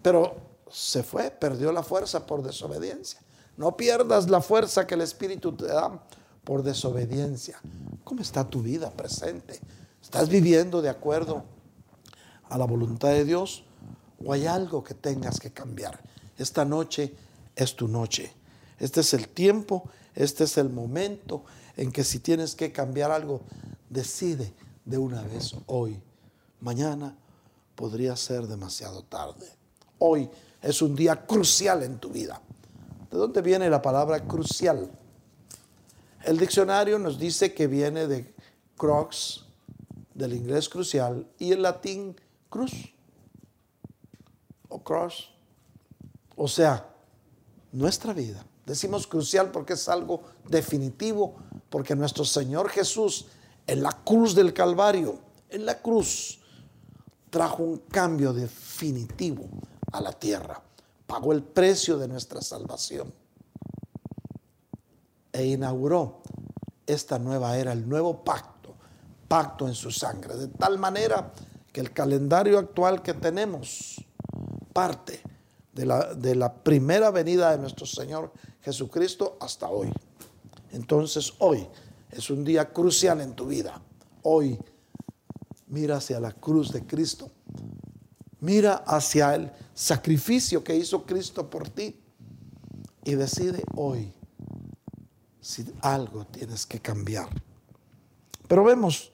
Pero 0.00 0.36
se 0.70 1.02
fue, 1.02 1.30
perdió 1.30 1.70
la 1.70 1.82
fuerza 1.82 2.24
por 2.24 2.42
desobediencia. 2.42 3.20
No 3.58 3.76
pierdas 3.76 4.30
la 4.30 4.40
fuerza 4.40 4.86
que 4.86 4.94
el 4.94 5.02
Espíritu 5.02 5.52
te 5.54 5.66
da 5.66 6.02
por 6.46 6.62
desobediencia. 6.62 7.60
¿Cómo 8.04 8.22
está 8.22 8.48
tu 8.48 8.62
vida 8.62 8.90
presente? 8.92 9.60
¿Estás 10.00 10.28
viviendo 10.28 10.80
de 10.80 10.88
acuerdo 10.88 11.42
a 12.48 12.56
la 12.56 12.64
voluntad 12.64 13.08
de 13.08 13.24
Dios 13.24 13.64
o 14.24 14.32
hay 14.32 14.46
algo 14.46 14.84
que 14.84 14.94
tengas 14.94 15.40
que 15.40 15.50
cambiar? 15.50 15.98
Esta 16.38 16.64
noche 16.64 17.12
es 17.56 17.74
tu 17.74 17.88
noche. 17.88 18.32
Este 18.78 19.00
es 19.00 19.12
el 19.12 19.26
tiempo, 19.28 19.90
este 20.14 20.44
es 20.44 20.56
el 20.56 20.70
momento 20.70 21.44
en 21.76 21.90
que 21.90 22.04
si 22.04 22.20
tienes 22.20 22.54
que 22.54 22.70
cambiar 22.70 23.10
algo, 23.10 23.40
decide 23.90 24.54
de 24.84 24.98
una 24.98 25.22
vez 25.22 25.56
hoy. 25.66 26.00
Mañana 26.60 27.16
podría 27.74 28.14
ser 28.14 28.46
demasiado 28.46 29.02
tarde. 29.02 29.50
Hoy 29.98 30.30
es 30.62 30.80
un 30.80 30.94
día 30.94 31.26
crucial 31.26 31.82
en 31.82 31.98
tu 31.98 32.10
vida. 32.10 32.40
¿De 33.10 33.18
dónde 33.18 33.42
viene 33.42 33.68
la 33.68 33.82
palabra 33.82 34.20
crucial? 34.20 34.88
El 36.26 36.38
diccionario 36.38 36.98
nos 36.98 37.20
dice 37.20 37.54
que 37.54 37.68
viene 37.68 38.08
de 38.08 38.34
crux, 38.76 39.44
del 40.12 40.32
inglés 40.32 40.68
crucial, 40.68 41.24
y 41.38 41.52
el 41.52 41.62
latín 41.62 42.20
cruz 42.50 42.72
o 44.68 44.82
cross. 44.82 45.30
O 46.34 46.48
sea, 46.48 46.84
nuestra 47.70 48.12
vida. 48.12 48.44
Decimos 48.66 49.06
crucial 49.06 49.52
porque 49.52 49.74
es 49.74 49.88
algo 49.88 50.24
definitivo, 50.48 51.36
porque 51.70 51.94
nuestro 51.94 52.24
Señor 52.24 52.70
Jesús 52.70 53.26
en 53.68 53.84
la 53.84 53.92
cruz 53.92 54.34
del 54.34 54.52
Calvario, 54.52 55.20
en 55.48 55.64
la 55.64 55.80
cruz, 55.80 56.40
trajo 57.30 57.62
un 57.62 57.76
cambio 57.78 58.32
definitivo 58.32 59.44
a 59.92 60.00
la 60.00 60.12
tierra, 60.12 60.60
pagó 61.06 61.32
el 61.32 61.44
precio 61.44 61.96
de 61.98 62.08
nuestra 62.08 62.42
salvación 62.42 63.14
e 65.36 65.44
inauguró 65.44 66.22
esta 66.86 67.18
nueva 67.18 67.58
era, 67.58 67.72
el 67.72 67.86
nuevo 67.86 68.24
pacto, 68.24 68.74
pacto 69.28 69.68
en 69.68 69.74
su 69.74 69.90
sangre, 69.90 70.34
de 70.34 70.48
tal 70.48 70.78
manera 70.78 71.30
que 71.70 71.82
el 71.82 71.92
calendario 71.92 72.58
actual 72.58 73.02
que 73.02 73.12
tenemos 73.12 74.02
parte 74.72 75.20
de 75.74 75.84
la, 75.84 76.14
de 76.14 76.34
la 76.34 76.54
primera 76.54 77.10
venida 77.10 77.50
de 77.50 77.58
nuestro 77.58 77.84
Señor 77.84 78.32
Jesucristo 78.62 79.36
hasta 79.38 79.68
hoy. 79.68 79.92
Entonces 80.72 81.34
hoy 81.38 81.68
es 82.10 82.30
un 82.30 82.42
día 82.42 82.72
crucial 82.72 83.20
en 83.20 83.34
tu 83.34 83.46
vida. 83.46 83.82
Hoy 84.22 84.58
mira 85.66 85.96
hacia 85.96 86.18
la 86.18 86.32
cruz 86.32 86.72
de 86.72 86.86
Cristo. 86.86 87.30
Mira 88.40 88.76
hacia 88.86 89.34
el 89.34 89.52
sacrificio 89.74 90.64
que 90.64 90.76
hizo 90.76 91.04
Cristo 91.04 91.50
por 91.50 91.68
ti 91.68 92.00
y 93.04 93.14
decide 93.16 93.62
hoy 93.74 94.14
si 95.46 95.64
algo 95.80 96.24
tienes 96.24 96.66
que 96.66 96.80
cambiar. 96.80 97.28
Pero 98.48 98.64
vemos, 98.64 99.12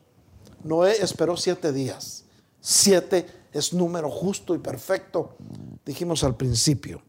Noé 0.64 0.92
esperó 1.02 1.36
siete 1.36 1.72
días. 1.72 2.24
Siete 2.58 3.26
es 3.52 3.74
número 3.74 4.08
justo 4.08 4.54
y 4.54 4.58
perfecto, 4.58 5.36
dijimos 5.84 6.24
al 6.24 6.34
principio. 6.34 7.02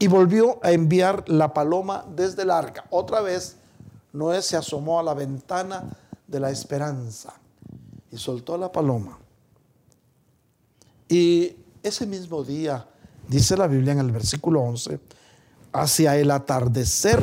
Y 0.00 0.08
volvió 0.08 0.58
a 0.64 0.72
enviar 0.72 1.28
la 1.28 1.54
paloma 1.54 2.04
desde 2.16 2.42
el 2.42 2.50
arca. 2.50 2.86
Otra 2.90 3.20
vez, 3.20 3.54
Noé 4.12 4.42
se 4.42 4.56
asomó 4.56 4.98
a 4.98 5.04
la 5.04 5.14
ventana 5.14 5.88
de 6.26 6.40
la 6.40 6.50
esperanza 6.50 7.34
y 8.10 8.18
soltó 8.18 8.58
la 8.58 8.72
paloma. 8.72 9.16
Y 11.08 11.54
ese 11.84 12.04
mismo 12.04 12.42
día, 12.42 12.84
dice 13.28 13.56
la 13.56 13.68
Biblia 13.68 13.92
en 13.92 14.00
el 14.00 14.10
versículo 14.10 14.60
11, 14.62 14.98
hacia 15.72 16.16
el 16.16 16.32
atardecer, 16.32 17.22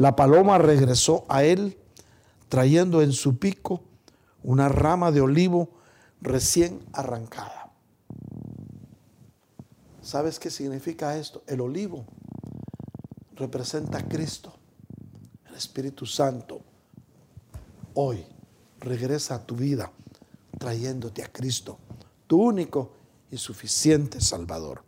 la 0.00 0.16
paloma 0.16 0.56
regresó 0.56 1.26
a 1.28 1.44
él 1.44 1.76
trayendo 2.48 3.02
en 3.02 3.12
su 3.12 3.38
pico 3.38 3.82
una 4.42 4.66
rama 4.66 5.12
de 5.12 5.20
olivo 5.20 5.72
recién 6.22 6.80
arrancada. 6.94 7.70
¿Sabes 10.00 10.38
qué 10.38 10.48
significa 10.48 11.18
esto? 11.18 11.42
El 11.46 11.60
olivo 11.60 12.06
representa 13.36 13.98
a 13.98 14.08
Cristo, 14.08 14.54
el 15.46 15.54
Espíritu 15.56 16.06
Santo. 16.06 16.62
Hoy 17.92 18.24
regresa 18.78 19.34
a 19.34 19.44
tu 19.44 19.54
vida 19.54 19.92
trayéndote 20.58 21.22
a 21.22 21.30
Cristo, 21.30 21.76
tu 22.26 22.40
único 22.42 22.94
y 23.30 23.36
suficiente 23.36 24.18
Salvador. 24.22 24.82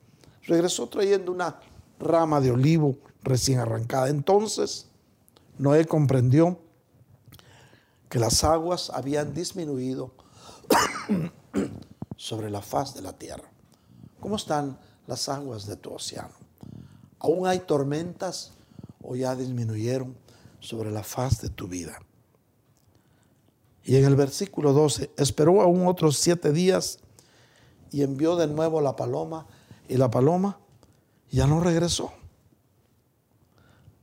Regresó 0.46 0.88
trayendo 0.88 1.32
una 1.32 1.60
rama 1.98 2.40
de 2.40 2.50
olivo 2.50 2.96
recién 3.22 3.58
arrancada. 3.58 4.08
Entonces, 4.08 4.88
Noé 5.58 5.84
comprendió 5.84 6.58
que 8.08 8.18
las 8.18 8.44
aguas 8.44 8.90
habían 8.90 9.34
disminuido 9.34 10.12
sobre 12.16 12.50
la 12.50 12.62
faz 12.62 12.94
de 12.94 13.02
la 13.02 13.12
tierra. 13.12 13.50
¿Cómo 14.20 14.36
están 14.36 14.78
las 15.06 15.28
aguas 15.28 15.66
de 15.66 15.76
tu 15.76 15.92
océano? 15.92 16.34
¿Aún 17.18 17.46
hay 17.46 17.60
tormentas 17.60 18.52
o 19.02 19.16
ya 19.16 19.34
disminuyeron 19.34 20.16
sobre 20.60 20.90
la 20.90 21.02
faz 21.02 21.40
de 21.40 21.48
tu 21.48 21.68
vida? 21.68 21.98
Y 23.84 23.96
en 23.96 24.04
el 24.04 24.14
versículo 24.14 24.72
12, 24.72 25.10
esperó 25.16 25.60
aún 25.60 25.86
otros 25.86 26.18
siete 26.18 26.52
días 26.52 27.00
y 27.90 28.02
envió 28.02 28.36
de 28.36 28.46
nuevo 28.46 28.80
la 28.80 28.94
paloma 28.94 29.46
y 29.88 29.96
la 29.96 30.10
paloma 30.10 30.58
ya 31.30 31.46
no 31.46 31.60
regresó. 31.60 32.12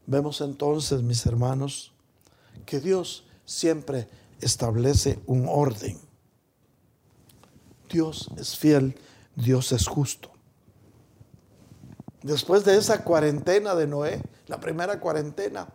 Vemos 0.10 0.42
entonces, 0.42 1.04
mis 1.04 1.24
hermanos, 1.28 1.94
que 2.66 2.80
Dios 2.80 3.28
siempre 3.46 4.10
establece 4.42 5.20
un 5.28 5.46
orden. 5.48 6.00
Dios 7.88 8.32
es 8.36 8.58
fiel, 8.58 9.00
Dios 9.36 9.72
es 9.72 9.86
justo. 9.86 10.32
Después 12.24 12.66
de 12.66 12.76
esa 12.76 13.04
cuarentena 13.04 13.76
de 13.76 13.86
Noé, 13.86 14.24
la 14.48 14.60
primera 14.60 15.00
cuarentena, 15.00 15.68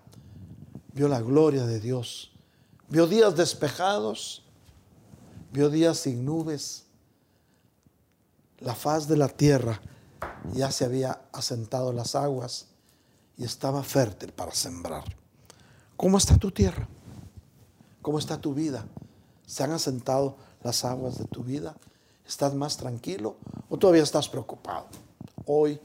vio 0.94 1.06
la 1.06 1.20
gloria 1.20 1.64
de 1.64 1.78
Dios. 1.78 2.32
Vio 2.88 3.06
días 3.06 3.36
despejados, 3.36 4.44
vio 5.52 5.70
días 5.70 5.98
sin 5.98 6.24
nubes. 6.24 6.86
La 8.58 8.74
faz 8.74 9.06
de 9.06 9.16
la 9.16 9.28
tierra 9.28 9.80
ya 10.52 10.72
se 10.72 10.84
había 10.84 11.20
asentado 11.32 11.92
las 11.92 12.16
aguas 12.16 12.73
y 13.36 13.44
estaba 13.44 13.82
fértil 13.82 14.32
para 14.32 14.52
sembrar. 14.52 15.04
¿Cómo 15.96 16.18
está 16.18 16.36
tu 16.36 16.50
tierra? 16.50 16.88
¿Cómo 18.02 18.18
está 18.18 18.40
tu 18.40 18.54
vida? 18.54 18.86
¿Se 19.46 19.62
han 19.62 19.72
asentado 19.72 20.36
las 20.62 20.84
aguas 20.84 21.18
de 21.18 21.24
tu 21.24 21.42
vida? 21.42 21.76
¿Estás 22.26 22.54
más 22.54 22.76
tranquilo 22.76 23.36
o 23.68 23.78
todavía 23.78 24.02
estás 24.02 24.28
preocupado? 24.28 24.86
Hoy, 25.46 25.80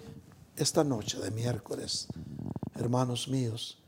esta 0.55 0.83
noche 0.83 1.19
de 1.19 1.31
miércoles, 1.31 2.07
hermanos 2.75 3.27
míos, 3.27 3.79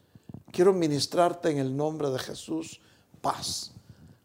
quiero 0.52 0.74
ministrarte 0.74 1.50
en 1.50 1.58
el 1.58 1.76
nombre 1.76 2.10
de 2.10 2.20
Jesús 2.20 2.82
paz. 3.22 3.72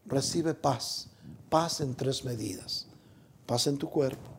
Recibe 0.05 0.53
paz. 0.53 1.09
Paz 1.49 1.81
en 1.81 1.95
tres 1.95 2.25
medidas. 2.25 2.87
Paz 3.47 3.67
en 3.67 3.77
tu 3.77 3.89
cuerpo, 3.89 4.29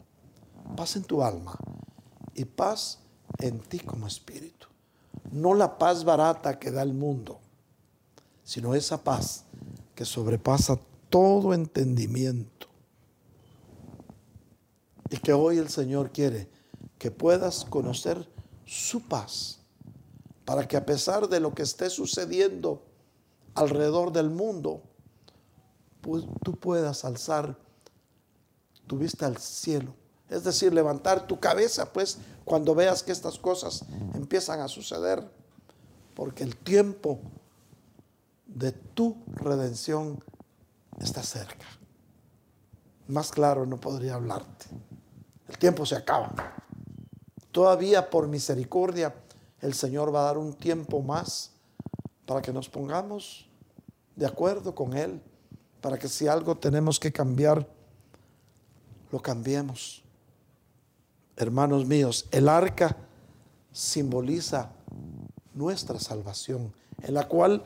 paz 0.76 0.96
en 0.96 1.03
tu 1.03 1.22
alma 1.22 1.59
y 2.34 2.44
paz 2.44 2.99
en 3.38 3.59
ti 3.59 3.78
como 3.78 4.07
espíritu. 4.07 4.67
No 5.30 5.54
la 5.54 5.78
paz 5.78 6.04
barata 6.04 6.58
que 6.58 6.70
da 6.70 6.82
el 6.82 6.92
mundo, 6.92 7.40
sino 8.44 8.74
esa 8.74 9.02
paz 9.02 9.44
que 9.94 10.04
sobrepasa 10.04 10.78
todo 11.10 11.54
entendimiento. 11.54 12.66
Y 15.10 15.16
que 15.18 15.32
hoy 15.32 15.58
el 15.58 15.68
Señor 15.68 16.12
quiere 16.12 16.48
que 16.98 17.10
puedas 17.10 17.64
conocer 17.64 18.28
su 18.66 19.00
paz, 19.02 19.60
para 20.44 20.66
que 20.66 20.76
a 20.76 20.84
pesar 20.84 21.28
de 21.28 21.40
lo 21.40 21.54
que 21.54 21.62
esté 21.62 21.90
sucediendo 21.90 22.82
alrededor 23.54 24.12
del 24.12 24.30
mundo, 24.30 24.82
pues 26.00 26.24
tú 26.44 26.56
puedas 26.56 27.04
alzar 27.04 27.58
tu 28.86 28.98
vista 28.98 29.26
al 29.26 29.38
cielo. 29.38 29.94
Es 30.30 30.44
decir, 30.44 30.72
levantar 30.74 31.26
tu 31.26 31.40
cabeza, 31.40 31.92
pues, 31.92 32.18
cuando 32.44 32.74
veas 32.74 33.02
que 33.02 33.12
estas 33.12 33.38
cosas 33.38 33.84
empiezan 34.14 34.60
a 34.60 34.68
suceder. 34.68 35.28
Porque 36.14 36.42
el 36.42 36.56
tiempo 36.56 37.20
de 38.46 38.72
tu 38.72 39.16
redención 39.34 40.22
está 40.98 41.22
cerca. 41.22 41.66
Más 43.06 43.30
claro 43.30 43.64
no 43.66 43.78
podría 43.78 44.14
hablarte. 44.14 44.66
El 45.48 45.56
tiempo 45.58 45.86
se 45.86 45.96
acaba. 45.96 46.34
Todavía 47.52 48.10
por 48.10 48.28
misericordia 48.28 49.14
el 49.60 49.74
Señor 49.74 50.14
va 50.14 50.20
a 50.20 50.24
dar 50.24 50.38
un 50.38 50.52
tiempo 50.54 51.00
más 51.02 51.52
para 52.26 52.42
que 52.42 52.52
nos 52.52 52.68
pongamos 52.68 53.48
de 54.14 54.26
acuerdo 54.26 54.74
con 54.74 54.96
Él, 54.96 55.22
para 55.80 55.98
que 55.98 56.08
si 56.08 56.26
algo 56.26 56.56
tenemos 56.56 56.98
que 56.98 57.12
cambiar, 57.12 57.66
lo 59.10 59.20
cambiemos. 59.20 60.02
Hermanos 61.39 61.86
míos, 61.86 62.26
el 62.32 62.49
arca 62.49 62.97
simboliza 63.70 64.72
nuestra 65.55 66.01
salvación, 66.01 66.72
en 67.01 67.14
la 67.14 67.28
cual 67.28 67.62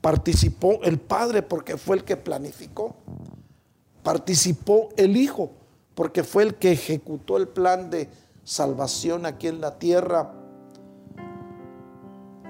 participó 0.00 0.80
el 0.82 0.98
Padre 0.98 1.42
porque 1.42 1.76
fue 1.76 1.96
el 1.96 2.04
que 2.04 2.16
planificó, 2.16 2.96
participó 4.02 4.88
el 4.96 5.16
Hijo 5.16 5.52
porque 5.94 6.24
fue 6.24 6.42
el 6.42 6.56
que 6.56 6.72
ejecutó 6.72 7.36
el 7.36 7.46
plan 7.46 7.90
de 7.90 8.10
salvación 8.42 9.24
aquí 9.24 9.46
en 9.46 9.60
la 9.60 9.78
tierra, 9.78 10.34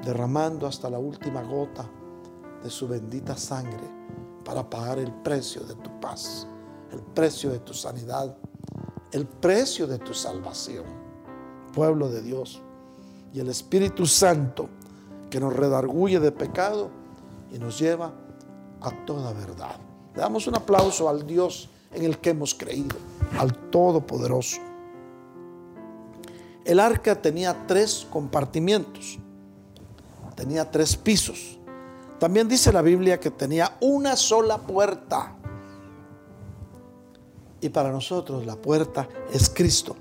derramando 0.02 0.66
hasta 0.66 0.88
la 0.88 0.98
última 0.98 1.42
gota 1.42 1.86
de 2.62 2.70
su 2.70 2.88
bendita 2.88 3.36
sangre 3.36 3.84
para 4.42 4.70
pagar 4.70 4.98
el 4.98 5.12
precio 5.12 5.64
de 5.64 5.74
tu 5.74 6.00
paz, 6.00 6.46
el 6.90 7.00
precio 7.00 7.50
de 7.50 7.58
tu 7.58 7.74
sanidad, 7.74 8.34
el 9.12 9.26
precio 9.26 9.86
de 9.86 9.98
tu 9.98 10.14
salvación. 10.14 10.84
Pueblo 11.74 12.08
de 12.08 12.22
Dios 12.22 12.60
y 13.32 13.40
el 13.40 13.48
Espíritu 13.48 14.06
Santo 14.06 14.68
que 15.30 15.40
nos 15.40 15.54
redarguye 15.54 16.20
de 16.20 16.32
pecado 16.32 16.90
y 17.52 17.58
nos 17.58 17.78
lleva 17.78 18.12
a 18.80 18.90
toda 19.06 19.32
verdad. 19.32 19.76
Le 20.14 20.20
damos 20.20 20.46
un 20.46 20.54
aplauso 20.54 21.08
al 21.08 21.26
Dios 21.26 21.68
en 21.92 22.04
el 22.04 22.18
que 22.18 22.30
hemos 22.30 22.54
creído, 22.54 22.96
al 23.38 23.54
Todopoderoso. 23.70 24.60
El 26.64 26.78
arca 26.80 27.20
tenía 27.20 27.66
tres 27.66 28.06
compartimientos, 28.10 29.18
tenía 30.34 30.70
tres 30.70 30.96
pisos. 30.96 31.58
También 32.18 32.48
dice 32.48 32.72
la 32.72 32.82
Biblia 32.82 33.18
que 33.18 33.30
tenía 33.30 33.76
una 33.80 34.16
sola 34.16 34.58
puerta. 34.58 35.36
Y 37.62 37.70
para 37.70 37.90
nosotros 37.90 38.44
la 38.44 38.56
puerta 38.56 39.08
es 39.32 39.48
Cristo. 39.48 39.96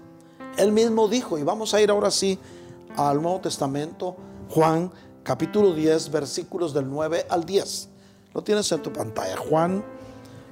Él 0.58 0.74
mismo 0.74 1.08
dijo, 1.08 1.38
y 1.38 1.44
vamos 1.44 1.74
a 1.74 1.82
ir 1.82 1.90
ahora 1.90 2.12
sí 2.12 2.38
al 2.98 3.22
Nuevo 3.22 3.40
Testamento, 3.40 4.18
Juan 4.50 4.92
capítulo 5.24 5.74
10, 5.74 6.12
versículos 6.12 6.74
del 6.74 6.90
9 6.90 7.28
al 7.30 7.46
10. 7.46 7.90
Lo 8.34 8.44
tienes 8.44 8.70
en 8.72 8.82
tu 8.82 8.92
pantalla, 8.92 9.38
Juan 9.38 9.86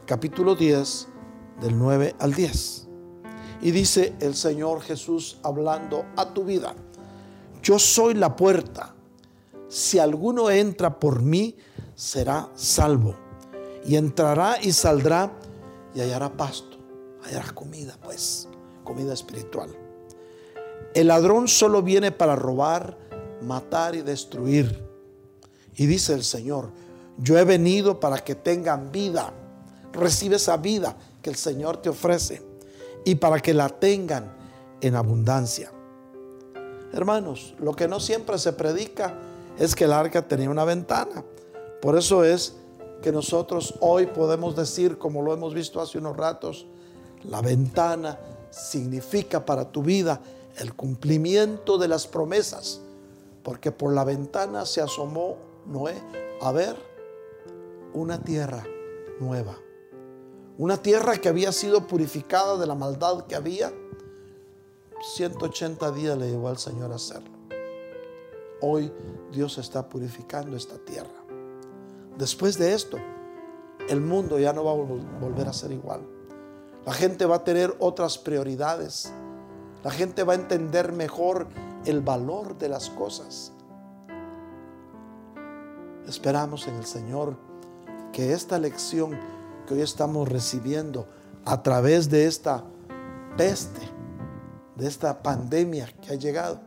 capítulo 0.06 0.56
10, 0.56 1.08
del 1.60 1.78
9 1.78 2.16
al 2.20 2.34
10. 2.34 2.88
Y 3.62 3.72
dice 3.72 4.16
el 4.22 4.36
Señor 4.36 4.82
Jesús 4.82 5.38
hablando 5.44 6.06
a 6.16 6.34
tu 6.34 6.46
vida, 6.46 6.74
yo 7.62 7.78
soy 7.78 8.14
la 8.14 8.36
puerta, 8.36 8.94
si 9.68 10.00
alguno 10.00 10.50
entra 10.50 11.00
por 11.00 11.22
mí, 11.22 11.58
será 11.96 12.50
salvo, 12.56 13.16
y 13.86 13.98
entrará 13.98 14.58
y 14.62 14.72
saldrá 14.72 15.32
y 15.94 16.02
hallará 16.02 16.32
pasto, 16.32 16.69
hallará 17.24 17.52
comida, 17.54 17.98
pues, 18.02 18.48
comida 18.84 19.14
espiritual. 19.14 19.70
El 20.94 21.08
ladrón 21.08 21.48
solo 21.48 21.82
viene 21.82 22.12
para 22.12 22.36
robar, 22.36 22.98
matar 23.42 23.96
y 23.96 24.02
destruir. 24.02 24.84
Y 25.76 25.86
dice 25.86 26.14
el 26.14 26.24
Señor, 26.24 26.72
yo 27.18 27.38
he 27.38 27.44
venido 27.44 28.00
para 28.00 28.18
que 28.20 28.36
tengan 28.36 28.92
vida. 28.92 29.34
Recibe 29.94 30.38
esa 30.38 30.58
vida 30.58 30.96
que 31.22 31.30
el 31.30 31.36
Señor 31.36 31.78
te 31.78 31.90
ofrece 31.90 32.42
y 33.06 33.16
para 33.16 33.40
que 33.40 33.54
la 33.54 33.70
tengan 33.70 34.34
en 34.82 34.96
abundancia. 34.96 35.72
Hermanos, 36.92 37.54
lo 37.60 37.74
que 37.76 37.88
no 37.88 38.00
siempre 38.00 38.38
se 38.40 38.54
predica 38.54 39.14
es 39.58 39.76
que 39.76 39.86
el 39.86 39.94
arca 39.94 40.28
tenía 40.28 40.50
una 40.50 40.64
ventana. 40.64 41.24
Por 41.82 41.98
eso 41.98 42.24
es 42.24 42.56
que 43.02 43.12
nosotros 43.12 43.76
hoy 43.80 44.08
podemos 44.08 44.56
decir, 44.56 44.98
como 44.98 45.22
lo 45.22 45.34
hemos 45.34 45.54
visto 45.54 45.80
hace 45.80 45.98
unos 45.98 46.18
ratos, 46.18 46.66
la 47.24 47.42
ventana 47.42 48.18
significa 48.50 49.46
para 49.46 49.72
tu 49.72 49.84
vida 49.84 50.22
el 50.58 50.74
cumplimiento 50.74 51.78
de 51.78 51.88
las 51.88 52.08
promesas, 52.08 52.82
porque 53.44 53.72
por 53.72 53.94
la 53.94 54.04
ventana 54.04 54.66
se 54.66 54.82
asomó 54.82 55.38
Noé 55.66 55.96
a 56.42 56.52
ver 56.52 56.76
una 57.94 58.20
tierra 58.22 58.66
nueva. 59.20 59.58
Una 60.58 60.78
tierra 60.78 61.18
que 61.18 61.30
había 61.30 61.52
sido 61.52 61.88
purificada 61.88 62.58
de 62.58 62.68
la 62.68 62.76
maldad 62.76 63.26
que 63.28 63.36
había. 63.36 63.72
180 65.16 65.92
días 65.92 66.18
le 66.18 66.30
llevó 66.30 66.50
al 66.50 66.58
Señor 66.58 66.92
a 66.92 66.96
hacerlo. 66.96 67.40
Hoy 68.62 68.92
Dios 69.32 69.58
está 69.58 69.88
purificando 69.88 70.58
esta 70.58 70.78
tierra. 70.78 71.24
Después 72.18 72.58
de 72.58 72.74
esto, 72.74 72.98
el 73.88 74.02
mundo 74.02 74.38
ya 74.38 74.52
no 74.52 74.66
va 74.66 74.72
a 74.72 74.76
volver 74.76 75.48
a 75.48 75.54
ser 75.54 75.72
igual. 75.72 76.02
La 76.90 76.96
gente 76.96 77.28
va 77.28 77.36
a 77.36 77.44
tener 77.44 77.76
otras 77.78 78.18
prioridades. 78.18 79.14
La 79.84 79.92
gente 79.92 80.24
va 80.24 80.34
a 80.34 80.38
entender 80.38 80.92
mejor 80.92 81.48
el 81.86 82.02
valor 82.02 82.58
de 82.58 82.68
las 82.68 82.90
cosas. 82.90 83.52
Esperamos 86.08 86.68
en 86.68 86.74
el 86.74 86.86
Señor 86.86 87.38
que 88.12 88.34
esta 88.34 88.58
lección 88.58 89.12
que 89.68 89.76
hoy 89.76 89.82
estamos 89.82 90.28
recibiendo 90.28 91.08
a 91.46 91.62
través 91.62 92.10
de 92.10 92.26
esta 92.26 92.64
peste, 93.38 93.88
de 94.76 94.88
esta 94.88 95.22
pandemia 95.22 95.94
que 96.02 96.14
ha 96.14 96.16
llegado, 96.16 96.60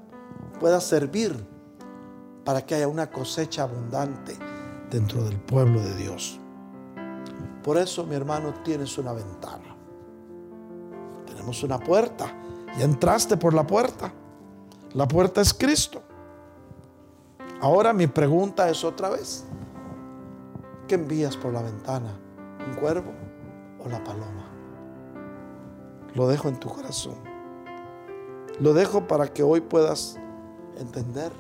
pueda 0.61 0.81
servir 0.81 1.35
para 2.45 2.65
que 2.65 2.77
haya 2.77 2.87
una 2.87 3.11
cosecha 3.11 3.65
abundante 3.65 4.39
dentro 4.89 5.25
del 5.25 5.41
pueblo 5.41 5.81
de 5.81 5.97
Dios. 5.97 6.39
Por 7.65 7.77
eso, 7.77 8.07
mi 8.07 8.15
hermano, 8.15 8.55
tienes 8.63 8.97
una 8.99 9.13
ventana. 9.13 9.72
Tenemos 11.43 11.65
una 11.65 11.81
puerta. 11.81 12.33
Y 12.79 12.83
entraste 12.83 13.37
por 13.37 13.53
la 13.53 13.67
puerta. 13.67 14.13
La 14.95 15.09
puerta 15.09 15.41
es 15.41 15.53
Cristo. 15.53 16.01
Ahora 17.61 17.93
mi 17.93 18.07
pregunta 18.07 18.69
es 18.71 18.85
otra 18.85 19.09
vez. 19.09 19.45
¿Qué 20.87 20.95
envías 20.95 21.37
por 21.37 21.53
la 21.53 21.63
ventana? 21.63 22.17
un 22.65 22.77
cuervo 22.77 23.11
o 23.85 23.89
la 23.89 24.05
paloma. 24.05 24.47
Lo 26.15 26.29
dejo 26.29 26.49
en 26.49 26.61
tu 26.61 26.69
corazón. 26.69 27.17
Lo 28.61 28.73
dejo 28.73 29.09
para 29.09 29.27
que 29.27 29.43
hoy 29.43 29.61
puedas 29.61 30.17
entender 30.79 31.33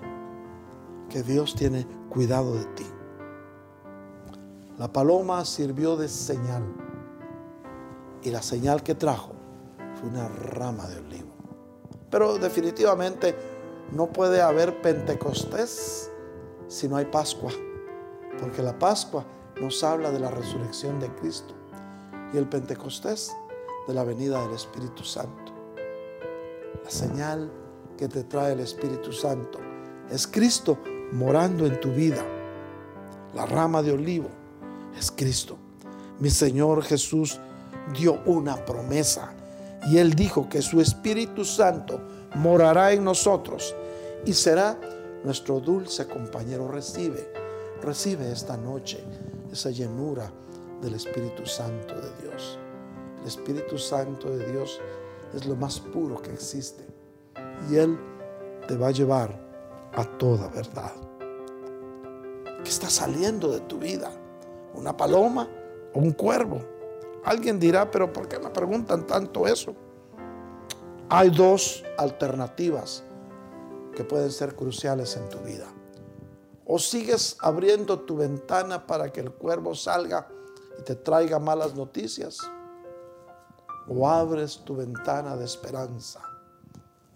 que 1.09 1.22
Dios 1.22 1.55
tiene 1.55 1.86
cuidado 2.11 2.55
de 2.55 2.64
ti. 2.64 2.86
La 4.78 4.92
paloma 4.92 5.44
sirvió 5.44 5.96
de 5.96 6.09
señal 6.09 6.64
y 8.24 8.30
la 8.30 8.42
señal 8.42 8.82
que 8.82 8.96
trajo 8.96 9.32
una 10.03 10.28
rama 10.28 10.86
de 10.88 10.98
olivo. 10.98 11.32
Pero 12.11 12.38
definitivamente 12.38 13.34
no 13.92 14.07
puede 14.07 14.40
haber 14.40 14.80
Pentecostés 14.82 16.11
si 16.68 16.88
no 16.88 16.96
hay 16.96 17.07
Pascua, 17.07 17.53
porque 18.40 18.62
la 18.62 18.78
Pascua 18.78 19.24
nos 19.61 19.82
habla 19.84 20.11
de 20.11 20.18
la 20.18 20.30
resurrección 20.30 20.98
de 20.98 21.09
Cristo 21.14 21.55
y 22.32 22.38
el 22.38 22.48
Pentecostés 22.48 23.32
de 23.86 23.94
la 23.94 24.05
venida 24.05 24.42
del 24.42 24.55
Espíritu 24.55 25.05
Santo. 25.05 25.53
La 26.82 26.90
señal 26.90 27.50
que 27.96 28.09
te 28.09 28.24
trae 28.24 28.53
el 28.53 28.61
Espíritu 28.61 29.12
Santo 29.12 29.59
es 30.11 30.26
Cristo 30.26 30.78
morando 31.12 31.66
en 31.66 31.78
tu 31.80 31.90
vida. 31.90 32.24
La 33.34 33.46
rama 33.46 33.82
de 33.82 33.92
olivo 33.92 34.28
es 34.98 35.11
Cristo. 35.11 35.59
Mi 36.18 36.30
Señor 36.30 36.82
Jesús 36.82 37.38
dio 37.96 38.20
una 38.26 38.57
promesa 38.64 39.34
y 39.87 39.99
Él 39.99 40.14
dijo 40.14 40.49
que 40.49 40.62
su 40.62 40.80
Espíritu 40.80 41.45
Santo 41.45 42.01
morará 42.35 42.93
en 42.93 43.05
nosotros 43.05 43.74
y 44.24 44.33
será 44.33 44.78
nuestro 45.24 45.61
dulce 45.61 46.07
compañero. 46.07 46.68
Recibe, 46.68 47.33
recibe 47.83 48.30
esta 48.30 48.57
noche 48.57 49.03
esa 49.53 49.70
llenura 49.70 50.30
del 50.80 50.95
Espíritu 50.95 51.47
Santo 51.47 51.95
de 51.95 52.22
Dios. 52.22 52.59
El 53.20 53.26
Espíritu 53.28 53.78
Santo 53.78 54.30
de 54.30 54.51
Dios 54.51 54.80
es 55.35 55.47
lo 55.47 55.57
más 55.57 55.80
puro 55.80 56.20
que 56.20 56.33
existe 56.33 56.85
y 57.70 57.76
Él 57.76 57.99
te 58.66 58.76
va 58.76 58.89
a 58.89 58.93
llevar 58.93 59.39
a 59.95 60.05
toda 60.05 60.49
verdad. 60.49 60.93
que 62.62 62.70
está 62.70 62.89
saliendo 62.89 63.51
de 63.51 63.61
tu 63.61 63.78
vida. 63.78 64.11
Una 64.74 64.97
paloma 64.97 65.49
o 65.93 65.99
un 65.99 66.12
cuervo. 66.12 66.62
Alguien 67.25 67.59
dirá, 67.59 67.91
pero 67.91 68.12
¿por 68.12 68.29
qué 68.29 68.39
me 68.39 68.51
preguntan 68.51 69.07
tanto 69.07 69.47
eso? 69.47 69.75
Hay 71.09 71.31
dos 71.31 71.85
alternativas 71.99 73.05
que 73.95 74.05
pueden 74.05 74.31
ser 74.31 74.57
cruciales 74.57 75.16
en 75.16 75.29
tu 75.29 75.39
vida. 75.39 75.66
O 76.64 76.79
sigues 76.79 77.37
abriendo 77.41 78.01
tu 78.01 78.16
ventana 78.16 78.87
para 78.87 79.12
que 79.12 79.20
el 79.20 79.33
cuervo 79.33 79.75
salga 79.75 80.29
y 80.79 80.83
te 80.83 80.95
traiga 80.95 81.39
malas 81.39 81.75
noticias. 81.75 82.39
O 83.89 84.09
abres 84.09 84.62
tu 84.64 84.77
ventana 84.77 85.37
de 85.37 85.45
esperanza 85.45 86.20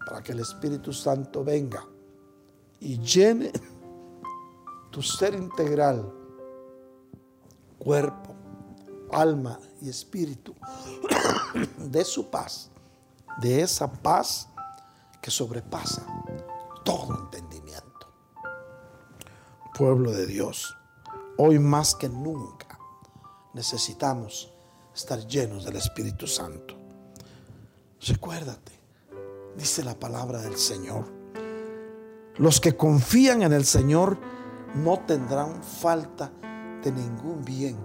para 0.05 0.21
que 0.21 0.31
el 0.31 0.39
Espíritu 0.39 0.93
Santo 0.93 1.43
venga 1.43 1.85
y 2.79 2.99
llene 2.99 3.51
tu 4.91 5.01
ser 5.01 5.33
integral, 5.33 6.11
cuerpo, 7.77 8.26
alma 9.11 9.59
y 9.81 9.89
espíritu, 9.89 10.55
de 11.77 12.03
su 12.03 12.29
paz, 12.29 12.69
de 13.41 13.61
esa 13.61 13.91
paz 13.91 14.49
que 15.21 15.31
sobrepasa 15.31 16.05
todo 16.83 17.19
entendimiento. 17.19 17.85
Pueblo 19.77 20.11
de 20.11 20.25
Dios, 20.25 20.75
hoy 21.37 21.59
más 21.59 21.95
que 21.95 22.09
nunca 22.09 22.79
necesitamos 23.53 24.53
estar 24.95 25.19
llenos 25.27 25.65
del 25.65 25.75
Espíritu 25.75 26.27
Santo. 26.27 26.75
Recuérdate, 28.07 28.71
dice 29.55 29.83
la 29.83 29.99
palabra 29.99 30.41
del 30.41 30.57
Señor, 30.57 31.05
los 32.37 32.61
que 32.61 32.77
confían 32.77 33.41
en 33.41 33.53
el 33.53 33.65
Señor 33.65 34.17
no 34.75 34.99
tendrán 34.99 35.63
falta 35.63 36.31
de 36.83 36.91
ningún 36.91 37.43
bien. 37.43 37.77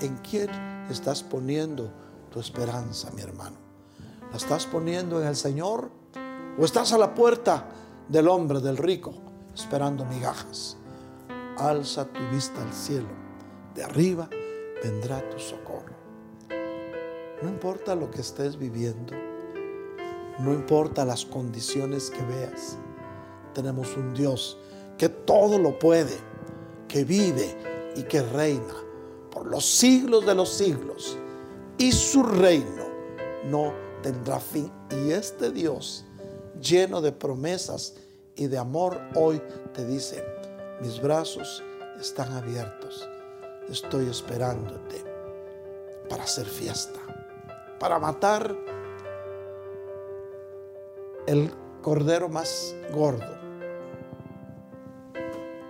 ¿En 0.00 0.16
quién 0.18 0.48
estás 0.88 1.24
poniendo 1.24 1.90
tu 2.30 2.38
esperanza, 2.38 3.10
mi 3.10 3.22
hermano? 3.22 3.56
¿La 4.30 4.36
estás 4.36 4.64
poniendo 4.64 5.20
en 5.20 5.26
el 5.26 5.34
Señor 5.34 5.90
o 6.56 6.64
estás 6.64 6.92
a 6.92 6.98
la 6.98 7.16
puerta 7.16 7.66
del 8.08 8.28
hombre, 8.28 8.60
del 8.60 8.76
rico, 8.76 9.12
esperando 9.52 10.04
migajas? 10.04 10.76
Alza 11.56 12.04
tu 12.04 12.20
vista 12.30 12.62
al 12.62 12.72
cielo. 12.72 13.08
De 13.74 13.82
arriba 13.82 14.28
vendrá 14.84 15.28
tu 15.30 15.38
socorro. 15.40 15.96
No 17.42 17.48
importa 17.48 17.96
lo 17.96 18.08
que 18.08 18.20
estés 18.20 18.56
viviendo, 18.56 19.14
no 20.38 20.52
importa 20.52 21.04
las 21.04 21.24
condiciones 21.24 22.10
que 22.10 22.22
veas, 22.22 22.78
tenemos 23.52 23.96
un 23.96 24.14
Dios 24.14 24.58
que 24.96 25.08
todo 25.08 25.58
lo 25.58 25.76
puede, 25.76 26.16
que 26.86 27.02
vive 27.02 27.56
y 27.96 28.04
que 28.04 28.22
reina 28.22 28.87
los 29.44 29.64
siglos 29.64 30.26
de 30.26 30.34
los 30.34 30.48
siglos. 30.50 31.16
Y 31.76 31.92
su 31.92 32.22
reino 32.22 32.84
no 33.44 33.72
tendrá 34.02 34.40
fin. 34.40 34.70
Y 34.90 35.10
este 35.10 35.50
Dios, 35.50 36.04
lleno 36.60 37.00
de 37.00 37.12
promesas 37.12 37.94
y 38.36 38.46
de 38.46 38.58
amor, 38.58 39.00
hoy 39.14 39.40
te 39.72 39.84
dice, 39.84 40.24
mis 40.80 41.00
brazos 41.00 41.62
están 42.00 42.32
abiertos. 42.32 43.08
Estoy 43.68 44.08
esperándote 44.08 45.04
para 46.08 46.24
hacer 46.24 46.46
fiesta, 46.46 47.00
para 47.78 47.98
matar 47.98 48.56
el 51.26 51.52
cordero 51.82 52.28
más 52.28 52.74
gordo 52.92 53.38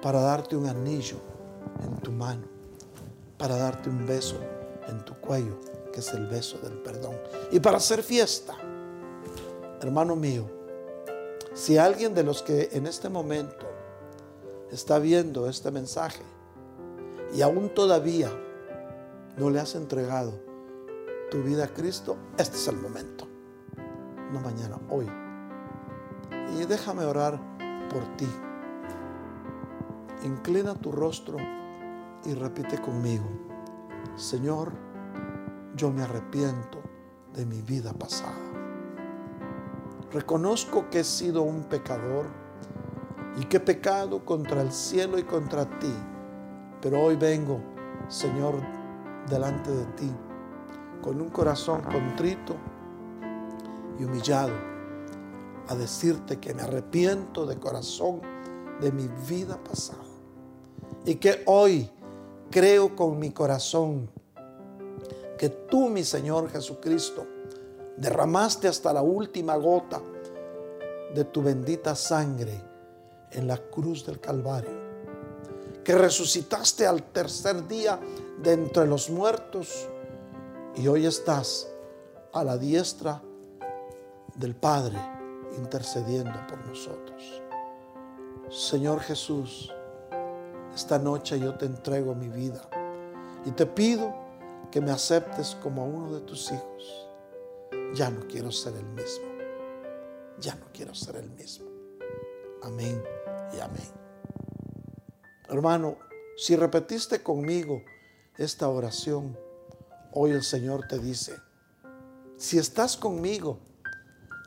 para 0.02 0.20
darte 0.20 0.56
un 0.56 0.66
anillo 0.66 1.16
en 1.82 1.96
tu 1.96 2.12
mano, 2.12 2.46
para 3.38 3.56
darte 3.56 3.88
un 3.88 4.04
beso 4.06 4.36
en 4.88 5.04
tu 5.04 5.14
cuello, 5.14 5.58
que 5.92 6.00
es 6.00 6.12
el 6.12 6.26
beso 6.26 6.58
del 6.58 6.74
perdón, 6.78 7.16
y 7.50 7.60
para 7.60 7.78
hacer 7.78 8.02
fiesta. 8.02 8.54
Hermano 9.80 10.16
mío, 10.16 10.44
si 11.54 11.78
alguien 11.78 12.14
de 12.14 12.24
los 12.24 12.42
que 12.42 12.68
en 12.72 12.86
este 12.86 13.08
momento 13.08 13.66
está 14.70 14.98
viendo 14.98 15.48
este 15.48 15.70
mensaje 15.70 16.22
y 17.32 17.42
aún 17.42 17.72
todavía 17.74 18.30
no 19.36 19.50
le 19.50 19.60
has 19.60 19.74
entregado 19.76 20.32
tu 21.30 21.42
vida 21.42 21.64
a 21.64 21.68
Cristo, 21.68 22.16
este 22.36 22.56
es 22.56 22.68
el 22.68 22.76
momento. 22.76 23.26
No 24.32 24.40
mañana, 24.40 24.78
hoy. 24.90 25.08
Y 26.56 26.64
déjame 26.66 27.04
orar 27.04 27.38
por 27.88 28.16
ti. 28.16 28.28
Inclina 30.24 30.74
tu 30.74 30.90
rostro 30.90 31.36
y 32.28 32.34
repite 32.34 32.78
conmigo, 32.78 33.24
Señor, 34.14 34.70
yo 35.74 35.90
me 35.90 36.02
arrepiento 36.02 36.82
de 37.32 37.46
mi 37.46 37.62
vida 37.62 37.94
pasada. 37.94 38.36
Reconozco 40.12 40.90
que 40.90 41.00
he 41.00 41.04
sido 41.04 41.40
un 41.42 41.64
pecador 41.64 42.26
y 43.38 43.46
que 43.46 43.56
he 43.56 43.60
pecado 43.60 44.26
contra 44.26 44.60
el 44.60 44.72
cielo 44.72 45.18
y 45.18 45.22
contra 45.22 45.64
ti, 45.78 45.94
pero 46.82 47.00
hoy 47.00 47.16
vengo, 47.16 47.62
Señor, 48.08 48.56
delante 49.30 49.70
de 49.70 49.86
ti, 49.92 50.12
con 51.00 51.22
un 51.22 51.30
corazón 51.30 51.80
contrito 51.80 52.56
y 53.98 54.04
humillado, 54.04 54.52
a 55.66 55.74
decirte 55.74 56.38
que 56.38 56.52
me 56.52 56.60
arrepiento 56.60 57.46
de 57.46 57.58
corazón 57.58 58.20
de 58.82 58.92
mi 58.92 59.08
vida 59.26 59.56
pasada 59.64 60.04
y 61.06 61.14
que 61.14 61.42
hoy 61.46 61.90
creo 62.50 62.94
con 62.94 63.18
mi 63.18 63.30
corazón 63.30 64.10
que 65.38 65.48
tú, 65.48 65.88
mi 65.88 66.04
Señor 66.04 66.50
Jesucristo, 66.50 67.26
derramaste 67.96 68.68
hasta 68.68 68.92
la 68.92 69.02
última 69.02 69.56
gota 69.56 70.00
de 71.14 71.24
tu 71.24 71.42
bendita 71.42 71.94
sangre 71.94 72.62
en 73.30 73.46
la 73.46 73.58
cruz 73.58 74.04
del 74.04 74.20
Calvario, 74.20 74.78
que 75.84 75.94
resucitaste 75.94 76.86
al 76.86 77.02
tercer 77.02 77.66
día 77.66 77.98
de 78.42 78.52
entre 78.52 78.86
los 78.86 79.10
muertos 79.10 79.88
y 80.76 80.86
hoy 80.86 81.06
estás 81.06 81.68
a 82.32 82.44
la 82.44 82.56
diestra 82.56 83.22
del 84.34 84.54
Padre 84.54 84.98
intercediendo 85.56 86.34
por 86.48 86.64
nosotros. 86.66 87.42
Señor 88.50 89.00
Jesús, 89.00 89.72
esta 90.78 90.96
noche 90.96 91.40
yo 91.40 91.56
te 91.56 91.66
entrego 91.66 92.14
mi 92.14 92.28
vida 92.28 92.62
y 93.44 93.50
te 93.50 93.66
pido 93.66 94.14
que 94.70 94.80
me 94.80 94.92
aceptes 94.92 95.56
como 95.60 95.84
uno 95.84 96.14
de 96.14 96.20
tus 96.20 96.52
hijos. 96.52 97.08
Ya 97.94 98.10
no 98.10 98.20
quiero 98.28 98.52
ser 98.52 98.76
el 98.76 98.84
mismo. 98.84 99.26
Ya 100.38 100.54
no 100.54 100.66
quiero 100.72 100.94
ser 100.94 101.16
el 101.16 101.30
mismo. 101.30 101.66
Amén 102.62 103.02
y 103.56 103.58
amén. 103.58 103.90
Hermano, 105.48 105.98
si 106.36 106.54
repetiste 106.54 107.24
conmigo 107.24 107.82
esta 108.36 108.68
oración, 108.68 109.36
hoy 110.12 110.30
el 110.30 110.44
Señor 110.44 110.86
te 110.86 111.00
dice, 111.00 111.34
si 112.36 112.56
estás 112.56 112.96
conmigo, 112.96 113.58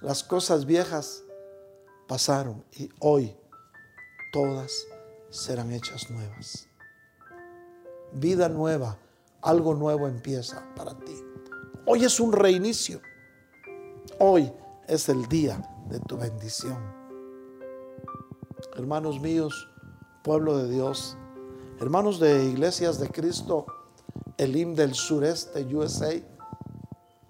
las 0.02 0.24
cosas 0.24 0.66
viejas 0.66 1.24
pasaron 2.08 2.64
y 2.72 2.90
hoy 3.02 3.36
todas 4.32 4.72
serán 5.32 5.72
hechas 5.72 6.12
nuevas. 6.12 6.68
Vida 8.12 8.50
nueva, 8.50 8.98
algo 9.42 9.74
nuevo 9.74 10.08
empieza 10.08 10.64
para 10.76 10.98
ti. 11.00 11.16
Hoy 11.88 12.04
es 12.04 12.20
un 12.20 12.34
reinicio. 12.34 13.02
Hoy 14.20 14.52
es 14.88 15.08
el 15.10 15.26
día 15.28 15.62
de 15.90 16.00
tu 16.02 16.18
bendición. 16.18 16.78
Hermanos 18.76 19.20
míos, 19.22 19.70
pueblo 20.22 20.58
de 20.58 20.70
Dios, 20.70 21.18
hermanos 21.80 22.20
de 22.20 22.46
iglesias 22.46 23.00
de 23.00 23.10
Cristo, 23.10 23.66
Elim 24.38 24.76
del 24.76 24.94
sureste, 24.94 25.64
USA, 25.74 26.14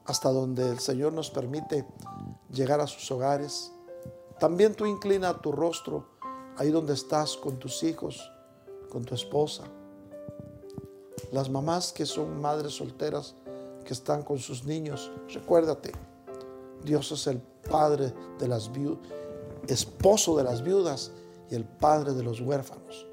hasta 0.06 0.30
donde 0.30 0.70
el 0.70 0.80
Señor 0.80 1.14
nos 1.14 1.30
permite 1.30 1.86
llegar 2.50 2.82
a 2.82 2.88
sus 2.88 3.10
hogares. 3.12 3.72
También 4.40 4.74
tú 4.74 4.86
inclina 4.86 5.40
tu 5.40 5.52
rostro 5.52 6.12
ahí 6.62 6.70
donde 6.70 6.94
estás 6.94 7.38
con 7.38 7.58
tus 7.58 7.82
hijos, 7.82 8.32
con 8.92 9.04
tu 9.04 9.16
esposa. 9.16 9.64
Las 11.32 11.50
mamás 11.50 11.92
que 11.92 12.06
son 12.06 12.40
madres 12.40 12.74
solteras, 12.74 13.34
que 13.84 13.94
están 13.94 14.22
con 14.22 14.38
sus 14.38 14.64
niños, 14.64 15.12
recuérdate, 15.34 15.92
Dios 16.84 17.12
es 17.12 17.26
el 17.26 17.40
Padre 17.40 18.14
de 18.38 18.48
las 18.48 18.72
viudas, 18.72 19.00
esposo 19.68 20.38
de 20.38 20.44
las 20.44 20.62
viudas 20.62 21.12
y 21.50 21.56
el 21.56 21.66
Padre 21.66 22.14
de 22.14 22.22
los 22.22 22.40
huérfanos. 22.42 23.08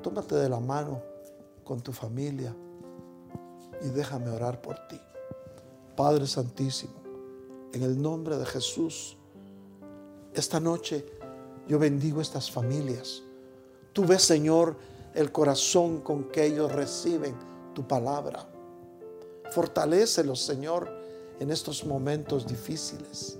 Tómate 0.00 0.36
de 0.36 0.48
la 0.48 0.60
mano 0.60 1.02
con 1.64 1.80
tu 1.80 1.92
familia 1.92 2.54
y 3.82 3.88
déjame 3.88 4.30
orar 4.30 4.62
por 4.62 4.76
ti. 4.86 5.00
Padre 5.96 6.28
Santísimo, 6.28 6.94
en 7.72 7.82
el 7.82 8.00
nombre 8.00 8.38
de 8.38 8.46
Jesús, 8.46 9.16
esta 10.32 10.60
noche 10.60 11.17
yo 11.68 11.78
bendigo 11.78 12.20
estas 12.20 12.50
familias. 12.50 13.22
Tú 13.92 14.04
ves, 14.04 14.22
Señor, 14.22 14.76
el 15.14 15.30
corazón 15.30 16.00
con 16.00 16.24
que 16.24 16.46
ellos 16.46 16.72
reciben 16.72 17.34
tu 17.74 17.86
palabra. 17.86 18.48
Fortalécelos, 19.50 20.40
Señor, 20.40 20.90
en 21.38 21.50
estos 21.50 21.84
momentos 21.84 22.46
difíciles. 22.46 23.38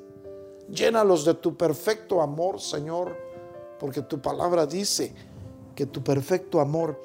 Llénalos 0.69 1.25
de 1.25 1.35
tu 1.35 1.57
perfecto 1.57 2.21
amor, 2.21 2.61
Señor, 2.61 3.17
porque 3.81 4.03
tu 4.03 4.21
palabra 4.21 4.67
dice 4.67 5.15
que 5.75 5.87
tu 5.87 6.03
perfecto 6.03 6.61
amor 6.61 7.01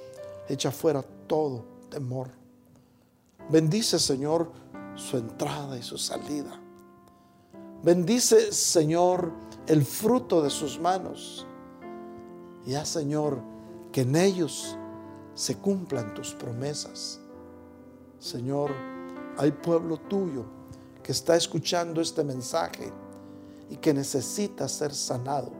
echa 0.49 0.71
fuera 0.71 1.01
todo 1.27 1.63
temor. 1.89 2.29
Bendice, 3.49 3.99
Señor, 3.99 4.51
su 4.95 5.17
entrada 5.17 5.77
y 5.77 5.83
su 5.83 5.97
salida. 5.97 6.59
Bendice, 7.83 8.51
Señor, 8.51 9.31
el 9.67 9.85
fruto 9.85 10.41
de 10.41 10.49
sus 10.49 10.79
manos. 10.79 11.45
Y 12.65 12.73
Señor, 12.85 13.39
que 13.91 14.01
en 14.01 14.15
ellos 14.15 14.77
se 15.35 15.57
cumplan 15.57 16.13
tus 16.13 16.33
promesas. 16.33 17.19
Señor, 18.19 18.71
hay 19.37 19.51
pueblo 19.51 19.97
tuyo 19.97 20.45
que 21.01 21.11
está 21.11 21.35
escuchando 21.35 22.01
este 22.01 22.23
mensaje 22.23 22.91
y 23.69 23.77
que 23.77 23.93
necesita 23.93 24.67
ser 24.67 24.93
sanado. 24.93 25.51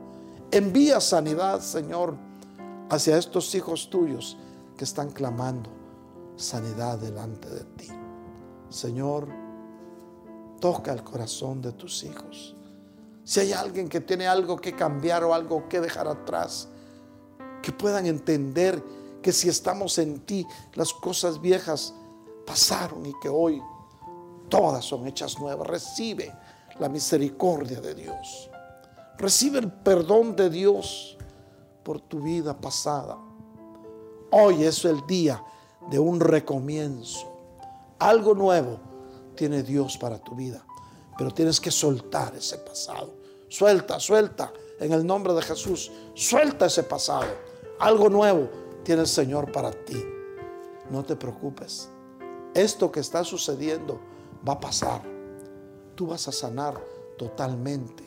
Envía 0.50 1.00
sanidad, 1.00 1.60
Señor, 1.60 2.14
hacia 2.88 3.18
estos 3.18 3.54
hijos 3.54 3.90
tuyos 3.90 4.36
que 4.76 4.84
están 4.84 5.10
clamando 5.10 5.70
sanidad 6.36 6.98
delante 6.98 7.48
de 7.48 7.64
ti. 7.76 7.88
Señor, 8.68 9.28
toca 10.60 10.92
el 10.92 11.02
corazón 11.04 11.60
de 11.60 11.72
tus 11.72 12.04
hijos. 12.04 12.56
Si 13.24 13.40
hay 13.40 13.52
alguien 13.52 13.88
que 13.88 14.00
tiene 14.00 14.26
algo 14.26 14.56
que 14.56 14.74
cambiar 14.74 15.24
o 15.24 15.32
algo 15.32 15.66
que 15.68 15.80
dejar 15.80 16.06
atrás, 16.06 16.68
que 17.62 17.72
puedan 17.72 18.04
entender 18.04 18.82
que 19.22 19.32
si 19.32 19.48
estamos 19.48 19.96
en 19.96 20.20
ti, 20.20 20.46
las 20.74 20.92
cosas 20.92 21.40
viejas 21.40 21.94
pasaron 22.46 23.06
y 23.06 23.12
que 23.22 23.30
hoy 23.30 23.62
todas 24.50 24.84
son 24.84 25.06
hechas 25.06 25.40
nuevas. 25.40 25.66
Recibe 25.66 26.30
la 26.78 26.90
misericordia 26.90 27.80
de 27.80 27.94
Dios. 27.94 28.50
Recibe 29.16 29.58
el 29.58 29.72
perdón 29.72 30.36
de 30.36 30.50
Dios 30.50 31.16
por 31.82 32.00
tu 32.00 32.20
vida 32.20 32.60
pasada. 32.60 33.16
Hoy 34.30 34.64
es 34.64 34.84
el 34.84 35.06
día 35.06 35.42
de 35.88 35.98
un 35.98 36.20
recomienzo. 36.20 37.32
Algo 37.98 38.34
nuevo 38.34 38.78
tiene 39.34 39.62
Dios 39.62 39.96
para 39.96 40.18
tu 40.18 40.34
vida. 40.34 40.66
Pero 41.16 41.30
tienes 41.30 41.60
que 41.60 41.70
soltar 41.70 42.34
ese 42.34 42.58
pasado. 42.58 43.14
Suelta, 43.48 44.00
suelta. 44.00 44.52
En 44.80 44.92
el 44.92 45.06
nombre 45.06 45.32
de 45.34 45.42
Jesús, 45.42 45.92
suelta 46.14 46.66
ese 46.66 46.82
pasado. 46.82 47.26
Algo 47.78 48.08
nuevo 48.08 48.48
tiene 48.82 49.02
el 49.02 49.08
Señor 49.08 49.52
para 49.52 49.70
ti. 49.70 50.02
No 50.90 51.04
te 51.04 51.16
preocupes. 51.16 51.88
Esto 52.54 52.90
que 52.90 53.00
está 53.00 53.24
sucediendo 53.24 54.00
va 54.46 54.54
a 54.54 54.60
pasar. 54.60 55.02
Tú 55.94 56.06
vas 56.06 56.26
a 56.28 56.32
sanar 56.32 56.80
totalmente 57.16 58.04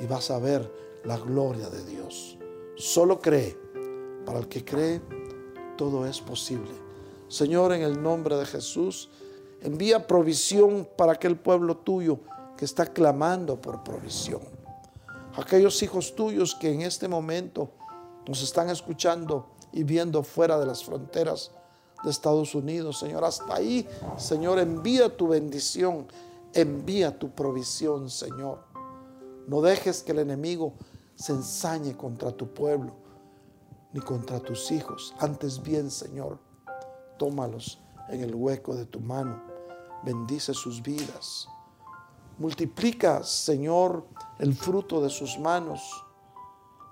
y 0.00 0.06
vas 0.06 0.30
a 0.30 0.38
ver 0.38 0.70
la 1.04 1.16
gloria 1.16 1.68
de 1.70 1.84
Dios. 1.84 2.38
Solo 2.76 3.20
cree. 3.20 3.56
Para 4.24 4.40
el 4.40 4.48
que 4.48 4.64
cree, 4.64 5.00
todo 5.76 6.04
es 6.04 6.20
posible. 6.20 6.70
Señor, 7.28 7.72
en 7.72 7.82
el 7.82 8.02
nombre 8.02 8.36
de 8.36 8.44
Jesús, 8.44 9.08
envía 9.62 10.06
provisión 10.06 10.88
para 10.96 11.12
aquel 11.12 11.38
pueblo 11.38 11.76
tuyo 11.76 12.20
que 12.56 12.64
está 12.64 12.86
clamando 12.86 13.60
por 13.60 13.82
provisión. 13.82 14.42
Aquellos 15.36 15.82
hijos 15.82 16.14
tuyos 16.14 16.54
que 16.54 16.72
en 16.72 16.82
este 16.82 17.06
momento 17.06 17.70
nos 18.26 18.42
están 18.42 18.70
escuchando 18.70 19.50
y 19.72 19.84
viendo 19.84 20.22
fuera 20.22 20.58
de 20.58 20.66
las 20.66 20.84
fronteras 20.84 21.52
de 22.02 22.10
Estados 22.10 22.54
Unidos, 22.54 22.98
Señor. 22.98 23.24
Hasta 23.24 23.54
ahí, 23.54 23.88
Señor, 24.16 24.58
envía 24.58 25.16
tu 25.16 25.28
bendición, 25.28 26.06
envía 26.52 27.16
tu 27.16 27.30
provisión, 27.30 28.10
Señor. 28.10 28.64
No 29.46 29.60
dejes 29.60 30.02
que 30.02 30.12
el 30.12 30.20
enemigo 30.20 30.74
se 31.14 31.32
ensañe 31.32 31.96
contra 31.96 32.32
tu 32.32 32.52
pueblo 32.52 32.92
ni 33.92 34.00
contra 34.00 34.40
tus 34.40 34.70
hijos. 34.70 35.14
Antes 35.18 35.62
bien, 35.62 35.90
Señor, 35.90 36.38
tómalos 37.18 37.78
en 38.08 38.22
el 38.22 38.34
hueco 38.34 38.74
de 38.74 38.86
tu 38.86 39.00
mano. 39.00 39.42
Bendice 40.04 40.54
sus 40.54 40.82
vidas. 40.82 41.48
Multiplica, 42.38 43.22
Señor, 43.22 44.06
el 44.38 44.54
fruto 44.54 45.00
de 45.00 45.10
sus 45.10 45.38
manos 45.38 46.04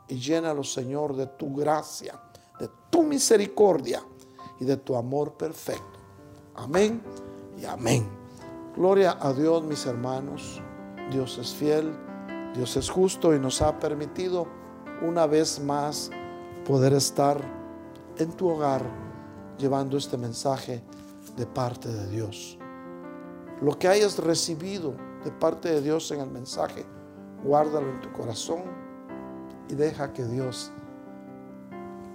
y 0.09 0.16
llénalos, 0.16 0.72
Señor, 0.72 1.14
de 1.14 1.26
tu 1.26 1.55
gracia, 1.55 2.20
de 2.59 2.68
tu 2.90 3.02
misericordia 3.02 4.02
y 4.60 4.64
de 4.64 4.76
tu 4.76 4.97
amor 4.97 5.34
perfecto. 5.34 5.98
Amén 6.56 7.02
y 7.60 7.64
amén. 7.64 8.09
Gloria 8.76 9.16
a 9.20 9.32
Dios, 9.32 9.62
mis 9.62 9.86
hermanos. 9.86 10.60
Dios 11.10 11.38
es 11.38 11.55
fiel, 11.55 11.94
Dios 12.55 12.76
es 12.76 12.90
justo 12.90 13.34
y 13.34 13.38
nos 13.38 13.62
ha 13.62 13.78
permitido 13.78 14.48
una 15.02 15.26
vez 15.26 15.60
más 15.60 16.10
poder 16.66 16.93
estar 16.94 17.40
en 18.18 18.32
tu 18.32 18.48
hogar 18.48 18.82
llevando 19.59 19.97
este 19.97 20.16
mensaje 20.16 20.82
de 21.36 21.46
parte 21.46 21.88
de 21.88 22.08
Dios. 22.08 22.58
Lo 23.60 23.78
que 23.78 23.88
hayas 23.88 24.18
recibido 24.18 24.94
de 25.24 25.30
parte 25.30 25.68
de 25.70 25.80
Dios 25.80 26.10
en 26.10 26.20
el 26.20 26.30
mensaje, 26.30 26.84
guárdalo 27.42 27.90
en 27.90 28.00
tu 28.00 28.12
corazón 28.12 28.62
y 29.68 29.74
deja 29.74 30.12
que 30.12 30.24
Dios 30.24 30.70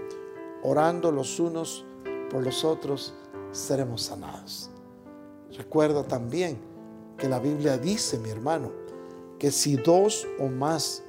orando 0.62 1.10
los 1.10 1.40
unos 1.40 1.84
por 2.30 2.44
los 2.44 2.64
otros 2.64 3.14
seremos 3.52 4.02
sanados. 4.02 4.70
Recuerda 5.56 6.04
también 6.04 6.58
que 7.16 7.28
la 7.28 7.38
Biblia 7.38 7.78
dice, 7.78 8.18
mi 8.18 8.30
hermano, 8.30 8.72
que 9.38 9.50
si 9.50 9.76
dos 9.76 10.26
o 10.38 10.48
más 10.48 11.04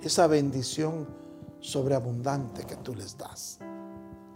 esa 0.00 0.26
bendición 0.26 1.06
sobreabundante 1.60 2.64
que 2.64 2.76
tú 2.76 2.94
les 2.94 3.16
das. 3.16 3.58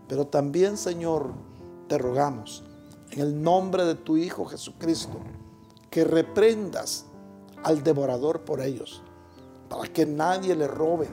Pero 0.08 0.26
también, 0.26 0.76
Señor, 0.76 1.32
te 1.88 1.98
rogamos, 1.98 2.62
en 3.10 3.20
el 3.20 3.42
nombre 3.42 3.84
de 3.84 3.94
tu 3.94 4.16
Hijo 4.16 4.44
Jesucristo, 4.46 5.18
que 5.90 6.04
reprendas 6.04 7.06
al 7.62 7.82
devorador 7.82 8.42
por 8.42 8.60
ellos, 8.60 9.02
para 9.68 9.88
que 9.92 10.06
nadie 10.06 10.54
le 10.54 10.68
robe 10.68 11.08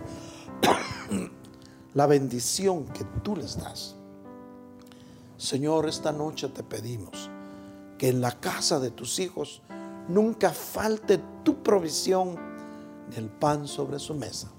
la 1.93 2.05
bendición 2.05 2.85
que 2.85 3.03
tú 3.23 3.35
les 3.35 3.57
das. 3.57 3.95
Señor, 5.37 5.87
esta 5.87 6.11
noche 6.11 6.47
te 6.49 6.63
pedimos 6.63 7.29
que 7.97 8.09
en 8.09 8.21
la 8.21 8.31
casa 8.31 8.79
de 8.79 8.91
tus 8.91 9.19
hijos 9.19 9.61
nunca 10.07 10.51
falte 10.51 11.19
tu 11.43 11.63
provisión 11.63 12.35
ni 13.09 13.15
el 13.15 13.29
pan 13.29 13.67
sobre 13.67 13.99
su 13.99 14.13
mesa. 14.13 14.49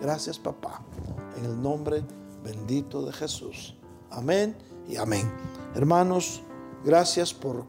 Gracias, 0.00 0.38
papá, 0.38 0.82
en 1.36 1.44
el 1.44 1.60
nombre 1.60 2.02
bendito 2.42 3.04
de 3.04 3.12
Jesús. 3.12 3.74
Amén 4.10 4.56
y 4.88 4.96
amén. 4.96 5.30
Hermanos, 5.74 6.42
gracias 6.84 7.32
por 7.32 7.64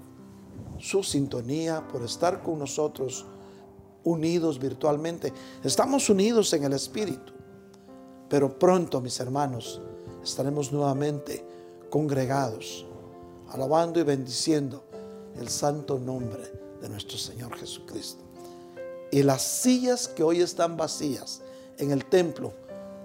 su 0.80 1.04
sintonía, 1.04 1.88
por 1.88 2.04
estar 2.04 2.42
con 2.44 2.60
nosotros 2.60 3.26
unidos 4.04 4.60
virtualmente. 4.60 5.32
Estamos 5.64 6.10
unidos 6.10 6.52
en 6.54 6.66
el 6.66 6.74
Espíritu, 6.74 7.34
pero 8.30 8.58
pronto, 8.58 9.00
mis 9.00 9.20
hermanos, 9.20 9.82
estaremos 10.24 10.72
nuevamente 10.72 11.46
congregados, 11.90 12.86
alabando 13.50 14.00
y 14.00 14.04
bendiciendo 14.04 14.84
el 15.40 15.48
santo 15.50 16.00
nombre 16.00 16.44
de 16.82 16.90
nuestro 16.90 17.18
Señor 17.18 17.56
Jesucristo. 17.58 18.24
Y 19.12 19.24
las 19.24 19.44
sillas 19.44 20.08
que 20.08 20.24
hoy 20.24 20.42
están 20.42 20.76
vacías 20.76 21.42
en 21.78 21.92
el 21.92 22.06
templo 22.06 22.54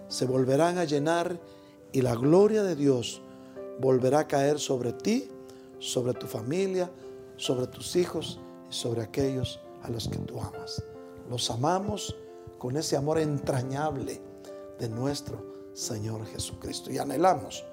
se 0.08 0.24
volverán 0.24 0.78
a 0.78 0.84
llenar 0.84 1.38
y 1.93 2.02
la 2.02 2.15
gloria 2.15 2.62
de 2.62 2.77
Dios 2.77 3.23
volverá 3.81 4.20
a 4.20 4.28
caer 4.28 4.59
sobre 4.59 4.93
ti, 4.93 5.28
sobre 5.78 6.15
tu 6.15 6.27
familia, 6.27 6.90
sobre 7.36 7.66
tus 7.66 7.97
hijos 7.97 8.40
y 8.70 8.73
sobre 8.73 9.02
aquellos 9.02 9.60
a 9.82 9.90
los 9.90 10.09
que 10.09 10.19
tú 10.19 10.40
amas. 10.40 10.82
Los 11.31 11.51
amamos 11.51 12.16
con 12.59 12.77
ese 12.77 12.97
amor 12.97 13.19
entrañable 13.19 14.20
de 14.78 14.89
nuestro 14.89 15.70
Señor 15.73 16.27
Jesucristo 16.27 16.90
y 16.90 16.98
anhelamos 16.98 17.65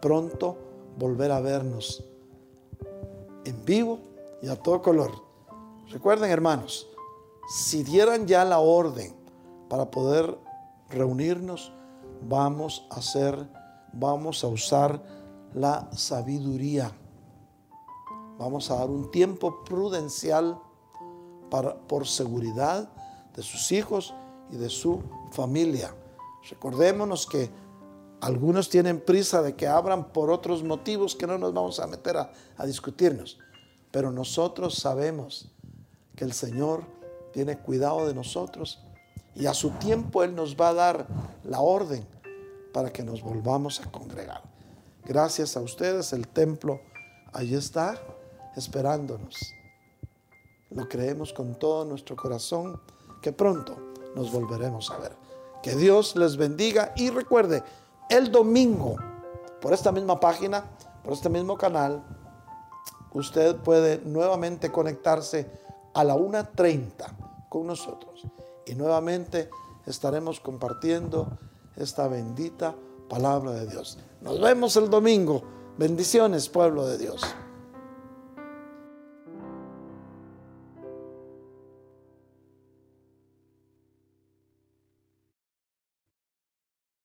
pronto 0.00 0.56
volver 0.98 1.32
a 1.32 1.40
vernos 1.40 2.04
en 3.44 3.64
vivo 3.64 3.98
y 4.42 4.48
a 4.48 4.56
todo 4.56 4.82
color. 4.82 5.10
Recuerden, 5.90 6.30
hermanos, 6.30 6.88
si 7.48 7.82
dieran 7.82 8.26
ya 8.26 8.44
la 8.44 8.58
orden 8.58 9.14
para 9.68 9.90
poder 9.90 10.36
reunirnos, 10.90 11.72
vamos 12.28 12.86
a 12.90 12.96
hacer, 12.96 13.48
vamos 13.98 14.44
a 14.44 14.48
usar 14.48 15.02
la 15.54 15.88
sabiduría. 15.92 16.92
Vamos 18.38 18.70
a 18.70 18.76
dar 18.76 18.90
un 18.90 19.10
tiempo 19.10 19.64
prudencial 19.64 20.58
para, 21.50 21.76
por 21.76 22.06
seguridad 22.06 22.88
de 23.34 23.42
sus 23.42 23.70
hijos 23.72 24.12
y 24.50 24.56
de 24.56 24.68
su 24.68 25.02
familia. 25.30 25.94
Recordémonos 26.50 27.26
que 27.26 27.50
algunos 28.20 28.68
tienen 28.68 29.00
prisa 29.00 29.42
de 29.42 29.54
que 29.54 29.66
abran 29.66 30.12
por 30.12 30.30
otros 30.30 30.62
motivos 30.62 31.14
que 31.14 31.26
no 31.26 31.38
nos 31.38 31.52
vamos 31.52 31.78
a 31.78 31.86
meter 31.86 32.16
a, 32.16 32.66
discutirnos. 32.66 33.38
Pero 33.90 34.10
nosotros 34.10 34.74
sabemos 34.74 35.52
que 36.16 36.24
el 36.24 36.32
Señor 36.32 36.84
tiene 37.32 37.58
cuidado 37.58 38.06
de 38.06 38.14
nosotros 38.14 38.80
y 39.34 39.46
a 39.46 39.54
su 39.54 39.70
tiempo 39.70 40.22
Él 40.22 40.34
nos 40.34 40.56
va 40.56 40.68
a 40.68 40.74
dar 40.74 41.06
la 41.44 41.60
orden 41.60 42.13
para 42.74 42.92
que 42.92 43.04
nos 43.04 43.22
volvamos 43.22 43.80
a 43.80 43.90
congregar. 43.90 44.42
Gracias 45.04 45.56
a 45.56 45.60
ustedes, 45.60 46.12
el 46.12 46.26
templo 46.26 46.80
ahí 47.32 47.54
está 47.54 47.96
esperándonos. 48.56 49.54
Lo 50.70 50.88
creemos 50.88 51.32
con 51.32 51.54
todo 51.54 51.84
nuestro 51.84 52.16
corazón 52.16 52.80
que 53.22 53.32
pronto 53.32 53.76
nos 54.16 54.32
volveremos 54.32 54.90
a 54.90 54.98
ver. 54.98 55.12
Que 55.62 55.76
Dios 55.76 56.16
les 56.16 56.36
bendiga 56.36 56.92
y 56.96 57.10
recuerde, 57.10 57.62
el 58.10 58.32
domingo, 58.32 58.96
por 59.60 59.72
esta 59.72 59.92
misma 59.92 60.18
página, 60.18 60.64
por 61.04 61.12
este 61.12 61.28
mismo 61.28 61.56
canal, 61.56 62.02
usted 63.12 63.54
puede 63.56 63.98
nuevamente 64.04 64.72
conectarse 64.72 65.48
a 65.94 66.02
la 66.02 66.16
1.30 66.16 67.48
con 67.48 67.68
nosotros. 67.68 68.26
Y 68.66 68.74
nuevamente 68.74 69.48
estaremos 69.86 70.40
compartiendo 70.40 71.38
esta 71.76 72.08
bendita 72.08 72.74
palabra 73.08 73.52
de 73.52 73.66
Dios. 73.66 73.98
Nos 74.20 74.40
vemos 74.40 74.76
el 74.76 74.90
domingo. 74.90 75.42
Bendiciones, 75.76 76.48
pueblo 76.48 76.86
de 76.86 76.98
Dios. 76.98 77.22